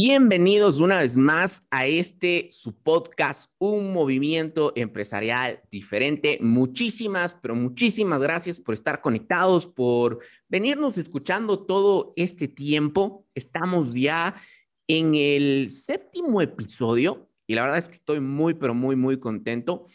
Bienvenidos 0.00 0.78
una 0.78 1.00
vez 1.00 1.16
más 1.16 1.66
a 1.72 1.88
este 1.88 2.46
su 2.52 2.72
podcast, 2.72 3.50
Un 3.58 3.92
Movimiento 3.92 4.72
Empresarial 4.76 5.60
Diferente. 5.72 6.38
Muchísimas, 6.40 7.34
pero 7.42 7.56
muchísimas 7.56 8.20
gracias 8.20 8.60
por 8.60 8.76
estar 8.76 9.00
conectados, 9.00 9.66
por 9.66 10.20
venirnos 10.48 10.98
escuchando 10.98 11.66
todo 11.66 12.12
este 12.14 12.46
tiempo. 12.46 13.26
Estamos 13.34 13.92
ya 13.92 14.40
en 14.86 15.16
el 15.16 15.68
séptimo 15.68 16.42
episodio 16.42 17.28
y 17.48 17.56
la 17.56 17.62
verdad 17.62 17.78
es 17.78 17.88
que 17.88 17.94
estoy 17.94 18.20
muy, 18.20 18.54
pero 18.54 18.74
muy, 18.74 18.94
muy 18.94 19.18
contento. 19.18 19.88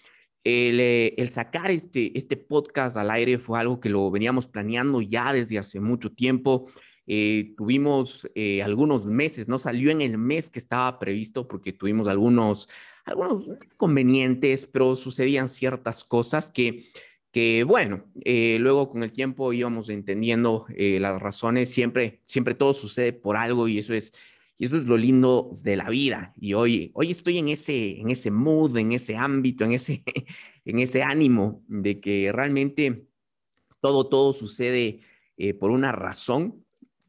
El, 0.43 0.81
eh, 0.81 1.29
sacar 1.31 1.71
este, 1.71 2.11
este 2.17 2.35
podcast 2.35 2.97
al 2.97 3.09
aire 3.09 3.37
fue 3.39 3.57
algo 3.57 3.79
que 3.79 3.87
lo 3.87 4.11
veníamos 4.11 4.47
planeando 4.47 4.99
ya 5.01 5.31
desde 5.31 5.59
hace 5.59 5.79
mucho 5.79 6.11
tiempo. 6.11 6.67
Eh, 7.05 7.53
tuvimos 7.57 8.29
eh, 8.33 8.63
algunos 8.63 9.05
meses, 9.05 9.47
no 9.47 9.59
salió 9.59 9.91
en 9.91 10.01
el 10.01 10.17
mes 10.17 10.49
que 10.49 10.59
estaba 10.59 10.99
previsto 10.99 11.47
porque 11.47 11.73
tuvimos 11.73 12.07
algunos, 12.07 12.69
algunos 13.05 13.45
inconvenientes, 13.73 14.65
pero 14.65 14.95
sucedían 14.95 15.49
ciertas 15.49 16.05
cosas 16.05 16.49
que, 16.49 16.85
que 17.31 17.65
bueno, 17.65 18.05
eh, 18.23 18.57
luego 18.59 18.89
con 18.89 19.03
el 19.03 19.11
tiempo 19.11 19.51
íbamos 19.51 19.89
entendiendo 19.89 20.65
las 20.77 21.21
razones, 21.21 21.69
siempre, 21.69 22.21
siempre 22.25 22.55
todo 22.55 22.73
sucede 22.73 23.11
por 23.11 23.35
algo 23.35 23.67
y 23.67 23.79
eso 23.79 23.93
es, 23.93 24.13
eso 24.57 24.77
es 24.77 24.85
lo 24.85 24.95
lindo 24.95 25.51
de 25.61 25.75
la 25.75 25.89
vida. 25.89 26.33
Y 26.39 26.53
hoy, 26.53 26.91
hoy 26.93 27.11
estoy 27.11 27.37
en 27.39 27.49
ese, 27.49 27.99
en 27.99 28.09
ese 28.11 28.31
mood, 28.31 28.77
en 28.77 28.93
ese 28.93 29.17
ámbito, 29.17 29.65
en 29.65 29.73
ese, 29.73 30.03
en 30.65 30.79
ese 30.79 31.03
ánimo 31.03 31.63
de 31.67 31.99
que 31.99 32.31
realmente 32.31 33.07
todo, 33.81 34.07
todo 34.07 34.31
sucede 34.31 35.01
por 35.59 35.71
una 35.71 35.91
razón 35.91 36.62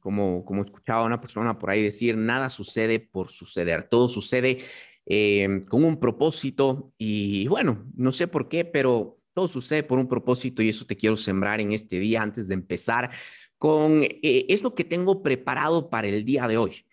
como, 0.04 0.44
como 0.44 0.60
escuchaba 0.60 1.06
una 1.06 1.18
persona 1.18 1.58
por 1.58 1.70
ahí 1.70 1.82
decir, 1.82 2.14
nada 2.14 2.50
sucede 2.50 3.00
por 3.00 3.30
suceder, 3.30 3.84
todo 3.84 4.06
sucede 4.06 4.58
eh, 5.06 5.64
con 5.66 5.82
un 5.82 5.98
propósito 5.98 6.92
y 6.98 7.48
bueno, 7.48 7.86
no 7.96 8.12
sé 8.12 8.28
por 8.28 8.50
qué, 8.50 8.66
pero 8.66 9.18
todo 9.32 9.48
sucede 9.48 9.82
por 9.82 9.98
un 9.98 10.06
propósito 10.06 10.60
y 10.60 10.68
eso 10.68 10.84
te 10.84 10.98
quiero 10.98 11.16
sembrar 11.16 11.58
en 11.62 11.72
este 11.72 11.98
día 12.00 12.20
antes 12.20 12.48
de 12.48 12.54
empezar 12.54 13.12
con 13.56 14.02
eh, 14.02 14.44
esto 14.50 14.74
que 14.74 14.84
tengo 14.84 15.22
preparado 15.22 15.88
para 15.88 16.06
el 16.06 16.22
día 16.26 16.46
de 16.48 16.58
hoy, 16.58 16.84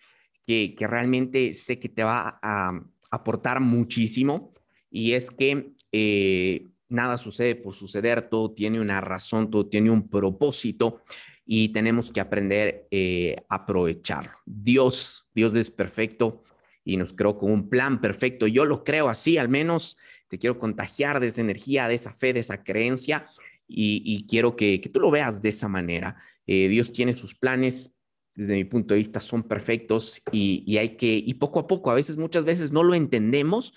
que, 0.46 0.74
que 0.74 0.86
realmente 0.86 1.52
sé 1.52 1.78
que 1.78 1.90
te 1.90 2.04
va 2.04 2.40
a, 2.42 2.80
aportar 3.10 3.60
muchísimo 3.60 4.54
y 4.90 5.12
es 5.12 5.30
que 5.30 5.74
eh, 5.92 6.70
nada 6.88 7.18
sucede 7.18 7.56
por 7.56 7.74
suceder, 7.74 8.30
todo 8.30 8.52
tiene 8.52 8.80
una 8.80 9.02
razón, 9.02 9.50
todo 9.50 9.66
tiene 9.66 9.90
un 9.90 10.08
propósito 10.08 11.02
y 11.44 11.70
tenemos 11.70 12.10
que 12.10 12.20
aprender 12.20 12.86
eh, 12.90 13.36
a 13.48 13.56
aprovecharlo. 13.56 14.32
Dios, 14.46 15.28
Dios 15.34 15.54
es 15.54 15.70
perfecto 15.70 16.44
y 16.84 16.96
nos 16.96 17.12
creó 17.12 17.38
con 17.38 17.50
un 17.50 17.68
plan 17.68 18.00
perfecto. 18.00 18.46
Yo 18.46 18.64
lo 18.64 18.84
creo 18.84 19.08
así, 19.08 19.38
al 19.38 19.48
menos 19.48 19.96
te 20.28 20.38
quiero 20.38 20.58
contagiar 20.58 21.20
de 21.20 21.26
esa 21.26 21.40
energía, 21.40 21.88
de 21.88 21.94
esa 21.94 22.12
fe, 22.12 22.32
de 22.32 22.40
esa 22.40 22.62
creencia 22.64 23.28
y, 23.66 24.26
quiero 24.28 24.56
que, 24.56 24.78
tú 24.92 25.00
lo 25.00 25.10
veas 25.10 25.42
de 25.42 25.48
esa 25.48 25.68
manera. 25.68 26.16
Eh, 26.46 26.68
Dios 26.68 26.92
tiene 26.92 27.14
sus 27.14 27.34
planes, 27.34 27.94
desde 28.34 28.54
mi 28.54 28.64
punto 28.64 28.94
de 28.94 28.98
vista, 28.98 29.20
son 29.20 29.42
perfectos 29.42 30.22
y, 30.32 30.76
hay 30.76 30.96
que, 30.96 31.14
y 31.14 31.34
poco 31.34 31.60
a 31.60 31.66
poco, 31.66 31.90
a 31.90 31.94
veces, 31.94 32.16
muchas 32.16 32.44
veces 32.44 32.72
no 32.72 32.82
lo 32.82 32.94
entendemos, 32.94 33.74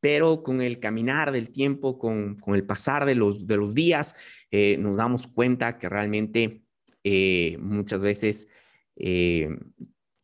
pero 0.00 0.42
con 0.42 0.60
el 0.60 0.80
caminar 0.80 1.30
del 1.30 1.50
tiempo, 1.50 1.98
con, 1.98 2.36
el 2.46 2.64
pasar 2.64 3.04
de 3.06 3.14
los, 3.14 3.46
de 3.46 3.56
los 3.56 3.74
días, 3.74 4.16
eh, 4.50 4.76
nos 4.78 4.96
damos 4.96 5.28
cuenta 5.28 5.78
que 5.78 5.88
realmente 5.88 6.61
eh, 7.04 7.56
muchas 7.58 8.02
veces 8.02 8.48
eh, 8.96 9.48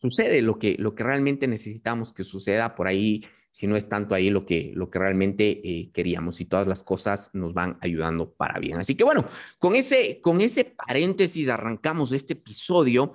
sucede 0.01 0.43
lo 0.43 0.59
que, 0.59 0.77
lo 0.79 0.95
que 0.95 1.03
realmente 1.03 1.49
necesitamos 1.49 2.12
que 2.12 2.22
suceda 2.22 2.77
por 2.77 2.87
ahí, 2.87 3.25
si 3.50 3.66
no 3.66 3.75
es 3.75 3.89
tanto 3.89 4.15
ahí 4.15 4.31
lo 4.31 4.47
que, 4.47 4.72
lo 4.77 4.88
que 4.91 5.00
realmente 5.00 5.61
eh, 5.65 5.91
queríamos 5.93 6.41
y 6.41 6.44
todas 6.44 6.69
las 6.69 6.84
cosas 6.84 7.31
nos 7.33 7.53
van 7.53 7.78
ayudando 7.81 8.33
para 8.33 8.61
bien. 8.61 8.78
Así 8.78 8.94
que 8.94 9.03
bueno, 9.03 9.25
con 9.59 9.75
ese, 9.75 10.21
con 10.21 10.41
ese 10.41 10.65
paréntesis 10.65 11.49
arrancamos 11.49 12.12
este 12.12 12.34
episodio, 12.34 13.15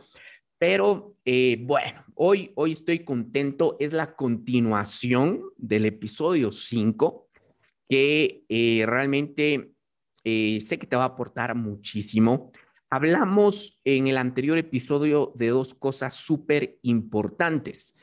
pero 0.58 1.18
bueno, 1.60 2.06
hoy, 2.16 2.52
hoy 2.56 2.72
estoy 2.72 3.00
contento, 3.00 3.76
es 3.82 3.92
la 3.92 4.16
continuación 4.16 5.42
del 5.58 5.86
episodio 5.86 6.54
5 6.54 7.28
que 7.90 8.46
realmente 8.88 9.74
sé 10.24 10.80
que 10.80 10.88
te 10.88 10.96
va 10.96 11.04
a 11.04 11.08
aportar 11.08 11.54
muchísimo. 11.56 12.52
Hablamos 12.96 13.82
en 13.86 14.06
el 14.06 14.20
anterior 14.20 14.56
episodio 14.60 15.34
de 15.34 15.48
dos 15.48 15.74
cosas 15.74 16.14
súper 16.14 16.78
importantes. 16.84 17.96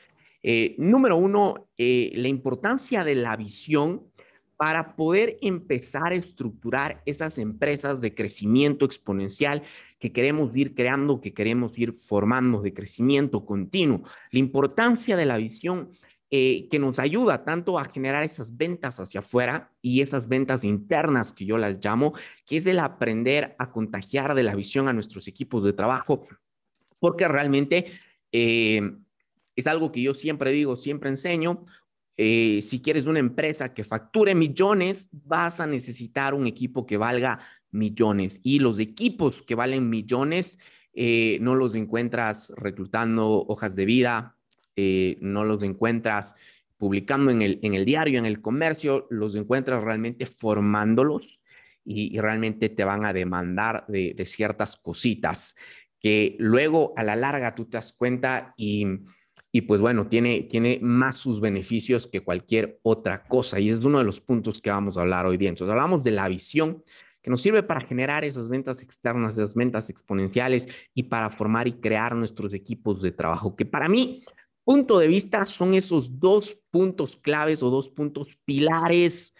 Eh, 0.43 0.75
número 0.79 1.15
uno, 1.15 1.69
eh, 1.77 2.11
la 2.15 2.27
importancia 2.27 3.05
de 3.05 3.15
la 3.15 3.37
visión 3.37 4.11
para 4.57 4.97
poder 4.97 5.37
empezar 5.41 6.11
a 6.11 6.15
estructurar 6.15 7.01
esas 7.05 7.37
empresas 7.37 8.01
de 8.01 8.13
crecimiento 8.13 8.83
exponencial 8.83 9.63
que 9.97 10.11
queremos 10.11 10.53
ir 10.57 10.75
creando, 10.75 11.21
que 11.21 11.33
queremos 11.33 11.77
ir 11.77 11.93
formando 11.93 12.61
de 12.61 12.73
crecimiento 12.73 13.45
continuo. 13.45 14.03
La 14.31 14.39
importancia 14.39 15.15
de 15.15 15.25
la 15.25 15.37
visión 15.37 15.91
eh, 16.33 16.69
que 16.69 16.79
nos 16.79 16.97
ayuda 16.97 17.43
tanto 17.43 17.77
a 17.77 17.83
generar 17.83 18.23
esas 18.23 18.55
ventas 18.55 19.01
hacia 19.01 19.19
afuera 19.19 19.73
y 19.81 19.99
esas 19.99 20.29
ventas 20.29 20.63
internas 20.63 21.33
que 21.33 21.43
yo 21.43 21.57
las 21.57 21.83
llamo, 21.83 22.13
que 22.45 22.55
es 22.55 22.65
el 22.67 22.79
aprender 22.79 23.53
a 23.59 23.69
contagiar 23.69 24.33
de 24.33 24.43
la 24.43 24.55
visión 24.55 24.87
a 24.87 24.93
nuestros 24.93 25.27
equipos 25.27 25.61
de 25.65 25.73
trabajo, 25.73 26.25
porque 26.99 27.27
realmente 27.27 27.87
eh, 28.31 28.95
es 29.57 29.67
algo 29.67 29.91
que 29.91 30.01
yo 30.01 30.13
siempre 30.13 30.53
digo, 30.53 30.77
siempre 30.77 31.09
enseño. 31.09 31.65
Eh, 32.15 32.61
si 32.61 32.81
quieres 32.81 33.07
una 33.07 33.19
empresa 33.19 33.73
que 33.73 33.83
facture 33.83 34.33
millones, 34.33 35.09
vas 35.11 35.59
a 35.59 35.67
necesitar 35.67 36.33
un 36.33 36.47
equipo 36.47 36.85
que 36.85 36.95
valga 36.95 37.39
millones. 37.71 38.39
Y 38.41 38.59
los 38.59 38.79
equipos 38.79 39.41
que 39.41 39.55
valen 39.55 39.89
millones 39.89 40.59
no 40.93 41.55
los 41.55 41.75
encuentras 41.75 42.53
reclutando 42.55 43.45
hojas 43.49 43.75
de 43.75 43.83
vida, 43.83 44.37
eh, 44.75 45.17
no 45.21 45.43
los 45.43 45.61
encuentras 45.63 46.35
publicando 46.77 47.29
en 47.29 47.43
el, 47.43 47.59
en 47.61 47.75
el 47.75 47.85
diario, 47.85 48.17
en 48.17 48.25
el 48.25 48.41
comercio, 48.41 49.05
los 49.11 49.35
encuentras 49.35 49.83
realmente 49.83 50.25
formándolos 50.25 51.39
y, 51.85 52.19
realmente 52.19 52.69
te 52.69 52.83
van 52.83 53.05
a 53.05 53.13
demandar 53.13 53.85
de, 53.87 54.15
ciertas 54.25 54.77
cositas 54.77 55.55
que 55.99 56.35
luego 56.39 56.93
a 56.95 57.03
la 57.03 57.15
larga 57.15 57.53
tú 57.53 57.65
te 57.65 57.77
das 57.77 57.93
cuenta 57.93 58.55
y, 58.57 58.87
y 59.51 59.61
pues 59.61 59.79
bueno, 59.79 60.07
tiene, 60.07 60.41
tiene 60.49 60.79
más 60.81 61.17
sus 61.17 61.39
beneficios 61.39 62.07
que 62.07 62.21
cualquier 62.21 62.79
otra 62.81 63.23
cosa 63.27 63.59
y 63.59 63.69
es 63.69 63.79
uno 63.81 63.99
de 63.99 64.05
los 64.05 64.19
puntos 64.19 64.59
que 64.59 64.71
vamos 64.71 64.97
a 64.97 65.01
hablar 65.01 65.27
hoy 65.27 65.37
día. 65.37 65.49
Entonces 65.49 65.71
hablamos 65.71 66.03
de 66.03 66.11
la 66.11 66.27
visión 66.27 66.83
que 67.21 67.29
nos 67.29 67.41
sirve 67.41 67.61
para 67.61 67.81
generar 67.81 68.23
esas 68.23 68.49
ventas 68.49 68.81
externas, 68.81 69.33
esas 69.33 69.53
ventas 69.53 69.89
exponenciales 69.89 70.67
y 70.95 71.03
para 71.03 71.29
formar 71.29 71.67
y 71.67 71.73
crear 71.73 72.15
nuestros 72.15 72.53
equipos 72.53 73.01
de 73.01 73.11
trabajo, 73.11 73.55
que 73.55 73.65
para 73.65 73.87
mí 73.87 74.23
punto 74.63 74.99
de 74.99 75.07
vista 75.07 75.45
son 75.45 75.73
esos 75.73 76.19
dos 76.19 76.57
puntos 76.71 77.15
claves 77.15 77.63
o 77.63 77.69
dos 77.69 77.89
puntos 77.89 78.37
pilares 78.45 79.33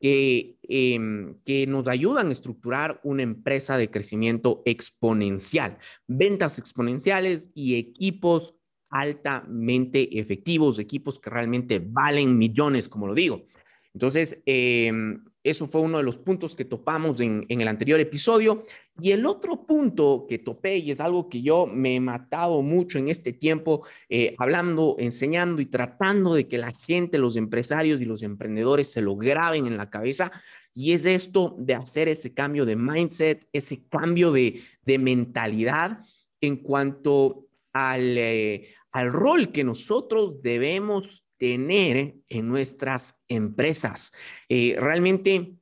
que, 0.00 0.56
em, 0.62 1.34
que 1.44 1.66
nos 1.66 1.86
ayudan 1.86 2.28
a 2.28 2.32
estructurar 2.32 3.00
una 3.04 3.22
empresa 3.22 3.76
de 3.76 3.90
crecimiento 3.90 4.62
exponencial, 4.64 5.78
ventas 6.06 6.58
exponenciales 6.58 7.50
y 7.54 7.76
equipos 7.76 8.54
altamente 8.88 10.18
efectivos, 10.18 10.78
equipos 10.78 11.20
que 11.20 11.30
realmente 11.30 11.78
valen 11.78 12.38
millones, 12.38 12.88
como 12.88 13.06
lo 13.06 13.14
digo. 13.14 13.46
Entonces, 13.92 14.42
em, 14.46 15.22
eso 15.42 15.66
fue 15.66 15.80
uno 15.80 15.98
de 15.98 16.04
los 16.04 16.18
puntos 16.18 16.54
que 16.54 16.64
topamos 16.64 17.20
en, 17.20 17.46
el 17.48 17.68
anterior 17.68 17.98
episodio. 17.98 18.64
Y 19.00 19.12
el 19.12 19.24
otro 19.24 19.64
punto 19.64 20.26
que 20.28 20.38
topé, 20.38 20.76
y 20.78 20.90
es 20.90 21.00
algo 21.00 21.28
que 21.28 21.40
yo 21.40 21.66
me 21.66 21.96
he 21.96 22.00
matado 22.00 22.60
mucho 22.60 22.98
en 22.98 23.08
este 23.08 23.32
tiempo, 23.32 23.86
eh, 24.10 24.34
hablando, 24.38 24.96
enseñando 24.98 25.62
y 25.62 25.66
tratando 25.66 26.34
de 26.34 26.46
que 26.46 26.58
la 26.58 26.72
gente, 26.72 27.16
los 27.16 27.36
empresarios 27.36 28.00
y 28.00 28.04
los 28.04 28.22
emprendedores 28.22 28.92
se 28.92 29.00
lo 29.00 29.16
graben 29.16 29.66
en 29.66 29.78
la 29.78 29.88
cabeza, 29.88 30.30
y 30.74 30.92
es 30.92 31.06
esto 31.06 31.56
de 31.58 31.74
hacer 31.74 32.08
ese 32.08 32.34
cambio 32.34 32.66
de 32.66 32.76
mindset, 32.76 33.48
ese 33.52 33.86
cambio 33.88 34.32
de, 34.32 34.62
mentalidad 34.84 36.00
en 36.40 36.56
cuanto 36.56 37.46
al, 37.72 38.18
eh, 38.18 38.74
al 38.92 39.12
rol 39.12 39.52
que 39.52 39.64
nosotros 39.64 40.42
debemos 40.42 41.24
tener 41.40 42.16
en 42.28 42.48
nuestras 42.48 43.24
empresas. 43.26 44.12
Eh, 44.48 44.76
realmente 44.78 45.54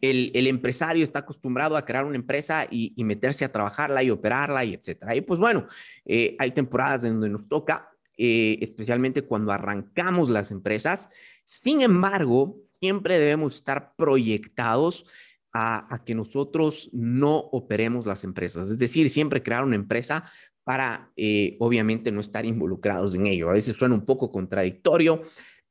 el, 0.00 0.46
empresario 0.46 1.04
está 1.04 1.20
acostumbrado 1.20 1.76
a 1.76 1.84
crear 1.84 2.06
una 2.06 2.16
empresa 2.16 2.66
y, 2.70 2.92
meterse 3.04 3.44
a 3.44 3.52
trabajarla 3.52 4.02
y 4.02 4.10
operarla 4.10 4.64
y 4.64 4.72
etcétera. 4.72 5.14
Y 5.14 5.20
pues 5.20 5.38
bueno, 5.38 5.66
eh, 6.06 6.34
hay 6.38 6.52
temporadas 6.52 7.04
en 7.04 7.12
donde 7.12 7.28
nos 7.28 7.46
toca, 7.48 7.90
eh, 8.16 8.58
especialmente 8.62 9.22
cuando 9.22 9.52
arrancamos 9.52 10.30
las 10.30 10.50
empresas. 10.50 11.10
Sin 11.44 11.82
embargo, 11.82 12.56
siempre 12.80 13.18
debemos 13.18 13.56
estar 13.56 13.94
proyectados 13.96 15.04
a, 15.52 15.94
a, 15.94 16.02
que 16.02 16.14
nosotros 16.14 16.88
no 16.94 17.36
operemos 17.36 18.06
las 18.06 18.24
empresas. 18.24 18.70
Es 18.70 18.78
decir, 18.78 19.10
siempre 19.10 19.42
crear 19.42 19.64
una 19.64 19.76
empresa 19.76 20.24
para, 20.64 21.12
eh, 21.16 21.56
obviamente, 21.60 22.10
no 22.10 22.20
estar 22.20 22.46
involucrados 22.46 23.14
en 23.14 23.26
ello. 23.26 23.50
A 23.50 23.52
veces 23.54 23.76
suena 23.76 23.94
un 23.94 24.04
poco 24.04 24.32
contradictorio, 24.32 25.22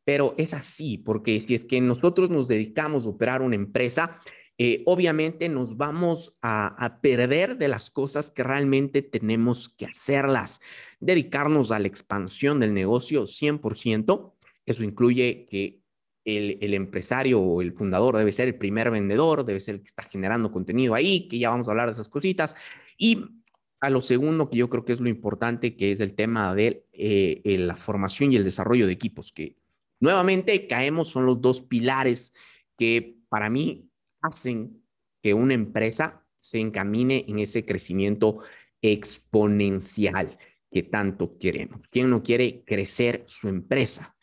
pero 0.06 0.36
es 0.38 0.54
así, 0.54 0.98
porque 0.98 1.42
si 1.42 1.56
es 1.56 1.64
que 1.64 1.82
nosotros 1.82 2.30
nos 2.30 2.48
dedicamos 2.48 3.06
a 3.06 3.10
operar 3.10 3.42
una 3.42 3.56
empresa, 3.56 4.20
eh, 4.60 4.84
obviamente 4.86 5.50
nos 5.50 5.78
vamos 5.78 6.38
a, 6.42 7.00
perder 7.02 7.58
de 7.58 7.68
las 7.68 7.90
cosas 7.90 8.30
que 8.30 8.44
realmente 8.44 9.02
tenemos 9.02 9.70
que 9.70 9.86
hacerlas. 9.86 10.60
Dedicarnos 11.00 11.72
a 11.72 11.80
la 11.80 11.88
expansión 11.88 12.60
del 12.60 12.74
negocio 12.74 13.26
100%. 13.26 14.34
Eso 14.66 14.84
incluye 14.84 15.48
que 15.50 15.82
el, 16.24 16.60
el, 16.62 16.74
empresario 16.76 17.42
o 17.42 17.62
el 17.62 17.74
fundador 17.74 18.16
debe 18.16 18.32
ser 18.32 18.48
el 18.48 18.58
primer 18.58 18.92
vendedor, 18.92 19.44
debe 19.44 19.60
ser 19.60 19.76
el 19.76 19.82
que 19.82 19.88
está 19.88 20.04
generando 20.04 20.52
contenido 20.52 20.94
ahí, 20.94 21.28
que 21.28 21.40
ya 21.40 21.50
vamos 21.50 21.68
a 21.68 21.72
hablar 21.72 21.88
de 21.88 21.94
esas 21.94 22.08
cositas. 22.08 22.56
Y 22.98 23.43
a 23.84 23.90
lo 23.90 24.02
segundo, 24.02 24.50
que 24.50 24.58
yo 24.58 24.70
creo 24.70 24.86
que 24.86 24.94
es 24.94 25.02
lo 25.02 25.10
importante, 25.10 25.76
que 25.76 25.92
es 25.92 26.00
el 26.00 26.16
tema 26.16 26.56
de 26.56 26.86
eh, 26.94 27.42
la 27.60 27.76
formación 27.76 28.32
y 28.32 28.38
el 28.38 28.46
desarrollo 28.46 28.88
de 28.88 28.94
equipos, 28.94 29.34
que 29.34 29.58
nuevamente 30.00 30.68
caemos, 30.68 31.10
son 31.10 31.26
los 31.26 31.42
dos 31.42 31.62
pilares 31.62 32.34
que 32.78 33.18
para 33.28 33.50
mí 33.50 33.90
hacen 34.22 34.82
que 35.22 35.34
una 35.34 35.54
empresa 35.54 36.26
se 36.40 36.62
encamine 36.62 37.26
en 37.28 37.40
ese 37.40 37.66
crecimiento 37.66 38.40
exponencial 38.82 40.38
que 40.72 40.84
tanto 40.84 41.38
queremos. 41.38 41.82
¿Quién 41.92 42.10
no 42.10 42.24
quiere 42.24 42.64
crecer 42.64 43.26
su 43.28 43.50
empresa? 43.50 44.16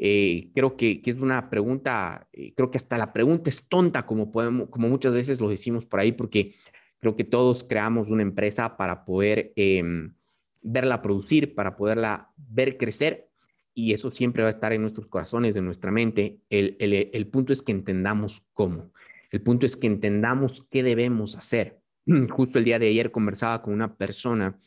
Eh, 0.00 0.52
creo 0.54 0.76
que, 0.76 1.02
es 1.04 1.16
una 1.16 1.50
pregunta, 1.50 2.28
eh, 2.32 2.54
creo 2.54 2.70
que 2.70 2.78
hasta 2.78 2.96
la 2.96 3.12
pregunta 3.12 3.50
es 3.50 3.68
tonta, 3.68 4.06
como, 4.06 4.30
podemos, 4.30 4.68
como 4.68 4.88
muchas 4.88 5.12
veces 5.12 5.40
lo 5.40 5.48
decimos 5.48 5.86
por 5.86 5.98
ahí, 5.98 6.12
porque 6.12 6.54
creo 7.00 7.16
que 7.16 7.24
todos 7.24 7.64
creamos 7.64 8.08
una 8.08 8.22
empresa 8.22 8.76
para 8.76 9.04
poder 9.04 9.52
em, 9.56 10.14
verla 10.62 11.02
producir, 11.02 11.54
para 11.54 11.76
poderla 11.76 12.32
ver 12.36 12.76
crecer, 12.76 13.28
y 13.74 13.92
eso 13.92 14.10
siempre 14.10 14.42
va 14.42 14.48
a 14.48 14.52
estar 14.52 14.72
en 14.72 14.82
nuestros 14.82 15.06
corazones, 15.06 15.54
en 15.54 15.64
nuestra 15.64 15.92
mente. 15.92 16.40
El, 16.50 16.76
el 16.80 17.26
punto 17.28 17.52
es 17.52 17.62
que 17.62 17.70
entendamos 17.70 18.42
cómo. 18.52 18.92
El 19.30 19.42
punto 19.42 19.66
es 19.66 19.76
que 19.76 19.86
entendamos 19.86 20.66
qué 20.70 20.82
debemos 20.82 21.36
hacer. 21.36 21.80
Justo 22.30 22.58
el 22.58 22.64
día 22.64 22.78
de 22.78 22.88
ayer 22.88 23.12
conversaba 23.12 23.62
con 23.62 23.74
una 23.74 23.96
persona 23.96 24.58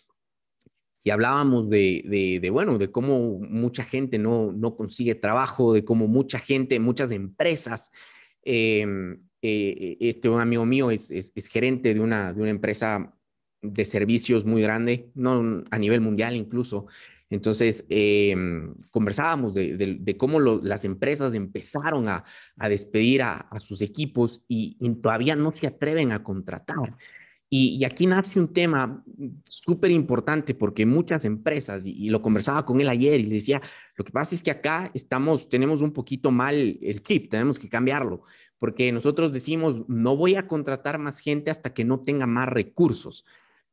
y 1.03 1.09
hablábamos 1.09 1.69
de, 1.69 2.39
de, 2.41 2.49
bueno, 2.51 2.77
de 2.77 2.91
cómo 2.91 3.39
mucha 3.39 3.83
gente 3.83 4.19
no, 4.19 4.51
no 4.51 4.75
consigue 4.75 5.15
trabajo, 5.15 5.73
de 5.73 5.83
cómo 5.83 6.07
mucha 6.07 6.37
gente, 6.37 6.79
muchas 6.79 7.09
empresas, 7.11 7.91
em, 8.43 9.19
eh, 9.41 9.97
este 9.99 10.29
un 10.29 10.39
amigo 10.39 10.65
mío 10.65 10.91
es, 10.91 11.11
es, 11.11 11.47
gerente 11.47 11.93
de 11.93 11.99
una, 11.99 12.33
de 12.33 12.41
una 12.41 12.51
empresa 12.51 13.15
de 13.61 13.85
servicios 13.85 14.45
muy 14.45 14.61
grande, 14.61 15.09
no 15.13 15.63
a 15.69 15.77
nivel 15.77 16.01
mundial 16.01 16.35
incluso, 16.35 16.87
entonces, 17.31 17.85
em, 17.87 18.75
conversábamos 18.91 19.53
de, 19.53 20.15
cómo 20.17 20.39
las 20.41 20.83
empresas 20.83 21.33
empezaron 21.33 22.09
a, 22.09 22.25
despedir 22.69 23.23
a, 23.23 23.47
sus 23.59 23.81
equipos 23.81 24.43
y, 24.49 24.77
todavía 25.01 25.35
no 25.35 25.53
se 25.55 25.65
atreven 25.65 26.11
a 26.11 26.23
contratar. 26.23 26.97
Y, 27.49 27.83
aquí 27.85 28.05
nace 28.05 28.37
un 28.37 28.51
tema 28.51 29.01
súper 29.45 29.91
importante 29.91 30.53
porque 30.53 30.85
muchas 30.85 31.23
empresas, 31.23 31.85
y, 31.85 32.09
lo 32.09 32.21
conversaba 32.21 32.65
con 32.65 32.81
él 32.81 32.89
ayer 32.89 33.21
y 33.21 33.23
le 33.23 33.35
decía, 33.35 33.61
lo 33.95 34.03
que 34.03 34.11
pasa 34.11 34.35
es 34.35 34.43
que 34.43 34.51
acá 34.51 34.91
estamos, 34.93 35.47
tenemos 35.47 35.81
un 35.81 35.93
poquito 35.93 36.31
mal 36.31 36.77
el 36.81 37.01
chip, 37.01 37.29
tenemos 37.29 37.57
que 37.57 37.69
cambiarlo, 37.69 38.23
porque 38.61 38.93
nosotros 38.93 39.33
decimos, 39.33 39.83
no 39.89 40.15
voy 40.15 40.35
a 40.35 40.47
contratar 40.47 40.99
más 40.99 41.19
gente 41.19 41.51
hasta 41.51 41.73
que 41.73 41.83
no 41.83 41.99
tenga 41.99 42.27
más 42.27 42.47
recursos. 42.47 43.25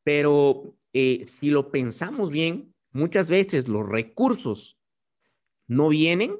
Pero 0.02 0.74
eh, 0.92 1.22
si 1.26 1.50
lo 1.50 1.70
pensamos 1.70 2.32
bien, 2.32 2.74
Muchas 2.92 3.28
veces 3.28 3.68
los 3.68 3.86
recursos 3.86 4.78
no 5.66 5.88
vienen 5.88 6.36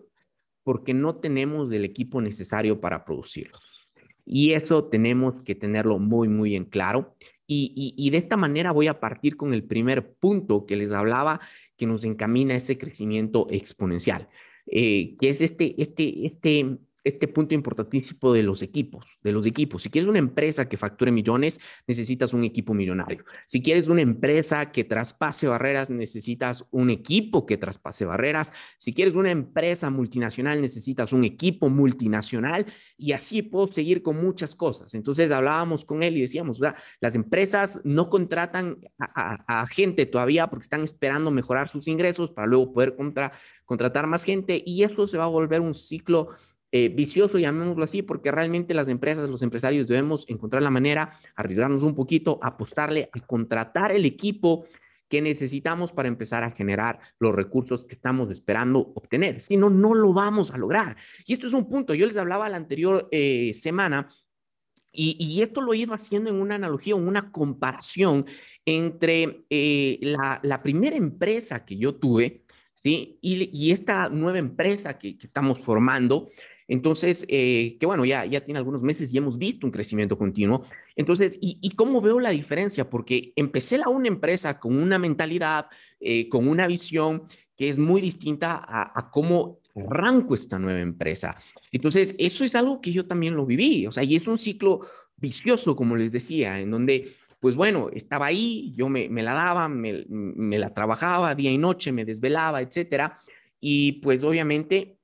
porque 0.62 0.94
no 0.94 1.16
tenemos 1.16 1.70
el 1.72 1.84
equipo 1.84 2.20
necesario 2.20 2.80
para 2.80 3.04
producirlos. 3.04 3.88
Y 4.24 4.52
eso 4.52 4.84
tenemos 4.84 5.42
que 5.42 5.54
tenerlo 5.54 5.98
muy, 5.98 6.28
muy 6.28 6.54
en 6.54 6.64
claro. 6.64 7.16
Y, 7.46 8.10
de 8.10 8.18
esta 8.18 8.36
manera 8.36 8.72
voy 8.72 8.88
a 8.88 9.00
partir 9.00 9.36
con 9.36 9.54
el 9.54 9.64
primer 9.64 10.12
punto 10.14 10.66
que 10.66 10.76
les 10.76 10.90
hablaba, 10.90 11.40
que 11.76 11.86
nos 11.86 12.04
encamina 12.04 12.54
a 12.54 12.58
ese 12.58 12.76
crecimiento 12.76 13.46
exponencial, 13.50 14.28
eh, 14.66 15.16
que 15.18 15.30
es 15.30 15.40
este, 15.40 15.80
este, 15.80 16.26
este 16.26 16.78
este 17.04 17.28
punto 17.28 17.54
importantísimo 17.54 18.32
de 18.32 18.42
los 18.42 18.62
equipos, 18.62 19.18
de 19.22 19.32
los 19.32 19.46
equipos. 19.46 19.82
Si 19.82 19.90
quieres 19.90 20.08
una 20.08 20.18
empresa 20.18 20.68
que 20.68 20.76
facture 20.76 21.10
millones, 21.10 21.60
necesitas 21.86 22.34
un 22.34 22.44
equipo 22.44 22.74
millonario. 22.74 23.24
Si 23.46 23.62
quieres 23.62 23.88
una 23.88 24.02
empresa 24.02 24.70
que 24.72 24.84
traspase 24.84 25.46
barreras, 25.46 25.90
necesitas 25.90 26.64
un 26.70 26.90
equipo 26.90 27.46
que 27.46 27.56
traspase 27.56 28.04
barreras. 28.04 28.52
Si 28.78 28.92
quieres 28.92 29.14
una 29.14 29.30
empresa 29.30 29.90
multinacional, 29.90 30.60
necesitas 30.60 31.12
un 31.12 31.24
equipo 31.24 31.68
multinacional 31.68 32.66
y 32.96 33.12
así 33.12 33.42
puedo 33.42 33.66
seguir 33.66 34.02
con 34.02 34.22
muchas 34.22 34.54
cosas. 34.54 34.94
Entonces 34.94 35.30
hablábamos 35.30 35.84
con 35.84 36.02
él 36.02 36.16
y 36.16 36.20
decíamos, 36.20 36.60
las 37.00 37.14
empresas 37.14 37.80
no 37.84 38.10
contratan 38.10 38.78
a, 38.98 39.66
gente 39.66 40.06
todavía 40.06 40.48
porque 40.48 40.64
están 40.64 40.82
esperando 40.82 41.30
mejorar 41.30 41.68
sus 41.68 41.88
ingresos 41.88 42.30
para 42.30 42.46
luego 42.46 42.72
poder 42.72 42.96
contratar 43.64 44.06
más 44.06 44.24
gente 44.24 44.62
y 44.64 44.82
eso 44.82 45.06
se 45.06 45.18
va 45.18 45.24
a 45.24 45.28
volver 45.28 45.60
un 45.60 45.74
ciclo 45.74 46.30
eh, 46.70 46.88
vicioso, 46.88 47.38
llamémoslo 47.38 47.84
así, 47.84 48.02
porque 48.02 48.30
realmente 48.30 48.74
las 48.74 48.88
empresas, 48.88 49.28
los 49.28 49.42
empresarios 49.42 49.88
debemos 49.88 50.24
encontrar 50.28 50.62
la 50.62 50.70
manera, 50.70 51.18
arriesgarnos 51.34 51.82
un 51.82 51.94
poquito, 51.94 52.38
apostarle 52.42 53.08
a 53.12 53.20
contratar 53.20 53.92
el 53.92 54.04
equipo 54.04 54.66
que 55.08 55.22
necesitamos 55.22 55.92
para 55.92 56.08
empezar 56.08 56.44
a 56.44 56.50
generar 56.50 57.00
los 57.18 57.34
recursos 57.34 57.84
que 57.84 57.94
estamos 57.94 58.30
esperando 58.30 58.92
obtener. 58.94 59.40
Si 59.40 59.56
no, 59.56 59.70
no 59.70 59.94
lo 59.94 60.12
vamos 60.12 60.52
a 60.52 60.58
lograr. 60.58 60.96
Y 61.26 61.32
esto 61.32 61.46
es 61.46 61.52
un 61.52 61.68
punto. 61.68 61.94
Yo 61.94 62.06
les 62.06 62.16
hablaba 62.16 62.48
la 62.48 62.58
anterior 62.58 63.08
eh, 63.10 63.52
semana 63.54 64.10
y, 64.90 65.42
esto 65.42 65.60
lo 65.60 65.72
he 65.72 65.78
ido 65.78 65.94
haciendo 65.94 66.28
en 66.30 66.36
una 66.36 66.56
analogía, 66.56 66.94
en 66.94 67.06
una 67.06 67.30
comparación 67.30 68.26
entre 68.64 69.44
eh, 69.48 69.98
la, 70.00 70.60
primera 70.62 70.96
empresa 70.96 71.64
que 71.64 71.76
yo 71.76 71.94
tuve, 71.94 72.42
¿sí? 72.74 73.18
Y, 73.20 73.70
esta 73.70 74.08
nueva 74.08 74.38
empresa 74.38 74.98
que, 74.98 75.16
que 75.16 75.26
estamos 75.26 75.60
formando, 75.60 76.30
entonces, 76.68 77.24
eh, 77.28 77.78
que 77.80 77.86
bueno, 77.86 78.04
ya, 78.04 78.26
ya 78.26 78.42
tiene 78.42 78.58
algunos 78.58 78.82
meses 78.82 79.12
y 79.12 79.18
hemos 79.18 79.38
visto 79.38 79.66
un 79.66 79.72
crecimiento 79.72 80.18
continuo. 80.18 80.64
Entonces, 80.94 81.38
¿y, 81.40 81.70
cómo 81.76 82.02
veo 82.02 82.20
la 82.20 82.30
diferencia? 82.30 82.88
Porque 82.88 83.32
empecé 83.37 83.78
la 83.78 83.88
una 83.88 84.08
empresa 84.08 84.60
con 84.60 84.76
una 84.78 84.98
mentalidad, 84.98 85.66
eh, 85.98 86.28
con 86.28 86.46
una 86.46 86.66
visión 86.66 87.25
que 87.56 87.70
es 87.70 87.78
muy 87.78 88.02
distinta 88.02 88.52
a, 88.54 88.92
a 88.94 89.10
cómo 89.10 89.60
arranco 89.75 90.34
esta 90.34 90.58
nueva 90.58 90.80
empresa. 90.80 91.37
Entonces, 91.72 92.14
eso 92.18 92.44
es 92.44 92.54
algo 92.54 92.80
que 92.82 92.92
yo 92.92 93.06
también 93.06 93.34
lo 93.34 93.46
viví, 93.46 93.87
o 93.87 93.92
sea, 93.92 94.04
y 94.04 94.16
es 94.16 94.28
un 94.28 94.38
ciclo 94.38 94.80
vicioso, 95.16 95.75
como 95.75 95.96
les 95.96 96.12
decía, 96.12 96.60
en 96.60 96.70
donde 96.70 97.12
pues 97.40 97.54
bueno, 97.54 97.88
estaba 97.92 98.26
ahí, 98.26 98.72
yo 98.75 98.88
me, 98.88 99.08
me 99.08 99.22
la 99.22 99.32
daba, 99.32 99.68
me, 99.68 100.04
me, 100.08 100.58
la 100.58 100.75
trabajaba 100.75 101.37
día 101.37 101.52
y 101.52 101.58
noche, 101.58 101.92
me 101.92 102.04
desvelaba, 102.04 102.60
etcétera. 102.60 103.20
Y 103.60 103.92
pues 104.02 104.25
obviamente 104.25 104.98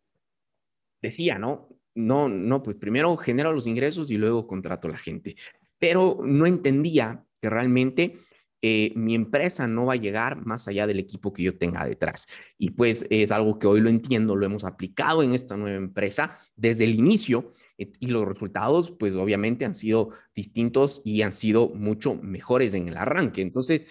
decía, 1.04 1.38
¿no? 1.38 1.68
No, 1.94 2.28
no, 2.28 2.62
pues 2.62 2.76
primero 2.76 3.16
genero 3.16 3.52
los 3.52 3.66
ingresos 3.66 4.10
y 4.10 4.16
luego 4.16 4.46
contrato 4.46 4.88
a 4.88 4.92
la 4.92 4.98
gente. 4.98 5.36
Pero 5.78 6.20
no 6.24 6.46
entendía 6.46 7.24
que 7.40 7.50
realmente 7.50 8.18
eh, 8.62 8.92
mi 8.96 9.14
empresa 9.14 9.66
no 9.66 9.84
va 9.84 9.92
a 9.92 9.96
llegar 9.96 10.46
más 10.46 10.66
allá 10.68 10.86
del 10.86 10.98
equipo 10.98 11.32
que 11.34 11.42
yo 11.42 11.58
tenga 11.58 11.84
detrás. 11.84 12.26
Y 12.56 12.70
pues 12.70 13.06
es 13.10 13.30
algo 13.30 13.58
que 13.58 13.66
hoy 13.66 13.80
lo 13.80 13.90
entiendo, 13.90 14.34
lo 14.36 14.46
hemos 14.46 14.64
aplicado 14.64 15.22
en 15.22 15.34
esta 15.34 15.56
nueva 15.56 15.76
empresa 15.76 16.38
desde 16.56 16.84
el 16.84 16.94
inicio 16.94 17.52
eh, 17.76 17.92
y 18.00 18.06
los 18.06 18.26
resultados 18.26 18.90
pues 18.90 19.14
obviamente 19.16 19.66
han 19.66 19.74
sido 19.74 20.10
distintos 20.34 21.02
y 21.04 21.20
han 21.20 21.32
sido 21.32 21.68
mucho 21.68 22.14
mejores 22.14 22.72
en 22.72 22.88
el 22.88 22.96
arranque. 22.96 23.42
Entonces, 23.42 23.86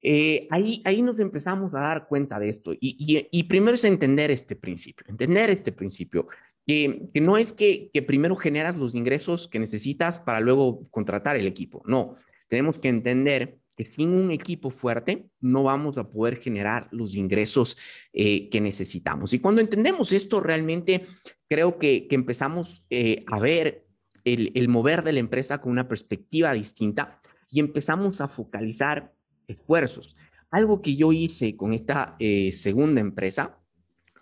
eh, 0.00 0.46
ahí, 0.50 0.80
ahí 0.84 1.02
nos 1.02 1.18
empezamos 1.18 1.74
a 1.74 1.80
dar 1.80 2.06
cuenta 2.06 2.38
de 2.38 2.48
esto. 2.48 2.72
Y, 2.72 3.28
y, 3.30 3.42
primero 3.44 3.74
es 3.74 3.84
entender 3.84 4.30
este 4.30 4.54
principio, 4.54 5.06
entender 5.08 5.50
este 5.50 5.72
principio, 5.72 6.28
que, 6.68 7.10
no 7.14 7.38
es 7.38 7.54
que, 7.54 7.90
primero 8.06 8.36
generas 8.36 8.76
los 8.76 8.94
ingresos 8.94 9.48
que 9.48 9.58
necesitas 9.58 10.18
para 10.18 10.40
luego 10.40 10.86
contratar 10.90 11.34
el 11.36 11.46
equipo. 11.46 11.82
No, 11.86 12.16
tenemos 12.46 12.78
que 12.78 12.90
entender 12.90 13.58
que 13.74 13.86
sin 13.86 14.10
un 14.10 14.30
equipo 14.32 14.68
fuerte 14.68 15.30
no 15.40 15.62
vamos 15.62 15.96
a 15.96 16.10
poder 16.10 16.36
generar 16.36 16.86
los 16.90 17.14
ingresos 17.14 17.78
eh, 18.12 18.50
que 18.50 18.60
necesitamos. 18.60 19.32
Y 19.32 19.38
cuando 19.38 19.62
entendemos 19.62 20.12
esto, 20.12 20.40
realmente 20.40 21.06
creo 21.48 21.78
que, 21.78 22.06
empezamos 22.10 22.84
eh, 22.90 23.24
a 23.28 23.40
ver 23.40 23.86
el, 24.24 24.52
el 24.54 24.68
mover 24.68 25.02
de 25.04 25.12
la 25.14 25.20
empresa 25.20 25.62
con 25.62 25.72
una 25.72 25.88
perspectiva 25.88 26.52
distinta 26.52 27.22
y 27.50 27.60
empezamos 27.60 28.20
a 28.20 28.28
focalizar 28.28 29.14
esfuerzos. 29.46 30.14
Algo 30.50 30.82
que 30.82 30.96
yo 30.96 31.12
hice 31.12 31.56
con 31.56 31.72
esta 31.72 32.14
eh, 32.18 32.52
segunda 32.52 33.00
empresa, 33.00 33.58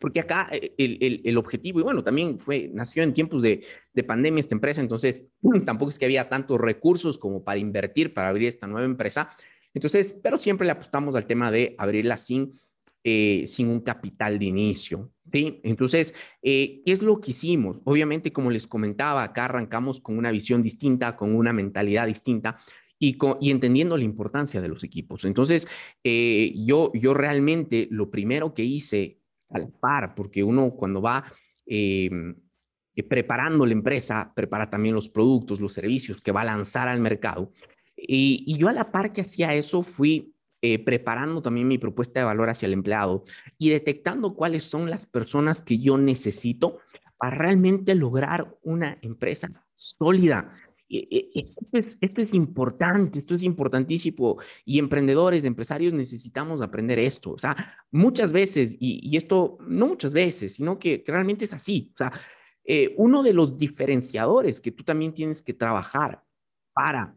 porque 0.00 0.20
acá 0.20 0.48
eh, 0.52 0.74
el, 0.78 1.22
el, 1.24 1.36
objetivo, 1.38 1.80
y 1.80 1.82
bueno, 1.82 2.02
también 2.02 2.38
fue, 2.38 2.70
nació 2.72 3.02
en 3.02 3.12
tiempos 3.12 3.42
de, 3.42 3.64
de, 3.92 4.04
pandemia 4.04 4.40
esta 4.40 4.54
empresa, 4.54 4.80
entonces 4.80 5.24
tampoco 5.64 5.90
es 5.90 5.98
que 5.98 6.04
había 6.04 6.28
tantos 6.28 6.60
recursos 6.60 7.18
como 7.18 7.44
para 7.44 7.58
invertir, 7.58 8.14
para 8.14 8.28
abrir 8.28 8.48
esta 8.48 8.66
nueva 8.66 8.86
empresa. 8.86 9.30
Entonces, 9.76 10.14
pero 10.22 10.38
siempre 10.38 10.64
le 10.64 10.72
apostamos 10.72 11.14
al 11.16 11.26
tema 11.26 11.50
de 11.50 11.74
abrirla 11.76 12.16
sin, 12.16 12.58
eh, 13.04 13.44
sin 13.46 13.68
un 13.68 13.80
capital 13.80 14.38
de 14.38 14.46
inicio. 14.46 15.12
¿sí? 15.30 15.60
Entonces, 15.62 16.14
eh, 16.42 16.80
¿qué 16.84 16.92
es 16.92 17.02
lo 17.02 17.20
que 17.20 17.32
hicimos? 17.32 17.82
Obviamente, 17.84 18.32
como 18.32 18.50
les 18.50 18.66
comentaba, 18.66 19.22
acá 19.22 19.44
arrancamos 19.44 20.00
con 20.00 20.16
una 20.16 20.30
visión 20.30 20.62
distinta, 20.62 21.14
con 21.14 21.34
una 21.34 21.52
mentalidad 21.52 22.06
distinta. 22.06 22.58
Y, 22.98 23.18
y, 23.42 23.50
entendiendo 23.50 23.98
la 23.98 24.04
importancia 24.04 24.62
de 24.62 24.68
los 24.68 24.82
equipos. 24.82 25.26
Entonces, 25.26 25.68
eh, 26.02 26.54
yo, 26.56 26.90
yo 26.94 27.12
realmente 27.12 27.86
lo 27.90 28.10
primero 28.10 28.54
que 28.54 28.64
hice 28.64 29.20
al 29.50 29.68
par, 29.68 30.14
porque 30.14 30.42
uno 30.42 30.70
cuando 30.72 31.00
va 31.02 31.24
preparando 33.02 33.66
la 33.66 33.72
empresa, 33.72 34.32
prepara 34.34 34.70
también 34.70 34.94
los 34.94 35.08
productos, 35.08 35.60
los 35.60 35.72
servicios 35.72 36.20
que 36.20 36.32
va 36.32 36.42
a 36.42 36.44
lanzar 36.44 36.88
al 36.88 37.00
mercado. 37.00 37.52
Y, 37.96 38.56
yo 38.58 38.68
a 38.68 38.72
la 38.72 38.90
par 38.90 39.12
que 39.12 39.22
hacía 39.22 39.54
eso 39.54 39.82
fui 39.82 40.34
eh, 40.62 40.78
preparando 40.78 41.42
también 41.42 41.68
mi 41.68 41.78
propuesta 41.78 42.20
de 42.20 42.26
valor 42.26 42.48
hacia 42.50 42.66
el 42.66 42.72
empleado 42.72 43.24
y 43.58 43.70
detectando 43.70 44.34
cuáles 44.34 44.64
son 44.64 44.90
las 44.90 45.06
personas 45.06 45.62
que 45.62 45.78
yo 45.78 45.98
necesito 45.98 46.78
para 47.18 47.36
realmente 47.36 47.94
lograr 47.94 48.56
una 48.62 48.98
empresa 49.02 49.48
sólida. 49.74 50.52
Esto 50.88 51.66
es, 51.72 51.98
esto 52.00 52.22
es 52.22 52.32
importante, 52.32 53.18
esto 53.18 53.34
es 53.34 53.42
importantísimo 53.42 54.38
y 54.64 54.78
emprendedores, 54.78 55.44
empresarios 55.44 55.92
necesitamos 55.92 56.60
aprender 56.60 56.98
esto. 56.98 57.32
O 57.32 57.38
sea, 57.38 57.76
muchas 57.90 58.32
veces, 58.32 58.76
y, 58.78 59.16
esto 59.16 59.58
no 59.66 59.88
muchas 59.88 60.12
veces, 60.12 60.54
sino 60.54 60.78
que, 60.78 61.02
que 61.02 61.12
realmente 61.12 61.44
es 61.44 61.54
así. 61.54 61.90
O 61.94 61.98
sea, 61.98 62.12
eh, 62.64 62.94
uno 62.98 63.22
de 63.22 63.32
los 63.32 63.58
diferenciadores 63.58 64.60
que 64.60 64.72
tú 64.72 64.82
también 64.82 65.14
tienes 65.14 65.42
que 65.42 65.54
trabajar 65.54 66.22
para 66.72 67.16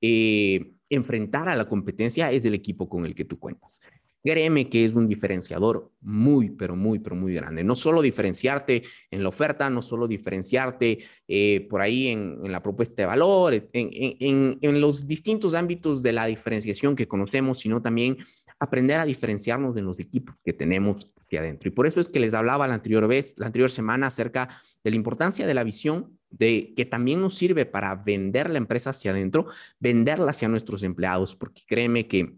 eh, 0.00 0.74
enfrentar 0.90 1.48
a 1.48 1.56
la 1.56 1.68
competencia 1.68 2.30
es 2.30 2.44
el 2.44 2.54
equipo 2.54 2.88
con 2.88 3.06
el 3.06 3.14
que 3.14 3.24
tú 3.24 3.38
cuentas. 3.38 3.80
Créeme 4.22 4.68
que 4.68 4.84
es 4.84 4.94
un 4.94 5.06
diferenciador 5.06 5.90
muy, 6.00 6.50
pero 6.50 6.76
muy, 6.76 6.98
pero 6.98 7.16
muy 7.16 7.32
grande. 7.34 7.64
No 7.64 7.74
solo 7.74 8.02
diferenciarte 8.02 8.82
en 9.10 9.22
la 9.22 9.30
oferta, 9.30 9.70
no 9.70 9.80
solo 9.80 10.06
diferenciarte 10.06 10.98
eh, 11.26 11.66
por 11.70 11.80
ahí 11.80 12.08
en, 12.08 12.40
la 12.52 12.62
propuesta 12.62 13.02
de 13.02 13.06
valor, 13.06 13.54
en, 13.54 13.68
en, 13.72 14.58
en, 14.60 14.80
los 14.80 15.06
distintos 15.06 15.54
ámbitos 15.54 16.02
de 16.02 16.12
la 16.12 16.26
diferenciación 16.26 16.96
que 16.96 17.08
conocemos, 17.08 17.60
sino 17.60 17.80
también 17.80 18.18
aprender 18.58 19.00
a 19.00 19.06
diferenciarnos 19.06 19.74
de 19.74 19.82
los 19.82 19.98
equipos 19.98 20.36
que 20.44 20.52
tenemos 20.52 21.08
hacia 21.18 21.40
adentro. 21.40 21.68
Y 21.68 21.72
por 21.72 21.86
eso 21.86 22.00
es 22.00 22.08
que 22.08 22.20
les 22.20 22.34
hablaba 22.34 22.68
la 22.68 22.74
anterior 22.74 23.08
vez, 23.08 23.34
la 23.38 23.46
anterior 23.46 23.70
semana 23.70 24.08
acerca 24.08 24.48
de 24.84 24.90
la 24.90 24.96
importancia 24.96 25.46
de 25.46 25.54
la 25.54 25.64
visión, 25.64 26.18
de 26.28 26.74
que 26.76 26.84
también 26.84 27.20
nos 27.20 27.34
sirve 27.34 27.66
para 27.66 27.94
vender 27.96 28.50
la 28.50 28.58
empresa 28.58 28.90
hacia 28.90 29.10
adentro, 29.10 29.46
venderla 29.78 30.30
hacia 30.30 30.48
nuestros 30.48 30.82
empleados, 30.82 31.34
porque 31.34 31.62
créeme 31.66 32.06
que 32.06 32.36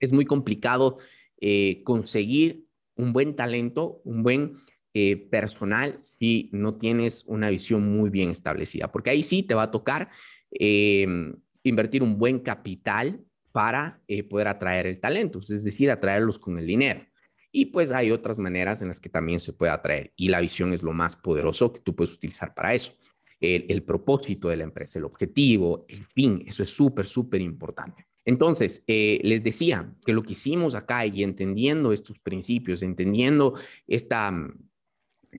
es 0.00 0.12
muy 0.12 0.24
complicado 0.24 0.98
eh, 1.40 1.82
conseguir 1.84 2.66
un 2.96 3.12
buen 3.12 3.36
talento, 3.36 4.00
un 4.04 4.22
buen 4.22 4.58
eh, 4.94 5.16
personal 5.16 5.98
si 6.02 6.50
no 6.52 6.76
tienes 6.76 7.24
una 7.26 7.50
visión 7.50 7.90
muy 7.92 8.10
bien 8.10 8.30
establecida, 8.30 8.90
porque 8.90 9.10
ahí 9.10 9.22
sí 9.22 9.42
te 9.42 9.54
va 9.54 9.64
a 9.64 9.70
tocar 9.70 10.08
em, 10.50 11.36
invertir 11.62 12.02
un 12.02 12.18
buen 12.18 12.40
capital 12.40 13.24
para 13.52 14.02
eh, 14.08 14.22
poder 14.22 14.48
atraer 14.48 14.86
el 14.86 15.00
talento, 15.00 15.40
es 15.40 15.64
decir, 15.64 15.90
atraerlos 15.90 16.38
con 16.38 16.58
el 16.58 16.66
dinero. 16.66 17.06
Y 17.50 17.66
pues 17.66 17.92
hay 17.92 18.10
otras 18.10 18.38
maneras 18.38 18.82
en 18.82 18.88
las 18.88 19.00
que 19.00 19.08
también 19.08 19.40
se 19.40 19.52
puede 19.52 19.72
atraer. 19.72 20.12
Y 20.16 20.28
la 20.28 20.40
visión 20.40 20.72
es 20.72 20.82
lo 20.82 20.92
más 20.92 21.16
poderoso 21.16 21.72
que 21.72 21.80
tú 21.80 21.94
puedes 21.94 22.14
utilizar 22.14 22.54
para 22.54 22.74
eso. 22.74 22.92
El, 23.40 23.82
propósito 23.84 24.48
de 24.48 24.56
la 24.56 24.64
empresa, 24.64 24.98
el 24.98 25.04
objetivo, 25.04 25.86
el 25.88 26.04
fin, 26.06 26.42
eso 26.46 26.62
es 26.62 26.70
súper, 26.70 27.06
súper 27.06 27.40
importante. 27.40 28.06
Entonces, 28.28 28.84
eh, 28.86 29.20
les 29.22 29.42
decía 29.42 29.90
que 30.04 30.12
lo 30.12 30.22
que 30.22 30.32
hicimos 30.32 30.74
acá 30.74 31.06
y 31.06 31.22
entendiendo 31.22 31.94
estos 31.94 32.18
principios, 32.18 32.82
entendiendo 32.82 33.54
esta, 33.86 34.32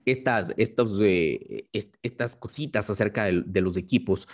estas, 0.06 0.54
estos, 0.58 0.98
eh, 1.00 1.68
estas 1.72 2.36
cositas 2.36 2.90
acerca 2.90 3.26
de, 3.26 3.62
los 3.62 3.78
equipos, 3.78 4.28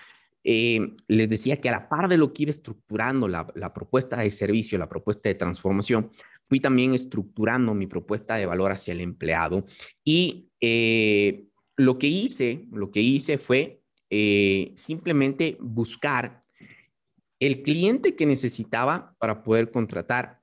eh, 0.46 0.96
les 1.10 1.30
decía 1.30 1.60
que 1.60 1.68
a 1.68 1.74
la 1.74 1.90
par 1.90 2.08
de 2.08 2.18
lo 2.18 2.32
que 2.32 2.44
iba 2.44 2.52
estructurando 2.52 3.28
la, 3.28 3.74
propuesta 3.74 4.18
de 4.18 4.30
servicio, 4.30 4.78
la 4.78 4.88
propuesta 4.88 5.28
de 5.28 5.36
transformación, 5.36 6.12
fui 6.48 6.62
también 6.62 6.94
estructurando 6.94 7.74
mi 7.74 7.88
propuesta 7.88 8.36
de 8.36 8.46
valor 8.46 8.72
hacia 8.72 8.94
el 8.94 9.02
empleado 9.02 9.66
y 10.06 10.50
eh, 10.62 11.48
lo 11.75 11.98
que 11.98 12.08
hice, 12.08 12.68
lo 12.72 12.90
que 12.90 13.02
hice 13.02 13.38
fue 13.38 13.82
simplemente 14.75 15.58
buscar 15.60 16.45
el 17.39 17.62
cliente 17.63 18.15
que 18.15 18.25
necesitaba 18.25 19.15
para 19.20 19.44
poder 19.44 19.72
contratar 19.72 20.42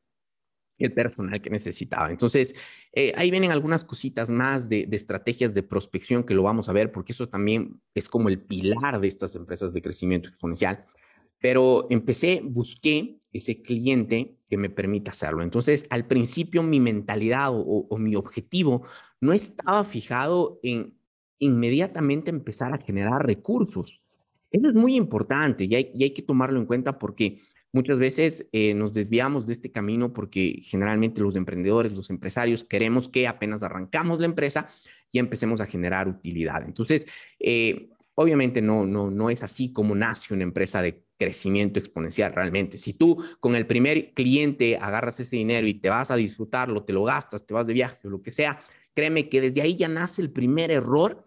el 0.79 0.93
personal 0.93 1.41
que 1.41 1.51
necesitaba. 1.51 2.11
Entonces, 2.11 2.55
eh, 2.93 3.13
ahí 3.17 3.31
vienen 3.31 3.53
algunas 3.53 3.85
cositas 3.85 4.31
más 4.31 4.69
de, 4.69 4.87
de, 4.87 4.97
estrategias 4.97 5.55
de 5.55 5.63
prospección 5.63 6.25
que 6.25 6.35
lo 6.35 6.43
vamos 6.43 6.69
a 6.69 6.73
ver, 6.73 6.91
porque 6.91 7.13
eso 7.13 7.29
también 7.29 7.81
es 7.95 8.09
como 8.09 8.29
el 8.29 8.41
pilar 8.41 9.01
de 9.01 9.09
estas 9.09 9.37
empresas 9.37 9.73
de 9.73 9.83
crecimiento 9.83 10.29
exponencial. 10.29 10.85
Pero 11.39 11.87
empecé, 11.91 12.41
busqué 12.45 13.21
ese 13.33 13.63
cliente 13.63 14.37
que 14.49 14.57
me 14.57 14.71
permita 14.71 15.11
hacerlo. 15.11 15.43
Entonces, 15.43 15.87
al 15.91 16.07
principio 16.07 16.63
mi 16.63 16.79
mentalidad 16.79 17.51
o, 17.53 17.97
mi 17.99 18.15
objetivo 18.15 18.83
no 19.21 19.33
estaba 19.33 19.85
fijado 19.85 20.61
en 20.63 20.99
inmediatamente 21.39 22.31
empezar 22.31 22.73
a 22.75 22.79
generar 22.79 23.27
recursos. 23.27 24.02
Eso 24.53 24.69
es 24.69 24.75
muy 24.75 24.95
importante 24.95 25.65
y 25.65 25.75
hay, 25.75 26.11
que 26.13 26.23
tomarlo 26.23 26.61
en 26.61 26.67
cuenta 26.67 26.99
porque 26.99 27.41
muchas 27.73 27.99
veces 27.99 28.47
eh, 28.53 28.75
nos 28.75 28.93
desviamos 28.93 29.47
de 29.47 29.55
este 29.55 29.73
camino 29.73 30.13
porque 30.13 30.61
generalmente 30.63 31.23
los 31.23 31.37
emprendedores, 31.37 31.97
los 31.97 32.11
empresarios, 32.11 32.63
queremos 32.63 33.09
que 33.09 33.27
apenas 33.27 33.63
arrancamos 33.63 34.21
la 34.21 34.27
empresa 34.27 34.69
y 35.11 35.19
empecemos 35.19 35.61
a 35.63 35.67
generar 35.67 36.07
utilidad. 36.07 36.65
Entonces, 36.65 37.09
eh, 37.41 37.89
obviamente 38.15 38.61
no, 38.61 38.85
no, 38.85 39.11
no 39.11 39.31
es 39.31 39.43
así 39.43 39.73
como 39.73 39.95
nace 39.95 40.35
una 40.35 40.43
empresa 40.43 40.83
de 40.83 41.03
crecimiento 41.19 41.79
exponencial 41.79 42.35
realmente. 42.35 42.77
Si 42.77 42.93
tú 42.93 43.25
con 43.41 43.57
el 43.57 43.67
primer 43.67 44.13
cliente 44.13 44.77
agarras 44.77 45.19
ese 45.21 45.37
dinero 45.37 45.67
y 45.67 45.75
te 45.75 45.89
vas 45.89 46.11
a 46.11 46.17
disfrutarlo, 46.17 46.85
te 46.85 46.93
lo 46.93 47.05
gastas, 47.05 47.47
te 47.47 47.55
vas 47.55 47.67
de 47.67 47.73
viaje 47.73 48.07
o 48.07 48.11
lo 48.11 48.21
que 48.21 48.33
sea, 48.33 48.61
créeme 48.95 49.31
que 49.31 49.41
desde 49.41 49.63
ahí 49.63 49.77
ya 49.77 49.89
nace 49.89 50.21
el 50.21 50.31
primer 50.31 50.71
error 50.71 51.27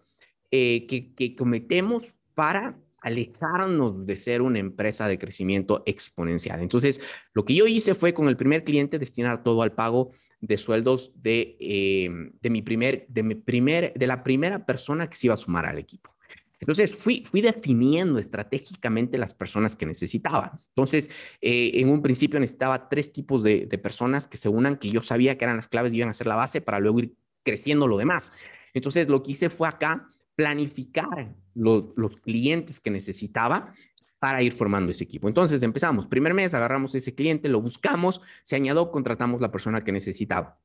eh, 0.52 0.86
que, 0.86 1.12
que 1.14 1.34
cometemos 1.34 2.14
para 2.34 2.78
alejarnos 3.06 4.04
de 4.04 4.16
ser 4.16 4.42
una 4.42 4.58
empresa 4.58 5.06
de 5.06 5.16
crecimiento 5.16 5.84
exponencial. 5.86 6.60
Entonces, 6.60 7.00
lo 7.34 7.44
que 7.44 7.54
yo 7.54 7.68
hice 7.68 7.94
fue 7.94 8.12
con 8.12 8.26
el 8.26 8.36
primer 8.36 8.64
cliente 8.64 8.98
destinar 8.98 9.44
todo 9.44 9.62
al 9.62 9.72
pago 9.72 10.10
de 10.40 10.58
sueldos 10.58 11.12
de, 11.14 11.56
eh, 11.60 12.10
de 12.42 12.50
mi 12.50 12.62
primer, 12.62 13.06
de 13.08 13.22
mi 13.22 13.36
primer, 13.36 13.94
de 13.94 14.06
la 14.08 14.24
primera 14.24 14.66
persona 14.66 15.08
que 15.08 15.16
se 15.16 15.28
iba 15.28 15.34
a 15.34 15.36
sumar 15.36 15.66
al 15.66 15.78
equipo. 15.78 16.16
Entonces 16.58 16.96
fui, 16.96 17.24
fui 17.30 17.42
definiendo 17.42 18.18
estratégicamente 18.18 19.18
las 19.18 19.34
personas 19.34 19.76
que 19.76 19.86
necesitaba. 19.86 20.58
Entonces, 20.70 21.08
eh, 21.40 21.70
en 21.74 21.88
un 21.90 22.02
principio 22.02 22.40
necesitaba 22.40 22.88
tres 22.88 23.12
tipos 23.12 23.44
de, 23.44 23.68
personas 23.80 24.26
que 24.26 24.36
se 24.36 24.48
unan, 24.48 24.78
que 24.78 24.90
yo 24.90 25.00
sabía 25.00 25.38
que 25.38 25.44
eran 25.44 25.56
las 25.56 25.68
claves 25.68 25.94
y 25.94 25.98
iban 25.98 26.08
a 26.08 26.12
ser 26.12 26.26
la 26.26 26.34
base 26.34 26.60
para 26.60 26.80
luego 26.80 26.98
ir 26.98 27.14
creciendo 27.44 27.86
lo 27.86 27.98
demás. 27.98 28.32
Entonces, 28.74 29.08
lo 29.08 29.22
que 29.22 29.32
hice 29.32 29.48
fue 29.48 29.68
acá 29.68 30.10
planificar 30.36 31.34
los, 31.54 31.86
clientes 32.22 32.78
que 32.78 32.90
necesitaba 32.90 33.74
para 34.18 34.42
ir 34.42 34.52
formando 34.52 34.90
ese 34.90 35.04
equipo. 35.04 35.28
Entonces 35.28 35.62
empezamos, 35.62 36.06
primer 36.06 36.34
mes, 36.34 36.54
agarramos 36.54 36.94
ese 36.94 37.14
cliente, 37.14 37.48
lo 37.48 37.60
buscamos, 37.60 38.20
se 38.44 38.56
añadió, 38.56 38.90
contratamos 38.90 39.40
la 39.40 39.50
persona 39.50 39.82
que 39.82 39.92
necesitaba. 39.92 40.58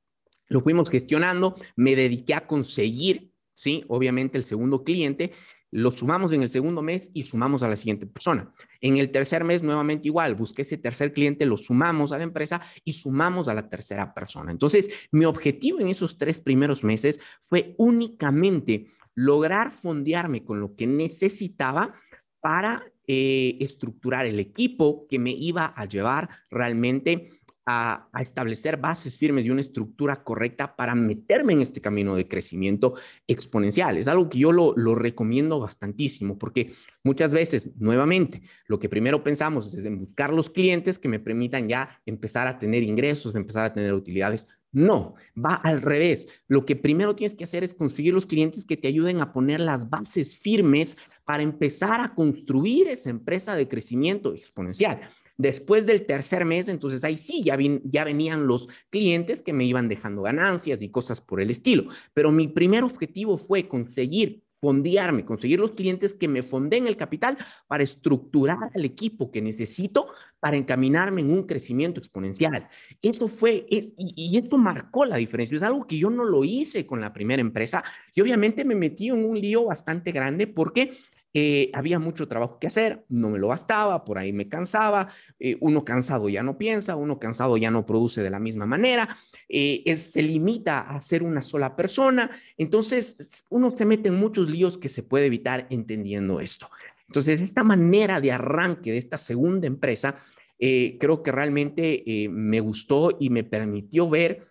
Lo 0.47 0.59
fuimos 0.59 0.89
gestionando, 0.89 1.55
me 1.75 1.95
dediqué 1.95 2.33
a 2.33 2.45
conseguir, 2.45 3.31
sí, 3.55 3.85
obviamente 3.87 4.37
el 4.37 4.43
segundo 4.43 4.83
cliente 4.83 5.31
lo 5.71 5.89
sumamos 5.89 6.33
en 6.33 6.41
el 6.41 6.49
segundo 6.49 6.81
mes 6.81 7.11
y 7.13 7.23
sumamos 7.23 7.63
a 7.63 7.67
la 7.69 7.77
siguiente 7.77 8.05
persona. 8.05 8.53
En 8.81 8.97
el 8.97 9.09
tercer 9.09 9.45
mes, 9.45 9.63
nuevamente 9.63 10.09
igual, 10.09 10.35
busqué 10.35 10.63
ese 10.63 10.77
tercer 10.77 11.13
cliente, 11.13 11.45
lo 11.45 11.55
sumamos 11.55 12.11
a 12.11 12.17
la 12.17 12.25
empresa 12.25 12.61
y 12.83 12.91
sumamos 12.91 13.47
a 13.47 13.53
la 13.53 13.69
tercera 13.69 14.13
persona. 14.13 14.51
Entonces, 14.51 14.89
mi 15.11 15.23
objetivo 15.23 15.79
en 15.79 15.87
esos 15.87 16.17
tres 16.17 16.39
primeros 16.39 16.83
meses 16.83 17.21
fue 17.39 17.73
únicamente 17.77 18.87
lograr 19.15 19.71
fondearme 19.71 20.43
con 20.43 20.59
lo 20.59 20.75
que 20.75 20.87
necesitaba 20.87 21.93
para 22.39 22.83
eh, 23.07 23.57
estructurar 23.59 24.25
el 24.25 24.39
equipo 24.39 25.05
que 25.07 25.19
me 25.19 25.31
iba 25.31 25.73
a 25.75 25.85
llevar 25.85 26.29
realmente 26.49 27.40
a, 27.65 28.07
establecer 28.19 28.77
bases 28.77 29.17
firmes 29.17 29.45
y 29.45 29.49
una 29.49 29.61
estructura 29.61 30.23
correcta 30.23 30.75
para 30.75 30.95
meterme 30.95 31.53
en 31.53 31.61
este 31.61 31.81
camino 31.81 32.15
de 32.15 32.27
crecimiento 32.27 32.95
exponencial. 33.27 33.97
Es 33.97 34.07
algo 34.07 34.29
que 34.29 34.39
yo 34.39 34.51
lo, 34.51 34.73
recomiendo 34.95 35.59
bastantísimo 35.59 36.37
porque 36.37 36.73
muchas 37.03 37.33
veces, 37.33 37.71
nuevamente, 37.77 38.41
lo 38.67 38.79
que 38.79 38.89
primero 38.89 39.23
pensamos 39.23 39.73
es 39.73 39.85
en 39.85 39.99
buscar 39.99 40.33
los 40.33 40.49
clientes 40.49 40.99
que 40.99 41.07
me 41.07 41.19
permitan 41.19 41.67
ya 41.67 42.01
empezar 42.05 42.47
a 42.47 42.57
tener 42.57 42.83
ingresos, 42.83 43.35
empezar 43.35 43.65
a 43.65 43.73
tener 43.73 43.93
utilidades. 43.93 44.47
No, 44.73 45.15
va 45.35 45.55
al 45.55 45.81
revés. 45.81 46.27
Lo 46.47 46.65
que 46.65 46.77
primero 46.77 47.15
tienes 47.15 47.35
que 47.35 47.43
hacer 47.43 47.63
es 47.63 47.73
conseguir 47.73 48.13
los 48.13 48.25
clientes 48.25 48.63
que 48.63 48.77
te 48.77 48.87
ayuden 48.87 49.19
a 49.19 49.33
poner 49.33 49.59
las 49.59 49.89
bases 49.89 50.37
firmes 50.37 50.97
para 51.25 51.43
empezar 51.43 51.99
a 52.01 52.13
construir 52.13 52.87
esa 52.87 53.09
empresa 53.09 53.55
de 53.55 53.67
crecimiento 53.67 54.33
exponencial. 54.33 55.01
Después 55.37 55.85
del 55.85 56.05
tercer 56.05 56.45
mes, 56.45 56.67
entonces 56.67 57.03
ahí 57.03 57.17
sí, 57.17 57.43
ya, 57.43 58.03
venían 58.03 58.47
los 58.47 58.67
clientes 58.89 59.41
que 59.41 59.53
me 59.53 59.65
iban 59.65 59.87
dejando 59.87 60.21
ganancias 60.21 60.81
y 60.81 60.89
cosas 60.89 61.21
por 61.21 61.41
el 61.41 61.49
estilo. 61.49 61.85
Pero 62.13 62.31
mi 62.31 62.47
primer 62.47 62.83
objetivo 62.83 63.37
fue 63.37 63.67
conseguir 63.67 64.43
fondearme, 64.61 65.25
conseguir 65.25 65.59
los 65.59 65.71
clientes 65.71 66.15
que 66.15 66.27
me 66.27 66.43
fonden 66.43 66.85
el 66.85 66.95
capital 66.95 67.35
para 67.67 67.83
estructurar 67.83 68.69
el 68.75 68.85
equipo 68.85 69.31
que 69.31 69.41
necesito 69.41 70.09
para 70.39 70.55
encaminarme 70.55 71.21
en 71.21 71.31
un 71.31 71.43
crecimiento 71.43 71.99
exponencial. 71.99 72.69
Eso 73.01 73.27
fue, 73.27 73.65
y, 73.67 74.37
esto 74.37 74.59
marcó 74.59 75.03
la 75.05 75.17
diferencia. 75.17 75.57
Es 75.57 75.63
algo 75.63 75.87
que 75.87 75.97
yo 75.97 76.11
no 76.11 76.23
lo 76.23 76.43
hice 76.43 76.85
con 76.85 77.01
la 77.01 77.11
primera 77.11 77.41
empresa 77.41 77.83
y 78.13 78.21
obviamente 78.21 78.63
me 78.63 78.75
metí 78.75 79.07
en 79.07 79.25
un 79.25 79.39
lío 79.39 79.65
bastante 79.65 80.11
grande 80.11 80.45
porque 80.45 80.95
eh, 81.33 81.69
había 81.73 81.97
mucho 81.97 82.27
trabajo 82.27 82.59
que 82.59 82.67
hacer, 82.67 83.05
no 83.07 83.29
me 83.29 83.39
lo 83.39 83.47
bastaba, 83.47 84.03
por 84.03 84.17
ahí 84.17 84.33
me 84.33 84.49
cansaba, 84.49 85.07
eh, 85.39 85.55
uno 85.61 85.85
cansado 85.85 86.27
ya 86.27 86.43
no 86.43 86.57
piensa, 86.57 86.97
uno 86.97 87.19
cansado 87.19 87.55
ya 87.55 87.71
no 87.71 87.85
produce 87.85 88.21
de 88.21 88.29
la 88.29 88.39
misma 88.39 88.65
manera, 88.65 89.17
eh, 89.47 89.95
se 89.95 90.21
limita 90.21 90.81
a 90.81 90.99
ser 90.99 91.23
una 91.23 91.41
sola 91.41 91.75
persona, 91.77 92.31
entonces 92.57 93.45
uno 93.49 93.75
se 93.75 93.85
mete 93.85 94.09
en 94.09 94.15
muchos 94.15 94.49
líos 94.49 94.77
que 94.77 94.89
se 94.89 95.03
puede 95.03 95.27
evitar 95.27 95.67
entendiendo 95.69 96.41
esto. 96.41 96.69
Entonces, 97.07 97.41
esta 97.41 97.63
manera 97.63 98.21
de 98.21 98.31
arranque 98.31 98.91
de 98.91 98.97
esta 98.97 99.17
segunda 99.17 99.67
empresa, 99.67 100.17
creo 100.57 101.23
que 101.23 101.31
realmente 101.31 102.29
me 102.29 102.61
gustó 102.61 103.17
y 103.19 103.29
me 103.29 103.43
permitió 103.43 104.09
ver 104.09 104.47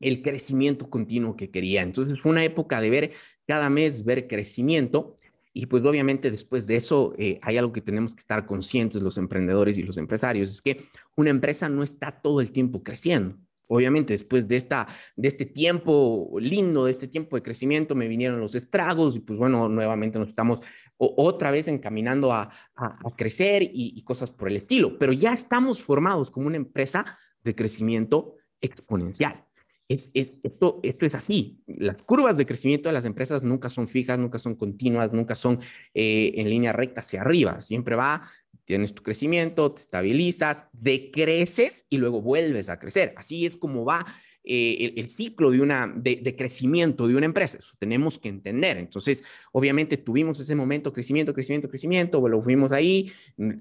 el 0.00 0.22
crecimiento 0.22 0.88
continuo 0.88 1.36
que 1.36 1.50
quería. 1.50 1.82
Entonces, 1.82 2.18
fue 2.20 2.32
una 2.32 2.44
época 2.44 2.80
de 2.80 2.88
ver 2.88 3.10
cada 3.46 3.68
mes, 3.68 4.04
ver 4.04 4.26
crecimiento. 4.26 5.16
Y 5.56 5.66
pues 5.66 5.84
obviamente 5.84 6.32
después 6.32 6.66
de 6.66 6.74
eso 6.74 7.14
eh, 7.16 7.38
hay 7.42 7.56
algo 7.56 7.72
que 7.72 7.80
tenemos 7.80 8.12
que 8.12 8.18
estar 8.18 8.44
conscientes 8.44 9.00
los 9.00 9.16
emprendedores 9.16 9.78
y 9.78 9.84
los 9.84 9.96
empresarios, 9.96 10.50
es 10.50 10.60
que 10.60 10.88
una 11.16 11.30
empresa 11.30 11.68
no 11.68 11.84
está 11.84 12.20
todo 12.20 12.40
el 12.40 12.50
tiempo 12.50 12.82
creciendo. 12.82 13.38
Obviamente 13.68 14.12
después 14.12 14.46
de, 14.48 14.56
esta, 14.56 14.88
de 15.16 15.28
este 15.28 15.46
tiempo 15.46 16.36
lindo, 16.38 16.84
de 16.84 16.90
este 16.90 17.06
tiempo 17.06 17.36
de 17.36 17.42
crecimiento, 17.42 17.94
me 17.94 18.08
vinieron 18.08 18.40
los 18.40 18.56
estragos 18.56 19.16
y 19.16 19.20
pues 19.20 19.38
bueno, 19.38 19.68
nuevamente 19.68 20.18
nos 20.18 20.28
estamos 20.28 20.58
otra 20.98 21.50
vez 21.50 21.68
encaminando 21.68 22.32
a, 22.32 22.50
a, 22.74 22.98
crecer 23.16 23.62
y, 23.62 23.94
y 23.96 24.02
cosas 24.02 24.30
por 24.30 24.48
el 24.48 24.56
estilo, 24.56 24.98
pero 24.98 25.12
ya 25.12 25.32
estamos 25.32 25.82
formados 25.82 26.30
como 26.30 26.48
una 26.48 26.56
empresa 26.56 27.18
de 27.42 27.54
crecimiento 27.54 28.34
exponencial. 28.60 29.44
Es, 29.88 30.10
esto, 30.14 30.80
esto 30.82 31.06
es 31.06 31.14
así. 31.14 31.58
Las 31.66 32.00
curvas 32.02 32.36
de 32.36 32.46
crecimiento 32.46 32.88
de 32.88 32.94
las 32.94 33.04
empresas 33.04 33.42
nunca 33.42 33.68
son 33.68 33.86
fijas, 33.86 34.18
nunca 34.18 34.38
son 34.38 34.54
continuas, 34.54 35.12
nunca 35.12 35.34
son 35.34 35.60
eh, 35.92 36.32
en 36.36 36.48
línea 36.48 36.72
recta 36.72 37.00
hacia 37.00 37.20
arriba. 37.20 37.60
Siempre 37.60 37.94
va, 37.94 38.28
tienes 38.64 38.94
tu 38.94 39.02
crecimiento, 39.02 39.72
te 39.72 39.82
estabilizas, 39.82 40.66
decreces 40.72 41.86
y 41.90 41.98
luego 41.98 42.22
vuelves 42.22 42.70
a 42.70 42.78
crecer. 42.78 43.12
Así 43.16 43.44
es 43.44 43.56
como 43.56 43.84
va 43.84 44.06
eh, 44.46 44.92
el, 44.96 45.08
ciclo 45.08 45.50
de, 45.50 45.62
una, 45.62 45.90
de, 45.96 46.36
crecimiento 46.36 47.08
de 47.08 47.16
una 47.16 47.24
empresa. 47.24 47.56
Eso 47.58 47.74
tenemos 47.78 48.18
que 48.18 48.28
entender. 48.28 48.76
Entonces, 48.76 49.24
obviamente 49.52 49.96
tuvimos 49.96 50.38
ese 50.38 50.54
momento, 50.54 50.92
crecimiento, 50.92 51.32
crecimiento, 51.32 51.68
crecimiento, 51.70 52.28
lo 52.28 52.42
fuimos 52.42 52.70
ahí, 52.72 53.10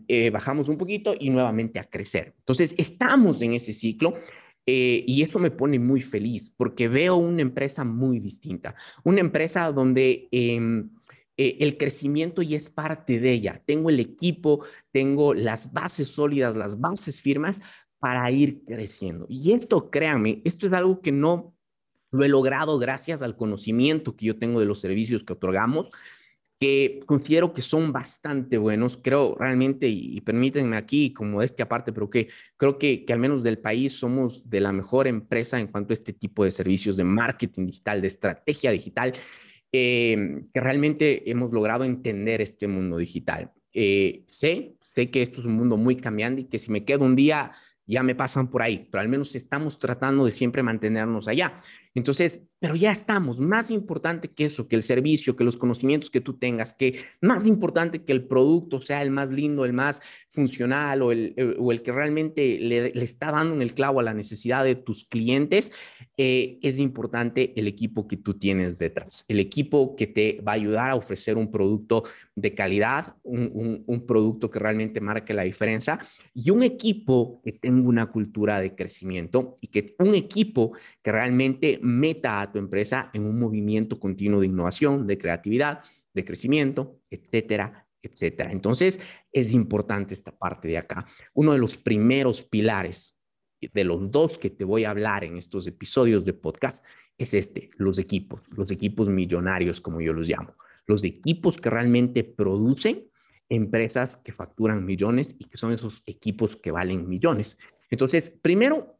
eh, 0.10 0.30
bajamos 0.30 0.68
un 0.68 0.78
poquito 0.78 1.16
y 1.18 1.30
nuevamente 1.30 1.80
a 1.80 1.86
crecer. 1.86 2.34
Entonces, 2.40 2.76
estamos 2.78 3.42
en 3.42 3.54
ese 3.54 3.74
ciclo 3.74 4.16
eh, 4.66 5.04
y 5.06 5.24
eso 5.24 5.40
me 5.40 5.52
pone 5.52 5.80
muy 5.80 6.02
feliz 6.02 6.54
porque 6.56 6.88
veo 6.88 7.16
una 7.18 7.42
empresa 7.42 7.84
muy 7.84 8.20
distinta, 8.20 8.76
una 9.04 9.20
empresa 9.20 9.72
donde 9.72 10.30
em, 10.32 10.90
eh, 11.36 11.58
el 11.60 11.78
crecimiento 11.78 12.42
ya 12.42 12.58
es 12.58 12.70
parte 12.70 13.20
de 13.20 13.32
ella. 13.32 13.62
Tengo 13.66 13.90
el 13.90 14.00
equipo, 14.00 14.66
tengo 14.92 15.34
las 15.34 15.74
bases 15.74 16.10
sólidas, 16.10 16.56
las 16.56 16.80
bases 16.80 17.20
firmas 17.20 17.60
para 18.00 18.30
ir 18.32 18.64
creciendo. 18.66 19.26
Y 19.30 19.54
esto, 19.54 19.90
créanme, 19.90 20.42
esto 20.46 20.68
es 20.68 20.74
algo 20.74 21.02
que 21.02 21.12
no 21.12 21.56
lo 22.12 22.24
he 22.24 22.30
logrado 22.30 22.78
gracias 22.78 23.22
al 23.22 23.36
conocimiento 23.36 24.16
que 24.16 24.28
yo 24.28 24.38
tengo 24.38 24.60
de 24.60 24.68
los 24.68 24.80
servicios 24.80 25.24
que 25.24 25.34
otorgamos, 25.34 25.90
que 26.64 27.02
considero 27.06 27.54
que 27.54 27.62
son 27.62 27.92
bastante 27.92 28.58
buenos, 28.58 28.96
creo 28.96 29.36
realmente, 29.38 29.90
y, 29.90 30.22
permítanme 30.22 30.78
aquí 30.78 31.12
como 31.12 31.42
este 31.42 31.62
aparte, 31.62 31.92
pero 31.92 32.10
que 32.10 32.30
creo 32.56 32.80
que, 32.80 33.04
que, 33.04 33.12
al 33.12 33.20
menos 33.20 33.44
del 33.44 33.60
país 33.60 33.92
somos 33.92 34.50
de 34.50 34.62
la 34.62 34.72
mejor 34.72 35.08
empresa 35.08 35.60
en 35.60 35.68
cuanto 35.68 35.92
a 35.92 35.96
este 35.96 36.14
tipo 36.14 36.46
de 36.46 36.52
servicios 36.52 36.96
de 36.96 37.04
marketing 37.04 37.66
digital, 37.66 38.00
de 38.00 38.08
estrategia 38.08 38.72
digital, 38.72 39.12
eh, 39.74 40.16
que 40.54 40.60
realmente 40.62 41.30
hemos 41.30 41.52
logrado 41.52 41.84
entender 41.84 42.40
este 42.40 42.70
mundo 42.70 42.96
digital. 42.96 43.52
Eh, 43.74 44.24
sé, 44.30 44.78
sé 44.96 45.12
que 45.12 45.22
esto 45.22 45.42
es 45.42 45.46
un 45.46 45.56
mundo 45.56 45.76
muy 45.76 45.98
cambiante 45.98 46.44
y 46.44 46.46
que 46.46 46.60
si 46.60 46.72
me 46.72 46.86
quedo 46.86 47.04
un 47.04 47.18
día 47.18 47.52
ya 47.86 48.04
me 48.04 48.16
pasan 48.16 48.50
por 48.50 48.62
ahí, 48.62 48.88
pero 48.90 49.02
al 49.02 49.10
menos 49.10 49.36
estamos 49.36 49.78
tratando 49.80 50.24
de 50.24 50.32
siempre 50.32 50.64
mantenernos 50.64 51.28
allá. 51.28 51.60
Entonces, 51.96 52.48
pero 52.64 52.76
ya 52.76 52.94
estamos, 52.94 53.42
más 53.42 53.72
importante 53.72 54.30
que 54.30 54.46
eso, 54.46 54.70
que 54.70 54.78
el 54.78 54.84
servicio, 54.84 55.36
que 55.36 55.44
los 55.44 55.58
conocimientos 55.58 56.10
que 56.10 56.22
tú 56.22 56.36
tengas, 56.38 56.74
que 56.74 56.98
más 57.20 57.46
importante 57.46 58.06
que 58.06 58.14
el 58.14 58.26
producto 58.26 58.80
sea 58.80 59.02
el 59.02 59.12
más 59.12 59.34
lindo, 59.34 59.66
el 59.66 59.74
más 59.74 60.02
funcional 60.30 61.02
o 61.02 61.12
el, 61.12 61.34
eh, 61.36 61.58
o 61.60 61.74
el 61.74 61.82
que 61.82 61.92
realmente 61.92 62.58
le, 62.62 62.94
está 63.04 63.32
dando 63.34 63.54
en 63.54 63.62
el 63.62 63.74
clavo 63.74 64.00
a 64.00 64.04
la 64.04 64.14
necesidad 64.14 64.64
de 64.64 64.76
tus 64.76 65.04
clientes, 65.04 65.74
eh, 66.16 66.58
es 66.62 66.80
importante 66.80 67.52
el 67.58 67.68
equipo 67.68 68.08
que 68.08 68.16
tú 68.16 68.36
tienes 68.36 68.80
detrás, 68.80 69.26
el 69.28 69.42
equipo 69.42 69.98
que 69.98 70.08
te 70.08 70.40
va 70.40 70.54
a 70.54 70.56
ayudar 70.56 70.92
a 70.92 70.96
ofrecer 70.96 71.36
un 71.36 71.52
producto 71.52 72.04
de 72.34 72.56
calidad, 72.56 73.16
un, 73.24 73.84
un 73.86 74.06
producto 74.06 74.50
que 74.50 74.60
realmente 74.60 75.02
marque 75.02 75.34
la 75.34 75.44
diferencia 75.44 76.00
y 76.34 76.50
un 76.50 76.64
equipo 76.64 77.42
que 77.44 77.52
tenga 77.52 77.88
una 77.88 78.06
cultura 78.06 78.62
de 78.62 78.74
crecimiento 78.74 79.58
y 79.60 79.68
que 79.68 79.96
un 80.00 80.16
equipo 80.16 80.72
que 81.04 81.12
realmente 81.12 81.80
meta 81.84 82.42
a 82.42 82.52
tu 82.52 82.60
empresa 82.60 83.10
en 83.14 83.26
un 83.26 83.40
movimiento 83.40 84.00
continuo 84.00 84.40
de 84.40 84.48
innovación, 84.48 85.06
de 85.06 85.18
creatividad, 85.18 85.82
de 86.14 86.26
crecimiento, 86.26 87.00
etcétera, 87.10 87.88
etcétera. 88.02 88.52
Entonces, 88.52 89.00
es 89.32 89.54
importante 89.54 90.14
esta 90.14 90.38
parte 90.38 90.68
de 90.68 90.78
acá. 90.78 91.06
Uno 91.34 91.54
de 91.54 91.58
los 91.58 91.78
primeros 91.78 92.44
pilares 92.44 93.18
de 93.62 93.84
los 93.84 94.12
dos 94.12 94.38
que 94.38 94.50
te 94.50 94.66
voy 94.66 94.84
a 94.84 94.90
hablar 94.90 95.24
en 95.24 95.38
estos 95.38 95.68
episodios 95.68 96.26
de 96.26 96.34
podcast 96.34 96.84
es 97.18 97.34
este, 97.34 97.70
los 97.78 97.98
equipos, 97.98 98.42
los 98.50 98.70
equipos 98.72 99.08
millonarios, 99.08 99.80
como 99.80 100.02
yo 100.02 100.12
los 100.12 100.28
llamo, 100.28 100.56
los 100.86 101.04
equipos 101.04 101.58
que 101.58 101.70
realmente 101.70 102.24
producen 102.24 103.08
empresas 103.50 104.18
que 104.18 104.34
facturan 104.34 104.86
millones 104.86 105.36
y 105.38 105.46
que 105.46 105.58
son 105.58 105.72
esos 105.72 106.04
equipos 106.06 106.56
que 106.56 106.72
valen 106.72 107.08
millones. 107.08 107.58
Entonces, 107.90 108.30
primero, 108.30 108.98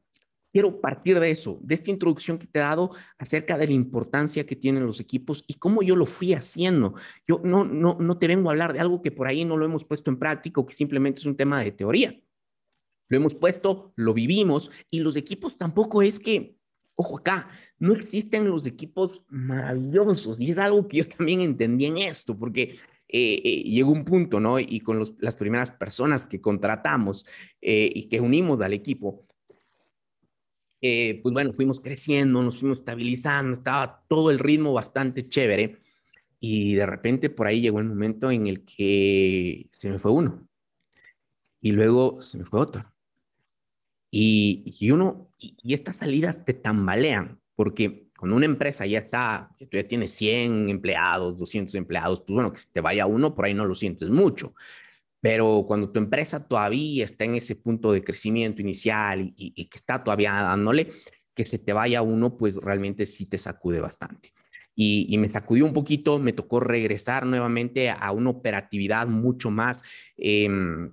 quiero 0.54 0.80
partir 0.80 1.20
de 1.20 1.32
eso, 1.32 1.60
de 1.64 1.74
esta 1.74 1.90
introducción 1.90 2.38
que 2.38 2.46
te 2.46 2.60
he 2.60 2.62
dado 2.62 2.92
acerca 3.18 3.58
de 3.58 3.66
la 3.66 3.74
importancia 3.74 4.46
que 4.46 4.56
tienen 4.56 4.86
los 4.86 5.00
equipos 5.00 5.44
y 5.48 5.56
cómo 5.56 5.82
yo 5.82 5.96
lo 5.96 6.06
fui 6.06 6.34
haciendo. 6.34 6.94
Yo 7.28 7.42
no, 7.44 7.66
no, 7.66 7.98
no 8.00 8.18
te 8.20 8.28
vengo 8.28 8.50
a 8.50 8.52
hablar 8.54 8.72
de 8.72 8.80
algo 8.80 9.02
que 9.02 9.12
por 9.12 9.28
ahí 9.28 9.44
no 9.44 9.58
lo 9.58 9.66
hemos 9.66 9.84
puesto 9.84 10.12
en 10.12 10.20
práctica 10.20 10.64
que 10.66 10.74
simplemente 10.74 11.20
es 11.20 11.26
un 11.26 11.36
tema 11.36 11.60
de 11.60 11.72
teoría. 11.72 12.16
Lo 13.10 13.18
hemos 13.18 13.34
puesto, 13.34 13.94
lo 13.96 14.14
vivimos 14.14 14.72
y 14.92 15.00
los 15.00 15.16
equipos 15.16 15.58
tampoco 15.58 16.04
es 16.04 16.20
que, 16.20 16.56
ojo 16.96 17.18
acá, 17.18 17.50
no 17.80 17.94
existen 17.94 18.48
los 18.48 18.68
equipos 18.68 19.24
maravillosos 19.30 20.40
y 20.40 20.52
es 20.52 20.58
algo 20.60 20.88
que 20.88 20.98
yo 20.98 21.08
también 21.10 21.42
entendí 21.42 21.88
en 21.88 21.98
esto, 21.98 22.38
porque 22.38 22.78
eh, 23.10 23.42
eh, 23.44 23.64
llegó 23.64 23.92
un 23.92 24.06
punto, 24.06 24.40
¿no? 24.40 24.60
Y 24.60 24.80
con 24.82 25.04
las 25.20 25.36
primeras 25.36 25.72
personas 25.72 26.28
que 26.28 26.42
contratamos 26.42 27.26
eh, 27.60 27.92
y 27.94 28.08
que 28.08 28.20
unimos 28.20 28.62
al 28.62 28.74
equipo, 28.74 29.26
eh, 30.86 31.22
pues 31.24 31.32
bueno, 31.32 31.54
fuimos 31.54 31.80
creciendo, 31.80 32.44
nos 32.44 32.60
fuimos 32.60 32.80
estabilizando, 32.80 33.54
estaba 33.54 34.04
todo 34.10 34.32
el 34.32 34.38
ritmo 34.38 34.74
bastante 34.74 35.30
chévere. 35.30 35.80
Y 36.42 36.76
de 36.76 36.86
repente 36.86 37.30
por 37.30 37.48
ahí 37.48 37.62
llegó 37.62 37.80
el 37.80 37.86
momento 37.86 38.30
en 38.30 38.48
el 38.48 38.66
que 38.66 39.70
se 39.72 39.90
me 39.90 39.98
fue 39.98 40.12
uno. 40.12 40.46
Y 41.62 41.72
luego 41.72 42.22
se 42.22 42.38
me 42.38 42.44
fue 42.44 42.60
otro. 42.60 42.86
Y, 44.12 44.76
y 44.78 44.92
uno, 44.92 45.30
y, 45.40 45.74
estas 45.74 45.96
salidas 45.98 46.44
te 46.44 46.54
tambalean, 46.54 47.40
porque 47.56 48.10
cuando 48.20 48.36
una 48.36 48.46
empresa 48.46 48.86
ya 48.86 49.00
está, 49.00 49.56
tú 49.58 49.78
ya 49.78 49.88
tienes 49.88 50.12
100 50.12 50.68
empleados, 50.68 51.40
200 51.40 51.74
empleados, 51.76 52.20
pues 52.20 52.36
bueno, 52.36 52.52
que 52.52 52.60
te 52.74 52.82
vaya 52.82 53.06
uno, 53.06 53.34
por 53.34 53.46
ahí 53.46 53.54
no 53.54 53.66
lo 53.66 53.74
sientes 53.74 54.10
mucho. 54.10 54.54
Pero 55.24 55.64
cuando 55.66 55.90
tu 55.90 56.00
empresa 56.00 56.46
todavía 56.46 57.06
está 57.06 57.24
en 57.24 57.36
ese 57.36 57.56
punto 57.56 57.94
de 57.94 58.04
crecimiento 58.04 58.62
inicial 58.62 59.34
y, 59.38 59.54
que 59.70 59.78
está 59.78 60.04
todavía 60.04 60.34
dándole, 60.34 60.92
que 61.34 61.46
se 61.46 61.60
te 61.60 61.72
vaya 61.72 62.02
uno, 62.02 62.36
pues 62.36 62.58
realmente 62.58 63.06
sí 63.06 63.26
te 63.26 63.38
sacude 63.38 63.80
bastante. 63.80 64.34
Y, 64.76 65.18
me 65.18 65.30
sacudió 65.30 65.66
un 65.66 65.72
poquito, 65.72 66.20
me 66.20 66.34
tocó 66.34 66.60
regresar 66.60 67.26
nuevamente 67.26 67.90
a 67.90 68.12
una 68.12 68.32
operatividad 68.32 69.08
mucho 69.08 69.50
más, 69.50 69.84
em, 70.18 70.92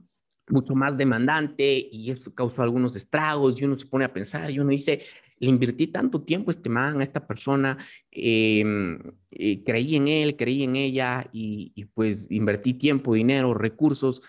mucho 0.48 0.76
más 0.76 0.96
demandante 0.96 1.88
y 1.90 2.12
esto 2.12 2.32
causó 2.32 2.62
algunos 2.62 2.94
estragos 2.94 3.60
y 3.60 3.64
uno 3.64 3.76
se 3.76 3.86
pone 3.86 4.04
a 4.04 4.12
pensar 4.12 4.48
y 4.48 4.60
uno 4.60 4.70
dice, 4.70 5.02
le 5.40 5.48
invertí 5.48 5.86
tanto 5.86 6.22
tiempo 6.22 6.50
a 6.50 6.52
este 6.52 6.68
man, 6.68 7.00
a 7.00 7.04
esta 7.04 7.26
persona, 7.26 7.78
em, 8.10 8.98
eh, 9.30 9.64
creí 9.64 9.96
en 9.96 10.06
él, 10.06 10.36
creí 10.36 10.62
en 10.62 10.76
ella 10.76 11.28
y, 11.32 11.86
pues 11.94 12.30
invertí 12.30 12.74
tiempo, 12.74 13.14
dinero, 13.14 13.54
recursos 13.54 14.22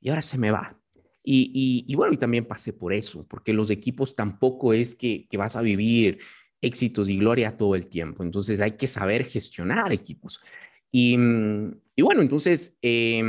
y 0.00 0.10
ahora 0.10 0.22
se 0.22 0.38
me 0.38 0.50
va. 0.50 0.78
Y, 1.28 1.92
bueno, 1.96 2.14
y 2.14 2.18
también 2.18 2.46
pasé 2.46 2.72
por 2.72 2.92
eso, 2.92 3.26
porque 3.28 3.52
los 3.52 3.70
equipos 3.70 4.14
tampoco 4.14 4.72
es 4.72 4.94
que, 4.94 5.26
que 5.28 5.36
vas 5.36 5.56
a 5.56 5.62
vivir 5.62 6.18
éxitos 6.60 7.08
y 7.08 7.18
gloria 7.18 7.56
todo 7.56 7.74
el 7.74 7.88
tiempo. 7.88 8.22
Entonces 8.22 8.60
hay 8.60 8.72
que 8.72 8.86
saber 8.86 9.24
gestionar 9.24 9.92
equipos. 9.92 10.40
Y, 10.92 11.16
y 11.96 12.02
bueno, 12.02 12.22
entonces, 12.22 12.76
eh, 12.80 13.22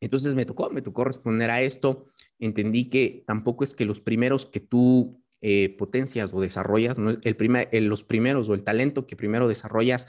entonces 0.00 0.34
me 0.34 0.46
tocó, 0.46 0.70
me 0.70 0.82
tocó 0.82 1.04
responder 1.04 1.50
a 1.50 1.62
esto. 1.62 2.06
Entendí 2.40 2.88
que 2.88 3.24
tampoco 3.26 3.62
es 3.62 3.72
que 3.72 3.84
los 3.84 4.00
primeros 4.00 4.46
que 4.46 4.60
tú 4.60 5.23
eh, 5.46 5.76
potencias 5.76 6.32
o 6.32 6.40
desarrollas, 6.40 6.98
no, 6.98 7.10
el 7.10 7.36
primer, 7.36 7.68
los 7.82 8.02
primeros 8.02 8.48
o 8.48 8.54
el 8.54 8.64
talento 8.64 9.06
que 9.06 9.14
primero 9.14 9.46
desarrollas 9.46 10.06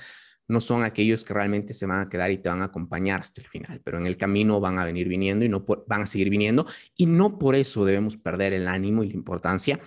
no 0.47 0.61
son 0.61 0.83
aquellos 0.83 1.25
que 1.25 1.33
realmente 1.33 1.73
se 1.73 1.85
van 1.85 1.99
a 1.99 2.07
quedar 2.07 2.31
y 2.31 2.37
te 2.37 2.47
van 2.47 2.61
a 2.61 2.65
acompañar 2.65 3.19
hasta 3.19 3.41
el 3.41 3.47
final, 3.47 3.81
pero 3.83 3.97
en 3.97 4.05
el 4.05 4.15
camino 4.15 4.61
van 4.61 4.79
a 4.79 4.85
venir 4.85 5.09
viniendo 5.09 5.43
y 5.43 5.49
no 5.49 5.65
van 5.87 6.03
a 6.03 6.05
seguir 6.05 6.29
viniendo. 6.29 6.67
Y 6.95 7.07
no 7.07 7.37
por 7.37 7.55
eso 7.55 7.83
debemos 7.83 8.15
perder 8.15 8.53
el 8.53 8.69
ánimo 8.69 9.03
y 9.03 9.09
la 9.09 9.15
importancia 9.15 9.81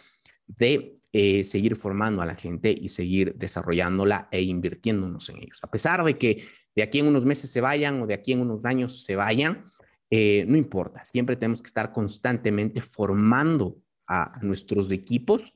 de 0.47 0.99
eh, 1.15 1.47
seguir 1.47 1.77
formando 1.77 2.21
a 2.21 2.27
la 2.27 2.35
gente 2.35 2.71
y 2.79 2.91
seguir 2.91 3.35
desarrollándola 3.37 4.29
e 4.31 4.43
invirtiéndonos 4.43 5.31
en 5.31 5.39
ellos. 5.39 5.61
A 5.63 5.71
pesar 5.71 6.05
de 6.05 6.19
que 6.19 6.47
de 6.77 6.83
aquí 6.83 6.99
en 6.99 7.07
unos 7.07 7.25
meses 7.25 7.51
se 7.51 7.63
vayan 7.63 8.03
o 8.03 8.07
de 8.07 8.13
aquí 8.13 8.33
en 8.33 8.43
unos 8.43 8.63
años 8.67 9.03
se 9.07 9.17
vayan, 9.17 9.73
eh, 10.11 10.45
no 10.47 10.59
importa, 10.59 11.07
siempre 11.07 11.37
tenemos 11.37 11.63
que 11.63 11.69
estar 11.69 11.91
constantemente 11.91 12.83
formando 12.83 13.79
a, 14.09 14.39
nuestros 14.43 14.91
equipos. 14.91 15.55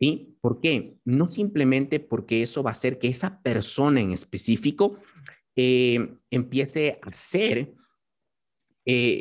¿Sí? 0.00 0.36
¿Por 0.40 0.60
qué? 0.60 0.96
No 1.04 1.28
simplemente 1.28 1.98
porque 1.98 2.42
eso 2.44 2.62
va 2.62 2.70
a 2.70 2.72
hacer 2.72 3.00
que 3.00 3.08
esa 3.08 3.42
persona 3.42 4.00
en 4.00 4.12
específico 4.12 4.96
eh, 5.56 6.14
empiece 6.30 7.00
a 7.02 7.12
ser 7.12 7.74
em, 8.84 9.20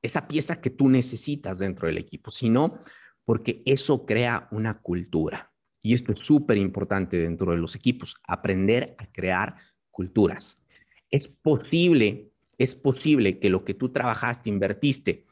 esa 0.00 0.28
pieza 0.28 0.60
que 0.60 0.70
tú 0.70 0.88
necesitas 0.88 1.58
dentro 1.58 1.88
del 1.88 1.98
equipo, 1.98 2.30
sino 2.30 2.78
porque 3.24 3.62
eso 3.66 4.06
crea 4.06 4.46
una 4.52 4.80
cultura. 4.80 5.52
Y 5.82 5.94
esto 5.94 6.12
es 6.12 6.20
súper 6.20 6.56
importante 6.58 7.18
dentro 7.18 7.50
de 7.50 7.58
los 7.58 7.74
equipos, 7.74 8.16
aprender 8.26 8.94
a 8.98 9.06
crear 9.10 9.56
culturas. 9.90 10.64
Es 11.10 11.26
posible, 11.26 12.30
es 12.56 12.76
posible 12.76 13.40
que 13.40 13.50
lo 13.50 13.64
que 13.64 13.74
tú 13.74 13.88
trabajaste, 13.88 14.48
invertiste 14.48 15.24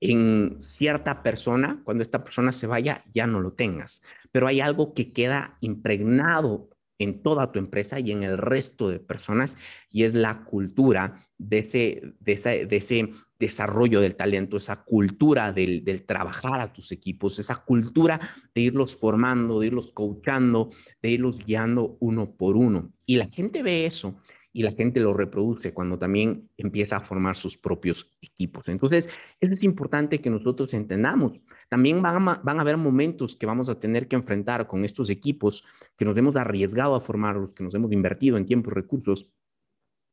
en 0.00 0.56
cierta 0.60 1.22
persona, 1.22 1.80
cuando 1.84 2.02
esta 2.02 2.24
persona 2.24 2.52
se 2.52 2.66
vaya, 2.66 3.04
ya 3.12 3.26
no 3.26 3.40
lo 3.40 3.52
tengas. 3.52 4.02
Pero 4.30 4.46
hay 4.46 4.60
algo 4.60 4.94
que 4.94 5.12
queda 5.12 5.58
impregnado 5.60 6.70
en 6.98 7.22
toda 7.22 7.52
tu 7.52 7.58
empresa 7.58 8.00
y 8.00 8.10
en 8.10 8.22
el 8.22 8.38
resto 8.38 8.88
de 8.88 8.98
personas 8.98 9.56
y 9.90 10.02
es 10.02 10.14
la 10.14 10.44
cultura 10.44 11.28
de 11.38 11.58
ese, 11.58 12.14
de 12.18 12.32
ese, 12.32 12.66
de 12.66 12.76
ese 12.76 13.10
desarrollo 13.38 14.00
del 14.00 14.16
talento, 14.16 14.56
esa 14.56 14.82
cultura 14.82 15.52
del, 15.52 15.84
del, 15.84 16.04
trabajar 16.04 16.60
a 16.60 16.72
tus 16.72 16.90
equipos, 16.90 17.38
esa 17.38 17.64
cultura 17.64 18.18
de 18.52 18.62
irlos 18.62 18.96
formando, 18.96 19.60
de 19.60 19.68
irlos 19.68 19.92
coachando, 19.92 20.70
de 21.00 21.10
irlos 21.10 21.38
guiando 21.38 21.96
uno 22.00 22.34
por 22.34 22.56
uno. 22.56 22.92
Y 23.06 23.16
la 23.16 23.26
gente 23.26 23.62
ve 23.62 23.86
eso 23.86 24.20
y 24.58 24.64
la 24.64 24.72
gente 24.72 24.98
lo 24.98 25.14
reproduce 25.14 25.72
cuando 25.72 25.96
también 25.96 26.50
empieza 26.56 26.96
a 26.96 27.00
formar 27.00 27.36
sus 27.36 27.56
propios 27.56 28.10
equipos. 28.20 28.66
Entonces, 28.66 29.08
eso 29.38 29.54
es 29.54 29.62
importante 29.62 30.20
que 30.20 30.30
nosotros 30.30 30.74
entendamos. 30.74 31.38
También 31.68 32.02
van 32.02 32.28
a, 32.28 32.40
van 32.42 32.58
a 32.58 32.62
haber 32.62 32.76
momentos 32.76 33.36
que 33.36 33.46
vamos 33.46 33.68
a 33.68 33.78
tener 33.78 34.08
que 34.08 34.16
enfrentar 34.16 34.66
con 34.66 34.84
estos 34.84 35.10
equipos 35.10 35.62
que 35.96 36.04
nos 36.04 36.16
hemos 36.16 36.34
arriesgado 36.34 36.96
a 36.96 37.00
formarlos, 37.00 37.52
que 37.52 37.62
nos 37.62 37.72
hemos 37.76 37.92
invertido 37.92 38.36
en 38.36 38.46
tiempo 38.46 38.72
y 38.72 38.74
recursos 38.74 39.30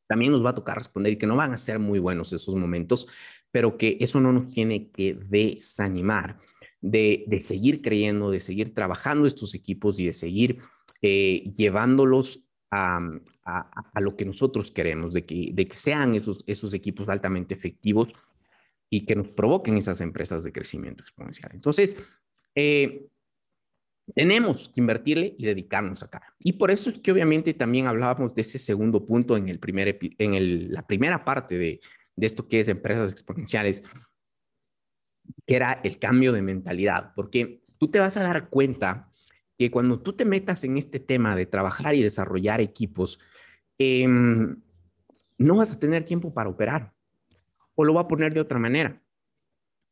también 0.06 0.30
nos 0.30 0.44
va 0.46 0.50
a 0.50 0.54
tocar 0.54 0.76
responder 0.76 1.18
que 1.18 1.26
no 1.26 1.34
van 1.34 1.52
a 1.52 1.56
ser 1.56 1.80
muy 1.80 1.98
buenos 1.98 2.32
esos 2.32 2.54
momentos, 2.54 3.08
pero 3.50 3.76
que 3.76 3.96
eso 3.98 4.20
no 4.20 4.32
nos 4.32 4.48
tiene 4.50 4.92
que 4.92 5.14
desanimar 5.14 6.38
de, 6.80 7.24
de 7.26 7.40
seguir 7.40 7.82
creyendo, 7.82 8.30
de 8.30 8.38
seguir 8.38 8.72
trabajando 8.72 9.26
estos 9.26 9.56
equipos 9.56 9.98
y 9.98 10.06
de 10.06 10.14
seguir 10.14 10.60
eh, 11.02 11.42
llevándolos 11.50 12.44
a, 12.70 13.00
a, 13.46 14.00
lo 14.00 14.16
que 14.16 14.24
nosotros 14.24 14.70
queremos, 14.70 15.14
de 15.14 15.24
que, 15.24 15.50
de 15.52 15.66
que 15.66 15.76
sean 15.76 16.14
esos, 16.14 16.42
esos 16.46 16.74
equipos 16.74 17.08
altamente 17.08 17.54
efectivos 17.54 18.12
y 18.90 19.06
que 19.06 19.14
nos 19.14 19.30
provoquen 19.30 19.76
esas 19.76 20.00
empresas 20.00 20.42
de 20.42 20.52
crecimiento 20.52 21.02
exponencial. 21.02 21.52
Entonces, 21.54 21.96
eh, 22.54 23.06
tenemos 24.14 24.68
que 24.68 24.80
invertirle 24.80 25.34
y 25.38 25.46
dedicarnos 25.46 26.02
acá. 26.02 26.22
Y 26.38 26.54
por 26.54 26.70
eso 26.70 26.90
es 26.90 26.98
que 26.98 27.12
obviamente 27.12 27.54
también 27.54 27.86
hablábamos 27.86 28.34
de 28.34 28.42
ese 28.42 28.58
segundo 28.58 29.06
punto 29.06 29.36
en, 29.36 29.48
el 29.48 29.58
primer, 29.58 29.98
en 30.18 30.34
el, 30.34 30.72
la 30.72 30.86
primera 30.86 31.24
parte 31.24 31.56
de, 31.56 31.80
de 32.14 32.26
esto 32.26 32.48
que 32.48 32.60
es 32.60 32.68
empresas 32.68 33.12
exponenciales, 33.12 33.82
que 35.46 35.56
era 35.56 35.72
el 35.84 35.98
cambio 35.98 36.32
de 36.32 36.42
mentalidad, 36.42 37.12
porque 37.14 37.62
tú 37.78 37.90
te 37.90 37.98
vas 37.98 38.16
a 38.16 38.22
dar 38.22 38.48
cuenta 38.48 39.05
que 39.58 39.70
cuando 39.70 40.00
tú 40.00 40.12
te 40.12 40.24
metas 40.24 40.64
en 40.64 40.76
este 40.76 41.00
tema 41.00 41.34
de 41.34 41.46
trabajar 41.46 41.94
y 41.94 42.02
desarrollar 42.02 42.60
equipos, 42.60 43.18
eh, 43.78 44.06
no 44.06 45.56
vas 45.56 45.72
a 45.72 45.78
tener 45.78 46.04
tiempo 46.04 46.32
para 46.32 46.50
operar. 46.50 46.94
O 47.74 47.84
lo 47.84 47.92
voy 47.92 48.02
a 48.02 48.08
poner 48.08 48.32
de 48.32 48.40
otra 48.40 48.58
manera. 48.58 49.02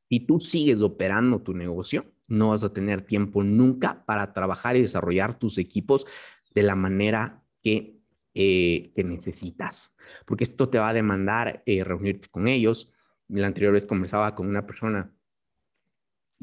Si 0.09 0.21
tú 0.21 0.41
sigues 0.41 0.83
operando 0.83 1.43
tu 1.43 1.55
negocio, 1.55 2.13
no 2.27 2.51
vas 2.51 2.65
a 2.65 2.73
tener 2.73 3.03
tiempo 3.03 3.43
nunca 3.43 4.05
para 4.07 4.33
trabajar 4.33 4.77
y 4.77 4.83
desarrollar 4.83 5.39
tus 5.39 5.59
equipos 5.59 6.07
de 6.55 6.63
la 6.63 6.77
manera 6.77 7.43
que, 7.63 8.01
eh, 8.35 8.93
que 8.95 9.05
necesitas, 9.05 9.95
porque 10.25 10.45
esto 10.45 10.69
te 10.69 10.79
va 10.79 10.91
a 10.91 10.95
demandar 10.95 11.63
eh, 11.67 11.85
reunirte 11.85 12.29
con 12.29 12.49
ellos. 12.49 12.93
La 13.29 13.47
anterior 13.47 13.73
vez 13.73 13.87
conversaba 13.87 14.35
con 14.35 14.47
una 14.47 14.67
persona 14.67 15.15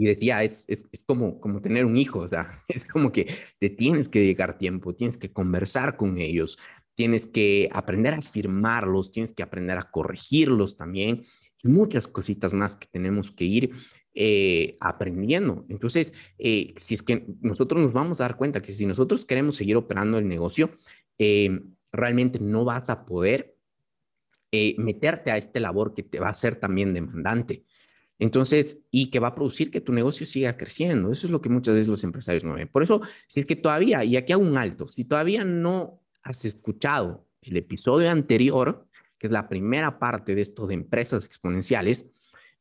y 0.01 0.05
decía, 0.07 0.41
es, 0.41 0.65
es, 0.67 0.83
es, 0.91 1.03
como, 1.03 1.39
como 1.39 1.61
tener 1.61 1.85
un 1.85 1.95
hijo, 1.95 2.21
o 2.21 2.27
sea, 2.27 2.63
es 2.67 2.85
como 2.85 3.11
que 3.11 3.37
te 3.59 3.69
tienes 3.69 4.09
que 4.09 4.17
dedicar 4.17 4.57
tiempo, 4.57 4.95
tienes 4.95 5.15
que 5.15 5.31
conversar 5.31 5.95
con 5.95 6.17
ellos, 6.17 6.57
tienes 6.95 7.27
que 7.27 7.69
aprender 7.71 8.15
a 8.15 8.21
firmarlos, 8.23 9.11
tienes 9.11 9.31
que 9.31 9.43
aprender 9.43 9.77
a 9.77 9.83
corregirlos 9.83 10.75
también, 10.75 11.25
y 11.61 11.67
muchas 11.67 12.07
cositas 12.07 12.51
más 12.51 12.75
que 12.75 12.87
tenemos 12.87 13.29
que 13.29 13.43
ir 13.43 13.73
eh, 14.15 14.75
aprendiendo. 14.79 15.67
Entonces, 15.69 16.15
eh, 16.39 16.73
si 16.77 16.95
es 16.95 17.03
que 17.03 17.27
nosotros 17.39 17.79
nos 17.79 17.93
vamos 17.93 18.19
a 18.19 18.23
dar 18.23 18.37
cuenta 18.37 18.59
que 18.59 18.73
si 18.73 18.87
nosotros 18.87 19.23
queremos 19.23 19.55
seguir 19.55 19.75
operando 19.75 20.17
el 20.17 20.27
negocio, 20.27 20.71
eh, 21.19 21.61
realmente 21.91 22.39
no 22.39 22.65
vas 22.65 22.89
a 22.89 23.05
poder 23.05 23.55
meterte 24.79 25.31
a 25.31 25.37
este 25.37 25.61
labor 25.61 25.93
que 25.93 26.03
te 26.03 26.19
va 26.19 26.29
a 26.29 26.35
ser 26.35 26.55
también 26.57 26.93
demandante. 26.93 27.63
Entonces, 28.21 28.77
y 28.91 29.09
que 29.09 29.17
va 29.17 29.29
a 29.29 29.35
producir 29.35 29.71
que 29.71 29.81
tu 29.81 29.93
negocio 29.93 30.27
siga 30.27 30.55
creciendo. 30.55 31.11
Eso 31.11 31.25
es 31.25 31.31
lo 31.31 31.41
que 31.41 31.49
muchas 31.49 31.73
veces 31.73 31.87
los 31.87 32.03
empresarios 32.03 32.43
no 32.43 32.53
ven. 32.53 32.67
Por 32.67 32.83
eso, 32.83 33.01
si 33.25 33.39
es 33.39 33.47
que 33.47 33.55
todavía, 33.55 34.03
y 34.03 34.15
aquí 34.15 34.31
hago 34.31 34.43
un 34.43 34.59
alto, 34.59 34.87
si 34.87 35.05
todavía 35.05 35.43
no 35.43 36.03
has 36.21 36.45
escuchado 36.45 37.27
el 37.41 37.57
episodio 37.57 38.11
anterior, 38.11 38.87
que 39.17 39.25
es 39.25 39.31
la 39.31 39.49
primera 39.49 39.97
parte 39.97 40.35
de 40.35 40.41
esto 40.41 40.67
de 40.67 40.75
empresas 40.75 41.25
exponenciales, 41.25 42.11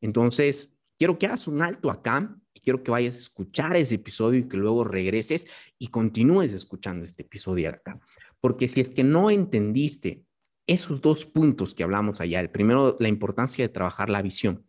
entonces 0.01 0.79
quiero 0.97 1.19
que 1.19 1.27
hagas 1.27 1.47
un 1.47 1.61
alto 1.61 1.91
acá 1.91 2.35
y 2.55 2.61
quiero 2.61 2.83
que 2.83 2.91
vayas 2.91 3.17
a 3.17 3.19
escuchar 3.19 3.77
ese 3.77 3.97
episodio 3.97 4.41
y 4.41 4.49
que 4.49 4.57
luego 4.57 4.83
regreses 4.85 5.47
y 5.79 5.89
continúes 5.89 6.55
escuchando 6.55 7.05
este 7.05 7.21
episodio 7.21 7.69
acá. 7.69 8.01
Porque 8.41 8.67
si 8.67 8.81
es 8.81 8.91
que 8.91 9.05
no 9.05 9.31
entendiste 9.31 10.25
esos 10.67 11.03
dos 11.03 11.27
puntos 11.27 11.75
que 11.75 11.83
hablamos 11.83 12.23
allá, 12.23 12.41
el 12.41 12.49
primero, 12.49 12.97
la 12.99 13.09
importancia 13.09 13.63
de 13.63 13.69
trabajar 13.69 14.09
la 14.09 14.23
visión 14.23 14.65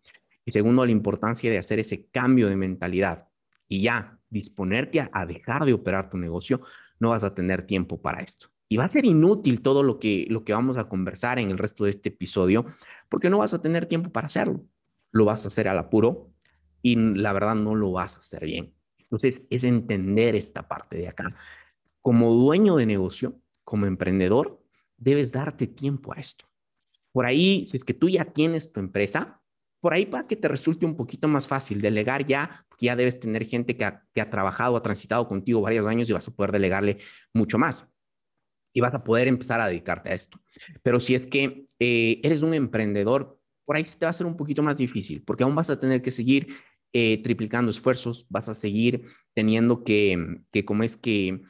y 0.46 0.52
segundo, 0.52 0.86
la 0.86 0.92
importancia 0.92 1.50
de 1.52 1.58
hacer 1.58 1.80
ese 1.80 2.08
cambio 2.08 2.48
de 2.48 2.56
mentalidad 2.56 3.28
y 3.68 3.82
ya 3.82 4.18
disponerte 4.30 5.10
a, 5.12 5.26
dejar 5.26 5.66
de 5.66 5.74
operar 5.74 6.10
tu 6.10 6.18
negocio, 6.18 6.62
no 7.00 7.10
vas 7.10 7.24
a 7.24 7.34
tener 7.34 7.66
tiempo 7.66 8.02
para 8.02 8.22
esto. 8.22 8.48
Y 8.70 8.78
va 8.78 8.86
a 8.86 8.90
ser 8.90 9.06
inútil 9.06 9.62
todo 9.62 9.84
lo 9.84 10.00
que, 10.00 10.26
lo 10.30 10.46
que 10.46 10.54
vamos 10.54 10.78
a 10.78 10.88
conversar 10.88 11.40
en 11.40 11.52
el 11.52 11.58
resto 11.58 11.84
de 11.84 11.90
este 11.90 12.10
episodio 12.10 12.66
porque 13.10 13.30
no 13.30 13.40
vas 13.40 13.54
a 13.54 13.62
tener 13.62 13.86
tiempo 13.86 14.12
para 14.12 14.28
hacerlo 14.28 14.66
lo 15.12 15.26
vas 15.26 15.46
a 15.46 15.50
hacer 15.50 15.68
al 15.68 15.78
apuro 15.78 16.32
y 16.82 16.96
la 16.96 17.34
verdad 17.34 17.56
no 17.56 17.76
lo 17.76 17.92
vas 17.92 18.18
a 18.18 18.20
hacer 18.22 18.46
bien. 18.46 18.74
Entonces, 18.98 19.46
es 19.50 19.64
entender 19.64 20.36
esta 20.36 20.68
parte 20.68 20.98
de 20.98 21.10
acá. 21.10 21.36
Como 22.02 22.34
dueño 22.34 22.78
de 22.78 22.86
negocio, 22.86 23.40
como 23.64 23.86
emprendedor, 23.86 24.64
debes 24.98 25.32
darte 25.32 25.68
tiempo 25.68 26.14
a 26.14 26.20
esto. 26.20 26.46
Por 27.12 27.26
ahí, 27.26 27.66
si 27.68 27.78
es 27.78 27.84
que 27.84 27.94
tú 27.94 28.10
ya 28.10 28.26
tienes 28.26 28.72
tu 28.72 28.80
empresa, 28.80 29.41
por 29.82 29.94
ahí 29.94 30.06
para 30.06 30.28
que 30.28 30.38
te 30.38 30.48
resulte 30.48 30.86
un 30.86 30.96
poquito 30.96 31.28
más 31.28 31.48
fácil 31.48 31.82
delegar 31.82 32.26
ya, 32.26 32.66
porque 32.70 32.86
ya 32.86 32.96
debes 32.96 33.20
tener 33.20 33.46
gente 33.46 33.76
que 33.76 33.84
ha, 33.84 34.06
que 34.14 34.22
ha 34.22 34.30
trabajado, 34.30 34.78
ha 34.78 34.82
transitado 34.84 35.28
contigo 35.28 35.60
varios 35.60 35.86
años 35.88 36.10
y 36.10 36.14
vas 36.14 36.28
a 36.28 36.32
poder 36.32 36.54
delegarle 36.54 37.00
mucho 37.34 37.58
más. 37.58 37.88
Y 38.74 38.80
vas 38.80 38.94
a 38.94 39.04
poder 39.04 39.28
empezar 39.28 39.60
a 39.60 39.68
dedicarte 39.68 40.12
a 40.12 40.14
esto. 40.14 40.40
Pero 40.82 41.02
si 41.02 41.16
es 41.16 41.26
que 41.26 41.66
eh, 41.80 42.22
eres 42.24 42.42
un 42.42 42.54
emprendedor 42.54 43.42
por 43.72 43.78
ahí 43.78 43.86
se 43.86 43.98
te 43.98 44.06
va 44.06 44.10
a 44.10 44.12
hacer 44.12 44.28
un 44.28 44.36
poquito 44.36 44.62
más 44.64 44.80
difícil, 44.80 45.24
porque 45.24 45.44
aún 45.44 45.56
vas 45.56 45.70
a 45.70 45.80
tener 45.80 46.02
que 46.02 46.12
seguir 46.12 46.54
eh, 46.92 47.22
triplicando 47.24 47.72
esfuerzos, 47.72 48.26
vas 48.28 48.50
a 48.50 48.54
seguir 48.54 49.06
teniendo 49.34 49.86
que, 49.86 50.42
que 50.52 50.66
como 50.66 50.84
es 50.84 50.98
que, 50.98 51.42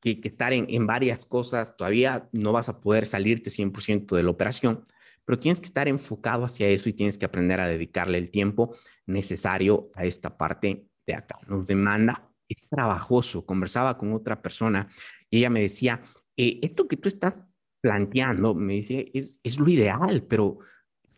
que, 0.00 0.20
estar 0.24 0.52
en, 0.52 0.66
en, 0.68 0.88
varias 0.88 1.24
cosas, 1.24 1.76
todavía 1.76 2.28
no 2.32 2.52
vas 2.52 2.68
a 2.68 2.80
poder 2.80 3.06
salirte 3.06 3.50
100% 3.50 4.16
de 4.16 4.22
la 4.24 4.30
operación, 4.30 4.86
pero 5.28 5.38
tienes 5.38 5.60
que 5.60 5.66
estar 5.66 5.88
enfocado 5.88 6.46
hacia 6.46 6.68
eso 6.68 6.88
y 6.88 6.94
tienes 6.94 7.18
que 7.18 7.26
aprender 7.26 7.60
a 7.60 7.68
dedicarle 7.68 8.16
el 8.16 8.30
tiempo 8.30 8.74
necesario 9.04 9.90
a 9.94 10.06
esta 10.06 10.38
parte 10.38 10.86
de 11.06 11.14
acá. 11.14 11.38
Nos 11.46 11.66
demanda, 11.66 12.32
es 12.48 12.66
trabajoso. 12.70 13.44
Conversaba 13.44 13.98
con 13.98 14.14
otra 14.14 14.40
persona 14.40 14.88
y 15.28 15.40
ella 15.40 15.50
me 15.50 15.60
decía, 15.60 16.00
eh, 16.34 16.60
esto 16.62 16.88
que 16.88 16.96
tú 16.96 17.08
estás 17.08 17.34
planteando, 17.82 18.54
me 18.54 18.72
dice, 18.72 19.10
es, 19.12 19.38
es 19.42 19.58
lo 19.58 19.68
ideal, 19.68 20.22
pero 20.22 20.60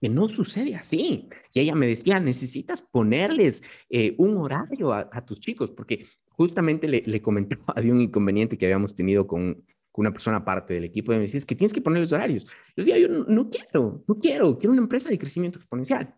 que 0.01 0.09
no 0.09 0.29
sucede 0.29 0.75
así. 0.75 1.29
Y 1.53 1.61
ella 1.61 1.77
me 1.77 1.87
decía, 1.87 2.19
necesitas 2.19 2.83
ponerles 2.83 3.63
eh, 3.91 4.17
un 4.19 4.39
horario 4.39 4.93
a, 4.93 5.25
tus 5.25 5.39
chicos, 5.39 5.71
porque 5.71 6.09
justamente 6.31 6.89
le, 6.89 7.05
le 7.07 7.23
comentaba 7.23 7.81
de 7.81 7.93
un 7.93 8.01
inconveniente 8.01 8.59
que 8.59 8.67
habíamos 8.67 8.93
tenido 8.93 9.29
con, 9.29 9.65
con 9.93 10.05
una 10.05 10.13
persona 10.13 10.45
parte 10.45 10.75
del 10.75 10.85
equipo 10.85 11.13
y 11.13 11.17
me 11.17 11.23
decía, 11.23 11.39
es 11.39 11.47
que 11.47 11.55
tienes 11.55 11.73
que 11.73 11.81
ponerles 11.81 12.13
horarios. 12.13 12.45
Yo 12.45 12.53
decía, 12.77 12.99
yo 12.99 13.09
no, 13.09 13.51
quiero, 13.51 14.05
no 14.07 14.19
quiero, 14.19 14.57
quiero 14.57 14.73
una 14.73 14.83
empresa 14.83 15.09
de 15.11 15.19
crecimiento 15.19 15.59
exponencial. 15.59 16.15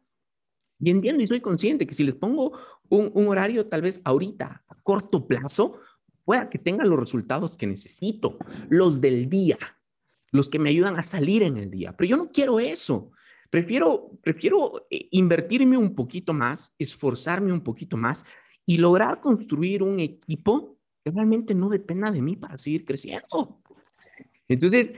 Y 0.79 0.91
entiendo 0.91 1.23
y 1.23 1.27
soy 1.27 1.41
consciente 1.41 1.87
que 1.87 1.95
si 1.95 2.05
les 2.05 2.15
pongo 2.15 2.59
un, 2.89 3.11
un 3.15 3.29
horario 3.29 3.67
tal 3.67 3.83
vez 3.83 4.01
ahorita, 4.05 4.65
a 4.69 4.75
corto 4.83 5.27
plazo, 5.27 5.81
pueda 6.25 6.51
que 6.51 6.59
tengan 6.59 6.91
los 6.91 6.99
resultados 6.99 7.57
que 7.57 7.67
necesito, 7.67 8.37
los 8.69 9.01
del 9.01 9.29
día, 9.29 9.59
los 10.31 10.49
que 10.49 10.59
me 10.59 10.71
ayudan 10.71 10.99
a 10.99 11.03
salir 11.03 11.43
en 11.43 11.57
el 11.57 11.71
día. 11.71 11.95
Pero 11.97 12.11
yo 12.11 12.17
no 12.17 12.31
quiero 12.31 12.61
eso. 12.61 13.13
Prefiero, 13.51 14.19
prefiero 14.23 14.87
eh, 14.91 15.09
invertirme 15.11 15.77
un 15.77 15.95
poquito 15.95 16.33
más, 16.33 16.73
esforzarme 16.79 17.53
un 17.53 17.61
poquito 17.61 17.97
más 17.97 18.25
y 18.65 18.79
lograr 18.79 19.21
construir 19.21 19.83
un 19.83 20.01
equipo 20.01 20.79
que 21.05 21.11
realmente 21.11 21.55
no 21.55 21.69
dependa 21.69 22.11
de 22.11 22.23
mí 22.23 22.37
para 22.37 22.59
seguir 22.59 22.85
creciendo. 22.85 23.59
Entonces, 24.49 24.93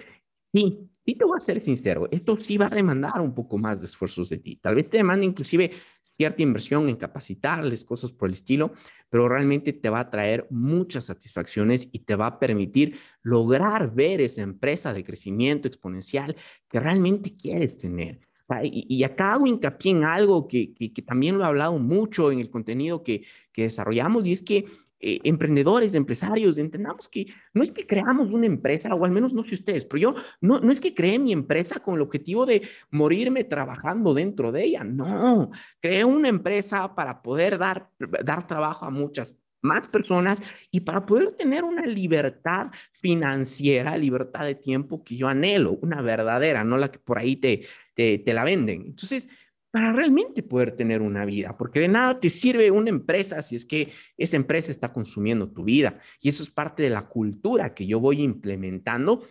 sí, 0.52 0.90
sí 1.04 1.14
te 1.14 1.24
voy 1.24 1.36
a 1.36 1.44
ser 1.44 1.60
sincero, 1.60 2.08
esto 2.10 2.36
sí 2.36 2.56
va 2.56 2.66
a 2.66 2.74
demandar 2.74 3.20
un 3.20 3.34
poco 3.34 3.58
más 3.58 3.80
de 3.80 3.86
esfuerzos 3.86 4.28
de 4.28 4.38
ti. 4.38 4.56
Tal 4.56 4.74
vez 4.74 4.88
te 4.88 4.98
demande 4.98 5.26
inclusive 5.26 5.70
cierta 6.02 6.42
inversión 6.42 6.88
en 6.88 6.96
capacitarles, 6.96 7.84
cosas 7.84 8.12
por 8.12 8.28
el 8.28 8.34
estilo, 8.34 8.72
pero 9.10 9.28
realmente 9.28 9.72
te 9.72 9.90
va 9.90 10.00
a 10.00 10.10
traer 10.10 10.46
muchas 10.50 11.04
satisfacciones 11.04 11.88
y 11.92 12.00
te 12.00 12.16
va 12.16 12.26
a 12.26 12.38
permitir 12.38 12.98
lograr 13.22 13.94
ver 13.94 14.20
esa 14.20 14.42
empresa 14.42 14.92
de 14.92 15.04
crecimiento 15.04 15.68
exponencial 15.68 16.36
que 16.68 16.80
realmente 16.80 17.34
quieres 17.34 17.76
tener. 17.76 18.20
Y, 18.62 19.02
acá 19.04 19.32
hago 19.32 19.46
hincapié 19.46 19.92
en 19.92 20.04
algo 20.04 20.46
que, 20.46 20.74
que, 20.74 21.02
también 21.02 21.38
lo 21.38 21.44
he 21.44 21.46
hablado 21.46 21.78
mucho 21.78 22.30
en 22.30 22.40
el 22.40 22.50
contenido 22.50 23.02
que, 23.02 23.24
que 23.52 23.62
desarrollamos 23.62 24.26
y 24.26 24.32
es 24.32 24.42
que 24.42 24.66
eh, 25.06 25.20
emprendedores, 25.24 25.94
empresarios, 25.94 26.56
entendamos 26.56 27.10
que 27.10 27.26
no 27.52 27.62
es 27.62 27.70
que 27.70 27.86
creamos 27.86 28.30
una 28.30 28.46
empresa, 28.46 28.94
o 28.94 29.04
al 29.04 29.10
menos 29.10 29.34
no 29.34 29.44
sé 29.44 29.56
ustedes, 29.56 29.84
pero 29.84 30.00
yo 30.00 30.14
no, 30.40 30.60
no 30.60 30.72
es 30.72 30.80
que 30.80 30.94
creé 30.94 31.18
mi 31.18 31.30
empresa 31.30 31.80
con 31.80 31.96
el 31.96 32.00
objetivo 32.00 32.46
de 32.46 32.62
morirme 32.90 33.44
trabajando 33.44 34.14
dentro 34.14 34.50
de 34.50 34.64
ella, 34.64 34.82
no, 34.82 35.50
creé 35.78 36.06
una 36.06 36.28
empresa 36.28 36.94
para 36.94 37.20
poder 37.20 37.58
dar, 37.58 37.90
dar 37.98 38.46
trabajo 38.46 38.86
a 38.86 38.90
muchas 38.90 39.36
más 39.60 39.88
personas 39.88 40.42
y 40.70 40.80
para 40.80 41.04
poder 41.04 41.32
tener 41.32 41.64
una 41.64 41.86
libertad 41.86 42.68
financiera, 42.92 43.98
libertad 43.98 44.46
de 44.46 44.54
tiempo 44.54 45.02
que 45.02 45.16
yo 45.16 45.28
anhelo, 45.28 45.72
una 45.82 46.00
verdadera, 46.02 46.64
no 46.64 46.76
la 46.76 46.90
que 46.90 46.98
por 46.98 47.18
ahí 47.18 47.36
te, 47.36 47.66
te, 47.94 48.22
la 48.32 48.44
venden. 48.44 48.84
Entonces, 48.86 49.28
para 49.74 49.92
realmente 49.92 50.44
poder 50.44 50.76
tener 50.76 51.02
una 51.02 51.24
vida, 51.24 51.56
porque 51.58 51.80
de 51.80 51.88
nada 51.88 52.16
te 52.16 52.30
sirve 52.30 52.70
una 52.70 52.90
empresa 52.90 53.42
si 53.42 53.56
es 53.56 53.64
que 53.64 53.90
esa 54.16 54.37
empresa 54.37 54.70
está 54.70 54.92
consumiendo 54.92 55.50
tu 55.50 55.64
vida. 55.64 55.98
Y 56.22 56.28
eso 56.28 56.44
es 56.44 56.50
parte 56.50 56.84
de 56.84 56.90
la 56.90 57.08
cultura 57.08 57.74
que 57.74 57.84
yo 57.84 57.98
voy 57.98 58.22
implementando 58.22 59.26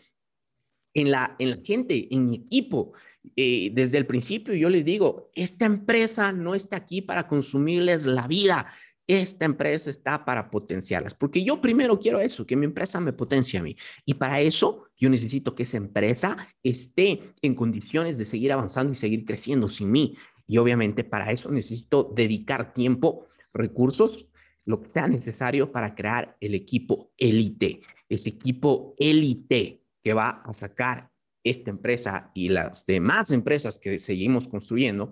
en 0.94 1.12
la, 1.12 1.38
en 1.40 1.50
la 1.52 1.60
gente, 1.64 2.14
en 2.14 2.26
mi 2.26 2.36
equipo. 2.36 2.92
Eh, 3.38 3.72
desde 3.74 3.98
el 3.98 4.06
principio 4.06 4.54
yo 4.54 4.70
les 4.70 4.84
digo, 4.84 5.32
esta 5.34 5.66
empresa 5.66 6.34
no 6.34 6.56
está 6.56 6.76
aquí 6.76 7.02
para 7.02 7.26
consumirles 7.26 8.06
la 8.06 8.28
vida, 8.28 8.68
esta 9.08 9.46
empresa 9.46 9.90
está 9.90 10.26
para 10.26 10.50
potenciarlas, 10.50 11.14
porque 11.14 11.44
yo 11.44 11.62
primero 11.62 12.00
quiero 12.00 12.20
eso, 12.20 12.46
que 12.46 12.56
mi 12.56 12.66
empresa 12.66 13.00
me 13.00 13.14
potencie 13.14 13.60
a 13.60 13.64
mí. 13.64 13.76
Y 14.06 14.16
para 14.16 14.42
eso 14.42 14.90
yo 14.98 15.10
necesito 15.10 15.56
que 15.56 15.64
esa 15.64 15.78
empresa 15.78 16.38
esté 16.64 17.34
en 17.42 17.56
condiciones 17.56 18.18
de 18.18 18.26
seguir 18.26 18.52
avanzando 18.52 18.92
y 18.92 18.96
seguir 18.96 19.26
creciendo 19.26 19.70
sin 19.70 19.92
mí. 19.92 20.18
Y 20.48 20.58
obviamente 20.58 21.04
para 21.04 21.32
eso 21.32 21.52
necesito 21.52 22.12
dedicar 22.16 22.74
tiempo, 22.74 23.28
recursos, 23.54 24.28
lo 24.66 24.82
que 24.82 24.90
sea 24.90 25.08
necesario 25.08 25.72
para 25.72 25.94
crear 25.96 26.38
el 26.40 26.56
equipo 26.56 27.12
élite, 27.18 27.82
ese 28.10 28.30
equipo 28.30 28.96
élite 28.98 29.82
que 30.04 30.14
va 30.14 30.30
a 30.30 30.54
sacar 30.54 31.10
esta 31.44 31.70
empresa 31.70 32.32
y 32.34 32.50
las 32.50 32.86
demás 32.86 33.32
empresas 33.32 33.80
que 33.80 34.00
seguimos 34.00 34.48
construyendo 34.48 35.12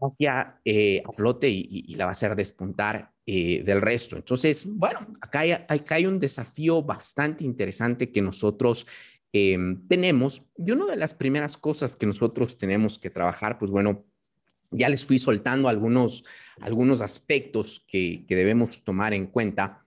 hacia 0.00 0.60
eh, 0.64 1.02
a 1.04 1.12
flote 1.12 1.48
y, 1.48 1.94
la 1.96 2.04
va 2.04 2.10
a 2.10 2.12
hacer 2.12 2.36
despuntar 2.36 3.12
eh, 3.26 3.62
del 3.64 3.82
resto. 3.82 4.16
Entonces, 4.16 4.64
bueno, 4.66 5.00
acá 5.20 5.40
hay, 5.40 5.52
acá 5.52 5.96
hay 5.96 6.06
un 6.06 6.20
desafío 6.20 6.82
bastante 6.82 7.44
interesante 7.44 8.12
que 8.12 8.22
nosotros 8.22 8.86
em, 9.32 9.86
tenemos. 9.88 10.42
Y 10.56 10.70
una 10.70 10.86
de 10.86 10.96
las 10.96 11.14
primeras 11.14 11.56
cosas 11.56 11.96
que 11.96 12.06
nosotros 12.06 12.58
tenemos 12.58 12.98
que 12.98 13.10
trabajar, 13.10 13.58
pues 13.58 13.70
bueno, 13.70 14.04
ya 14.70 14.88
les 14.88 15.04
fui 15.04 15.18
soltando 15.18 15.68
algunos, 15.68 16.24
algunos 16.60 17.00
aspectos 17.00 17.84
que, 17.86 18.24
que 18.26 18.36
debemos 18.36 18.84
tomar 18.84 19.14
en 19.14 19.26
cuenta. 19.26 19.84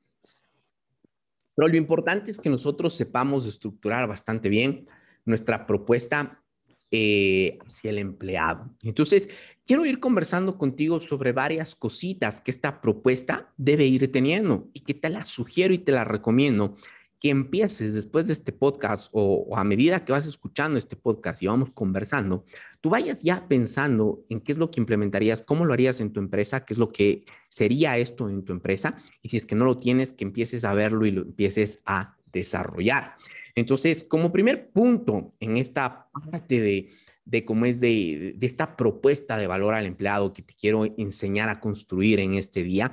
Pero 1.56 1.67
lo 1.67 1.77
importante 1.77 2.32
es 2.32 2.39
que 2.39 2.49
nosotros 2.49 2.95
sepamos 2.95 3.45
estructurar 3.45 4.08
bastante 4.08 4.49
bien 4.49 4.88
nuestra 5.25 5.67
propuesta 5.67 6.41
eh, 6.93 7.58
hacia 7.65 7.89
el 7.89 7.99
empleado. 7.99 8.69
Entonces, 8.84 9.30
quiero 9.65 9.86
ir 9.86 10.01
conversando 10.01 10.58
contigo 10.58 10.99
sobre 10.99 11.32
varias 11.32 11.73
cositas 11.73 12.41
que 12.41 12.51
esta 12.51 12.82
propuesta 12.82 13.54
debe 13.56 13.86
ir 13.86 14.12
teniendo 14.12 14.69
y 14.73 14.82
que 14.82 14.93
te 14.93 15.08
las 15.08 15.30
sugiero 15.30 15.73
y 15.73 15.77
te 15.77 15.93
las 15.93 16.06
recomiendo 16.06 16.75
que 17.22 17.30
empieces 17.30 17.94
después 17.94 18.26
de 18.26 18.34
este 18.34 18.52
podcast 18.52 19.10
o, 19.12 19.56
a 19.56 19.64
medida 19.64 20.04
que 20.04 20.12
vas 20.12 20.26
escuchando 20.26 20.80
este 20.80 20.96
podcast 20.96 21.42
y 21.44 21.48
vamos 21.48 21.70
conversando, 21.72 22.44
tú 22.82 22.90
vayas 22.90 23.22
ya 23.22 23.48
pensando 23.48 24.26
en 24.28 24.42
qué 24.42 24.52
es 24.52 24.58
lo 24.58 24.72
que 24.72 24.82
implementarías, 24.82 25.44
cómo 25.44 25.64
lo 25.64 25.74
harías 25.74 26.02
en 26.02 26.12
tu 26.12 26.20
empresa, 26.20 26.66
qué 26.66 26.74
es 26.74 26.80
lo 26.80 26.90
que 26.90 27.24
sería 27.48 27.96
esto 28.00 28.28
en 28.28 28.44
tu 28.44 28.54
empresa 28.54 28.98
y 29.22 29.30
si 29.30 29.38
es 29.38 29.46
que 29.46 29.54
no 29.54 29.66
lo 29.66 29.78
tienes, 29.78 30.14
que 30.14 30.24
empieces 30.24 30.66
a 30.66 30.74
verlo 30.74 31.06
y 31.06 31.12
lo 31.12 31.22
empieces 31.22 31.80
a 31.86 32.18
desarrollar. 32.34 33.18
Entonces, 33.54 34.04
como 34.04 34.32
primer 34.32 34.72
punto 34.72 35.30
en 35.40 35.58
esta 35.58 36.10
parte 36.32 36.60
de, 36.60 36.90
de 37.26 37.46
cómo 37.46 37.68
es 37.68 37.80
de, 37.80 38.34
de, 38.36 38.48
esta 38.48 38.76
propuesta 38.76 39.38
de 39.38 39.46
valor 39.46 39.76
al 39.76 39.86
empleado 39.86 40.34
que 40.34 40.42
te 40.42 40.56
quiero 40.56 40.86
enseñar 40.98 41.50
a 41.50 41.60
construir 41.60 42.20
en 42.20 42.34
este 42.34 42.64
día, 42.64 42.92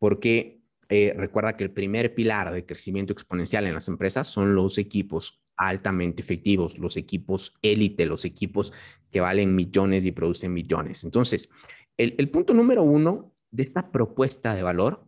porque 0.00 0.57
eh, 0.90 1.12
recuerda 1.14 1.56
que 1.56 1.64
el 1.64 1.70
primer 1.70 2.14
pilar 2.14 2.52
de 2.52 2.64
crecimiento 2.64 3.12
exponencial 3.12 3.66
en 3.66 3.74
las 3.74 3.88
empresas 3.88 4.26
son 4.26 4.54
los 4.54 4.78
equipos 4.78 5.44
altamente 5.56 6.22
efectivos, 6.22 6.78
los 6.78 6.96
equipos 6.96 7.54
élite, 7.60 8.06
los 8.06 8.24
equipos 8.24 8.72
que 9.10 9.20
valen 9.20 9.54
millones 9.54 10.06
y 10.06 10.12
producen 10.12 10.54
millones. 10.54 11.04
Entonces, 11.04 11.50
el, 11.98 12.30
punto 12.30 12.54
número 12.54 12.84
uno 12.84 13.34
de 13.50 13.64
esta 13.64 13.90
propuesta 13.90 14.54
de 14.54 14.62
valor 14.62 15.04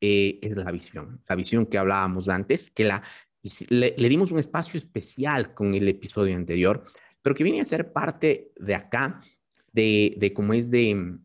eh, 0.00 0.40
es 0.42 0.56
la 0.56 0.70
visión, 0.72 1.22
la 1.26 1.36
visión 1.36 1.64
que 1.64 1.78
hablábamos 1.78 2.28
antes, 2.28 2.68
que 2.70 2.84
la, 2.84 3.02
le, 3.70 4.08
dimos 4.08 4.30
un 4.30 4.40
espacio 4.40 4.78
especial 4.78 5.54
con 5.54 5.72
el 5.74 5.88
episodio 5.88 6.36
anterior, 6.36 6.84
pero 7.22 7.34
que 7.34 7.44
viene 7.44 7.60
a 7.60 7.64
ser 7.64 7.92
parte 7.92 8.52
de 8.56 8.74
acá, 8.74 9.22
de 9.72 10.32
cómo 10.34 10.54
es 10.54 10.72
de, 10.72 11.18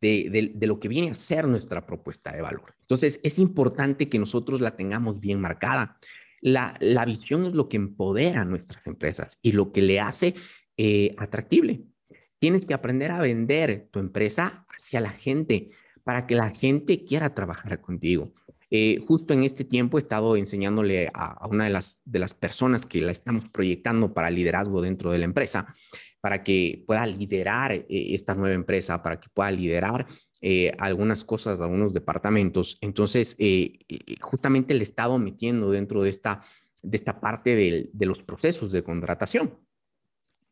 de, 0.00 0.54
lo 0.60 0.78
que 0.78 0.88
viene 0.88 1.10
a 1.10 1.14
ser 1.14 1.46
nuestra 1.48 1.86
propuesta 1.86 2.32
de 2.32 2.42
valor. 2.42 2.74
Entonces, 2.80 3.20
es 3.22 3.38
importante 3.38 4.08
que 4.08 4.18
nosotros 4.18 4.60
la 4.60 4.76
tengamos 4.76 5.20
bien 5.20 5.40
marcada. 5.40 5.98
La, 6.40 6.76
la 6.80 7.04
visión 7.04 7.44
es 7.44 7.54
lo 7.54 7.68
que 7.68 7.76
empodera 7.76 8.42
a 8.42 8.44
nuestras 8.44 8.86
empresas 8.86 9.38
y 9.42 9.52
lo 9.52 9.72
que 9.72 9.82
le 9.82 10.00
hace 10.00 10.34
eh, 10.76 11.14
atractible. 11.18 11.84
Tienes 12.38 12.66
que 12.66 12.74
aprender 12.74 13.10
a 13.10 13.20
vender 13.20 13.88
tu 13.90 13.98
empresa 13.98 14.66
hacia 14.68 15.00
la 15.00 15.10
gente 15.10 15.70
para 16.04 16.26
que 16.26 16.34
la 16.34 16.50
gente 16.50 17.04
quiera 17.04 17.34
trabajar 17.34 17.80
contigo. 17.80 18.32
Eh, 18.70 18.98
justo 19.06 19.32
en 19.32 19.42
este 19.42 19.64
tiempo 19.64 19.96
he 19.96 20.00
estado 20.00 20.36
enseñándole 20.36 21.08
a, 21.14 21.46
una 21.48 21.64
de 21.64 21.70
las, 21.70 22.02
de 22.04 22.18
las 22.18 22.34
personas 22.34 22.84
que 22.84 23.00
la 23.00 23.12
estamos 23.12 23.48
proyectando 23.48 24.12
para 24.12 24.30
liderazgo 24.30 24.82
dentro 24.82 25.12
de 25.12 25.18
la 25.18 25.24
empresa, 25.24 25.74
para 26.26 26.42
que 26.42 26.82
pueda 26.84 27.06
liderar 27.06 27.70
eh, 27.70 27.86
esta 27.88 28.34
nueva 28.34 28.56
empresa, 28.56 29.00
para 29.00 29.20
que 29.20 29.28
pueda 29.32 29.48
liderar 29.52 30.08
eh, 30.40 30.72
algunas 30.76 31.22
cosas, 31.24 31.60
algunos 31.60 31.94
departamentos. 31.94 32.78
Entonces, 32.80 33.36
justamente 34.20 34.74
le 34.74 34.80
he 34.80 34.82
estado 34.82 35.20
metiendo 35.20 35.70
dentro 35.70 36.02
de 36.02 36.10
esta, 36.10 36.42
de 36.82 36.96
esta 36.96 37.20
parte 37.20 37.54
de, 37.54 37.90
de 37.92 38.06
los 38.06 38.24
procesos 38.24 38.72
de 38.72 38.82
contratación. 38.82 39.56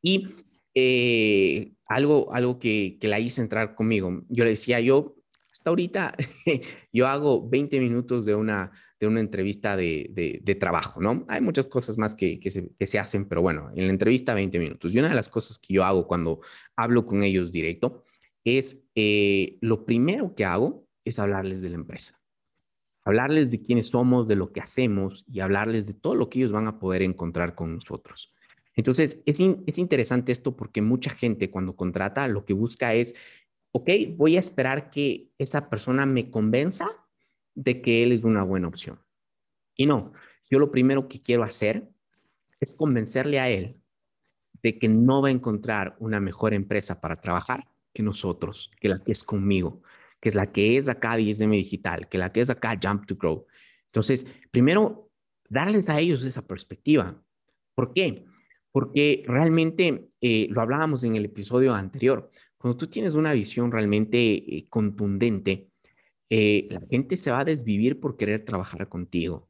Y 0.00 0.28
eh, 0.76 1.72
algo, 1.88 2.32
algo 2.32 2.60
que, 2.60 2.96
que 3.00 3.08
la 3.08 3.18
hice 3.18 3.40
entrar 3.40 3.74
conmigo. 3.74 4.22
Yo 4.28 4.44
le 4.44 4.50
decía, 4.50 4.78
yo 4.78 5.16
hasta 5.52 5.70
ahorita 5.70 6.14
yo 6.92 7.08
hago 7.08 7.48
20 7.50 7.80
minutos 7.80 8.26
de 8.26 8.37
una, 8.37 8.70
de 9.00 9.07
una 9.07 9.20
entrevista 9.20 9.76
de, 9.76 10.40
de, 10.42 10.54
trabajo, 10.54 11.00
¿no? 11.00 11.24
Hay 11.28 11.40
muchas 11.40 11.66
cosas 11.66 11.98
más 11.98 12.14
que, 12.14 12.38
que, 12.38 12.50
se, 12.50 12.70
que, 12.78 12.87
se, 12.87 12.98
hacen, 12.98 13.26
pero 13.26 13.42
bueno, 13.42 13.70
en 13.74 13.87
la 13.87 13.92
entrevista 13.92 14.35
20 14.35 14.59
minutos. 14.59 14.94
Y 14.94 14.98
una 14.98 15.09
de 15.09 15.14
las 15.14 15.28
cosas 15.28 15.59
que 15.59 15.74
yo 15.74 15.85
hago 15.85 16.07
cuando 16.07 16.40
hablo 16.76 17.04
con 17.04 17.22
ellos 17.22 17.52
directo 17.52 18.04
es, 18.44 18.85
eh, 18.94 19.59
lo 19.61 19.85
primero 19.85 20.35
que 20.35 20.44
hago 20.44 20.87
es 21.04 21.18
hablarles 21.18 21.61
de 21.61 21.70
la 21.70 21.76
empresa, 21.76 22.20
hablarles 23.04 23.50
de 23.50 23.61
quiénes 23.61 23.88
somos, 23.88 24.28
de 24.28 24.37
lo 24.37 24.52
que 24.52 24.61
hacemos 24.61 25.24
y 25.26 25.40
hablarles 25.40 25.87
de 25.87 25.94
todo 25.94 26.14
lo 26.14 26.30
que 26.30 26.38
ellos 26.38 26.52
van 26.52 26.68
a 26.68 26.78
poder 26.78 27.02
encontrar 27.02 27.54
con 27.54 27.74
nosotros. 27.74 28.33
Entonces, 28.76 29.22
es, 29.26 29.40
es 29.66 29.78
interesante 29.78 30.33
esto 30.33 30.57
porque 30.57 30.83
mucha 30.83 31.11
gente 31.11 31.50
cuando 31.50 31.76
contrata 31.76 32.26
lo 32.28 32.44
que 32.44 32.54
busca 32.54 32.94
es, 32.94 33.14
ok, 33.72 33.90
voy 34.16 34.37
a 34.37 34.40
esperar 34.40 34.90
que 34.90 35.30
esa 35.38 35.68
persona 35.68 36.07
me 36.07 36.30
convenza 36.30 36.87
de 37.54 37.80
que 37.82 38.02
él 38.02 38.12
es 38.12 38.24
una 38.24 38.42
buena 38.42 38.68
opción. 38.68 39.00
Y 39.76 39.86
no, 39.86 40.12
yo 40.50 40.58
lo 40.58 40.70
primero 40.70 41.08
que 41.08 41.20
quiero 41.20 41.42
hacer 41.42 41.88
es 42.60 42.72
convencerle 42.72 43.40
a 43.40 43.48
él 43.48 43.76
de 44.62 44.78
que 44.78 44.88
no 44.88 45.20
va 45.22 45.28
a 45.28 45.32
encontrar 45.32 45.96
una 45.98 46.20
mejor 46.20 46.54
empresa 46.54 47.00
para 47.00 47.20
trabajar 47.20 47.66
que 47.92 48.02
nosotros, 48.02 48.70
que 48.80 48.88
la 48.88 48.98
que 48.98 49.12
es 49.12 49.22
conmigo, 49.22 49.82
que 50.20 50.30
es 50.30 50.34
la 50.34 50.50
que 50.50 50.76
es 50.76 50.88
acá 50.88 51.16
DSM 51.16 51.50
Digital, 51.50 52.08
que 52.08 52.18
la 52.18 52.32
que 52.32 52.40
es 52.40 52.50
acá 52.50 52.78
Jump 52.82 53.06
to 53.06 53.16
Grow. 53.16 53.46
Entonces, 53.86 54.26
primero, 54.50 55.10
darles 55.48 55.88
a 55.88 56.00
ellos 56.00 56.24
esa 56.24 56.46
perspectiva. 56.46 57.22
¿Por 57.74 57.92
qué? 57.92 58.24
Porque 58.72 59.22
realmente, 59.26 60.08
eh, 60.20 60.48
lo 60.50 60.62
hablábamos 60.62 61.04
en 61.04 61.14
el 61.14 61.26
episodio 61.26 61.74
anterior, 61.74 62.30
cuando 62.56 62.76
tú 62.76 62.86
tienes 62.86 63.14
una 63.14 63.32
visión 63.34 63.70
realmente 63.70 64.18
eh, 64.18 64.66
contundente, 64.70 65.68
eh, 66.36 66.66
la 66.68 66.80
gente 66.90 67.16
se 67.16 67.30
va 67.30 67.38
a 67.38 67.44
desvivir 67.44 68.00
por 68.00 68.16
querer 68.16 68.44
trabajar 68.44 68.88
contigo. 68.88 69.48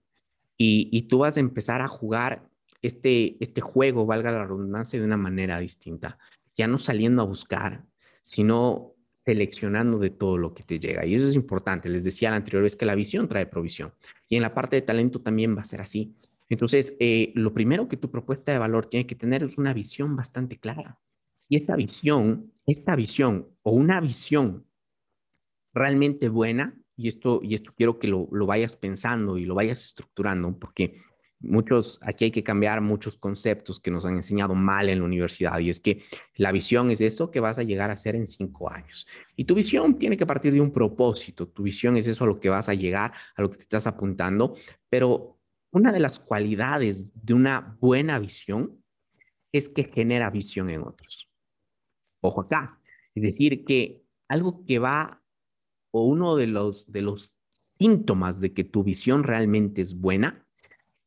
Y, 0.59 1.01
tú 1.09 1.21
vas 1.21 1.39
a 1.39 1.41
empezar 1.41 1.81
a 1.81 1.89
jugar 1.89 2.47
este, 2.83 3.43
este 3.43 3.63
juego, 3.63 4.05
valga 4.05 4.31
la 4.31 4.45
redundancia, 4.45 5.01
de 5.01 5.07
una 5.07 5.17
manera 5.17 5.59
distinta. 5.59 6.19
Ya 6.55 6.67
no 6.67 6.77
saliendo 6.77 7.23
a 7.23 7.25
buscar, 7.25 7.87
sino 8.21 8.93
seleccionando 9.25 9.99
de 9.99 10.11
todo 10.11 10.37
lo 10.37 10.53
que 10.53 10.63
te 10.63 10.79
llega. 10.79 11.07
Y 11.07 11.15
eso 11.15 11.27
es 11.27 11.35
importante. 11.35 11.89
Les 11.89 12.05
decía 12.05 12.29
la 12.29 12.37
anterior 12.37 12.63
vez 12.63 12.77
que 12.77 12.85
la 12.85 12.95
visión 12.95 13.29
trae 13.29 13.47
provisión. 13.47 13.95
Y 14.29 14.37
en 14.37 14.43
la 14.43 14.53
parte 14.53 14.77
de 14.77 14.83
talento 14.83 15.23
también 15.23 15.57
va 15.57 15.63
a 15.63 15.65
ser 15.65 15.81
así. 15.81 16.15
Entonces, 16.51 16.99
eh, 17.01 17.33
lo 17.35 17.55
primero 17.55 17.89
que 17.89 17.97
tu 17.97 18.11
propuesta 18.11 18.53
de 18.53 18.59
valor 18.59 18.85
tiene 18.85 19.07
que 19.07 19.15
tener 19.15 19.43
es 19.43 19.57
una 19.57 19.73
visión 19.73 20.17
bastante 20.17 20.59
clara. 20.59 20.99
Y 21.49 21.57
esta 21.57 21.77
visión, 21.77 22.53
esta 22.67 22.95
visión 22.95 23.49
o 23.63 23.71
una 23.73 24.03
visión 24.03 24.67
realmente 25.75 26.29
buena, 26.29 26.75
y 26.97 27.09
esto, 27.09 27.41
y 27.43 27.55
esto 27.55 27.75
quiero 27.77 27.99
que 27.99 28.09
lo, 28.09 28.29
lo 28.31 28.47
vayas 28.47 28.77
pensando 28.77 29.37
y 29.37 29.45
lo 29.45 29.55
vayas 29.55 29.85
estructurando, 29.85 30.57
porque 30.59 31.03
muchos, 31.41 31.99
aquí 32.03 32.27
hay 32.27 32.31
que 32.31 32.43
cambiar 32.43 32.81
muchos 32.81 33.17
conceptos 33.17 33.81
que 33.81 33.91
nos 33.91 34.05
han 34.05 34.17
enseñado 34.17 34.55
mal 34.55 34.89
en 34.89 35.01
la 35.01 35.05
universidad 35.05 35.59
y 35.59 35.71
es 35.71 35.81
que 35.81 36.03
la 36.37 36.53
visión 36.53 36.91
es 36.91 37.01
eso 37.01 37.31
que 37.31 37.41
vas 37.41 37.59
a 37.59 37.63
llegar 37.63 37.91
a 37.91 37.97
ser 37.97 38.17
en 38.17 38.27
cinco 38.27 38.71
años. 38.71 39.07
Y 39.37 39.45
tu 39.45 39.55
visión 39.55 39.99
tiene 39.99 40.17
que 40.17 40.27
partir 40.27 40.53
de 40.53 40.61
un 40.61 40.73
propósito, 40.73 41.49
tu 41.49 41.63
visión 41.63 41.97
es 41.97 42.07
eso 42.07 42.25
a 42.25 42.27
lo 42.27 42.41
que 42.41 42.49
vas 42.49 42.69
a 42.69 42.75
llegar, 42.75 43.13
a 43.37 43.43
lo 43.43 43.51
que 43.51 43.57
te 43.57 43.63
estás 43.63 43.87
apuntando, 43.87 44.57
pero 44.89 45.39
una 45.71 45.93
de 45.93 46.01
las 46.01 46.19
cualidades 46.19 47.13
de 47.15 47.35
una 47.35 47.77
buena 47.81 48.19
visión 48.19 48.83
es 49.53 49.69
que 49.69 49.85
genera 49.85 50.31
visión 50.31 50.71
en 50.71 50.83
otros. 50.83 51.29
Ojo 52.21 52.43
acá, 52.43 52.81
es 53.15 53.23
decir, 53.23 53.65
que 53.65 54.03
algo 54.29 54.65
que 54.65 54.79
va 54.79 55.24
o 55.95 56.03
uno 56.03 56.35
de 56.35 56.49
los, 56.49 56.91
de 56.91 57.03
los 57.03 57.33
síntomas 57.79 58.41
de 58.41 58.53
que 58.53 58.65
tu 58.65 58.83
visión 58.83 59.23
realmente 59.23 59.81
es 59.81 59.95
buena 59.95 60.45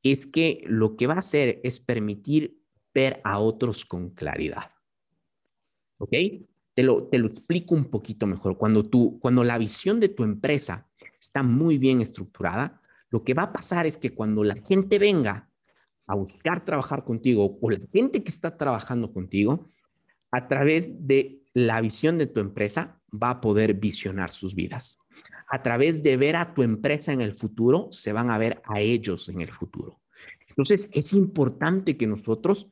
es 0.01 0.25
que 0.25 0.63
lo 0.65 0.95
que 0.95 1.07
va 1.07 1.15
a 1.15 1.19
hacer 1.19 1.59
es 1.65 1.81
permitir 1.81 2.57
ver 2.93 3.19
a 3.25 3.39
otros 3.39 3.83
con 3.83 4.11
claridad. 4.11 4.71
¿Ok? 5.97 6.13
Te 6.73 6.83
lo, 6.83 7.03
te 7.09 7.17
lo 7.17 7.27
explico 7.27 7.75
un 7.75 7.89
poquito 7.89 8.27
mejor. 8.27 8.57
Cuando, 8.57 8.87
tú, 8.87 9.19
cuando 9.19 9.43
la 9.43 9.57
visión 9.57 9.99
de 9.99 10.07
tu 10.07 10.23
empresa 10.23 10.87
está 11.19 11.43
muy 11.43 11.77
bien 11.77 11.99
estructurada, 11.99 12.81
lo 13.09 13.25
que 13.25 13.33
va 13.33 13.43
a 13.43 13.51
pasar 13.51 13.85
es 13.85 13.97
que 13.97 14.15
cuando 14.15 14.45
la 14.45 14.55
gente 14.55 14.99
venga 14.99 15.49
a 16.05 16.15
buscar 16.15 16.63
trabajar 16.63 17.03
contigo 17.03 17.57
o 17.59 17.69
la 17.69 17.79
gente 17.91 18.23
que 18.23 18.31
está 18.31 18.55
trabajando 18.55 19.11
contigo, 19.11 19.69
a 20.31 20.47
través 20.47 21.07
de 21.07 21.43
la 21.53 21.81
visión 21.81 22.17
de 22.17 22.27
tu 22.27 22.39
empresa, 22.39 22.96
va 23.21 23.31
a 23.31 23.41
poder 23.41 23.73
visionar 23.73 24.31
sus 24.31 24.55
vidas 24.55 24.99
a 25.47 25.63
través 25.63 26.03
de 26.03 26.17
ver 26.17 26.35
a 26.35 26.53
tu 26.53 26.61
empresa 26.63 27.13
en 27.13 27.21
el 27.21 27.33
futuro, 27.33 27.87
se 27.91 28.11
van 28.11 28.29
a 28.29 28.37
ver 28.37 28.61
a 28.65 28.79
ellos 28.79 29.29
en 29.29 29.41
el 29.41 29.51
futuro. 29.51 30.01
Entonces, 30.49 30.89
es 30.91 31.13
importante 31.13 31.97
que 31.97 32.07
nosotros 32.07 32.67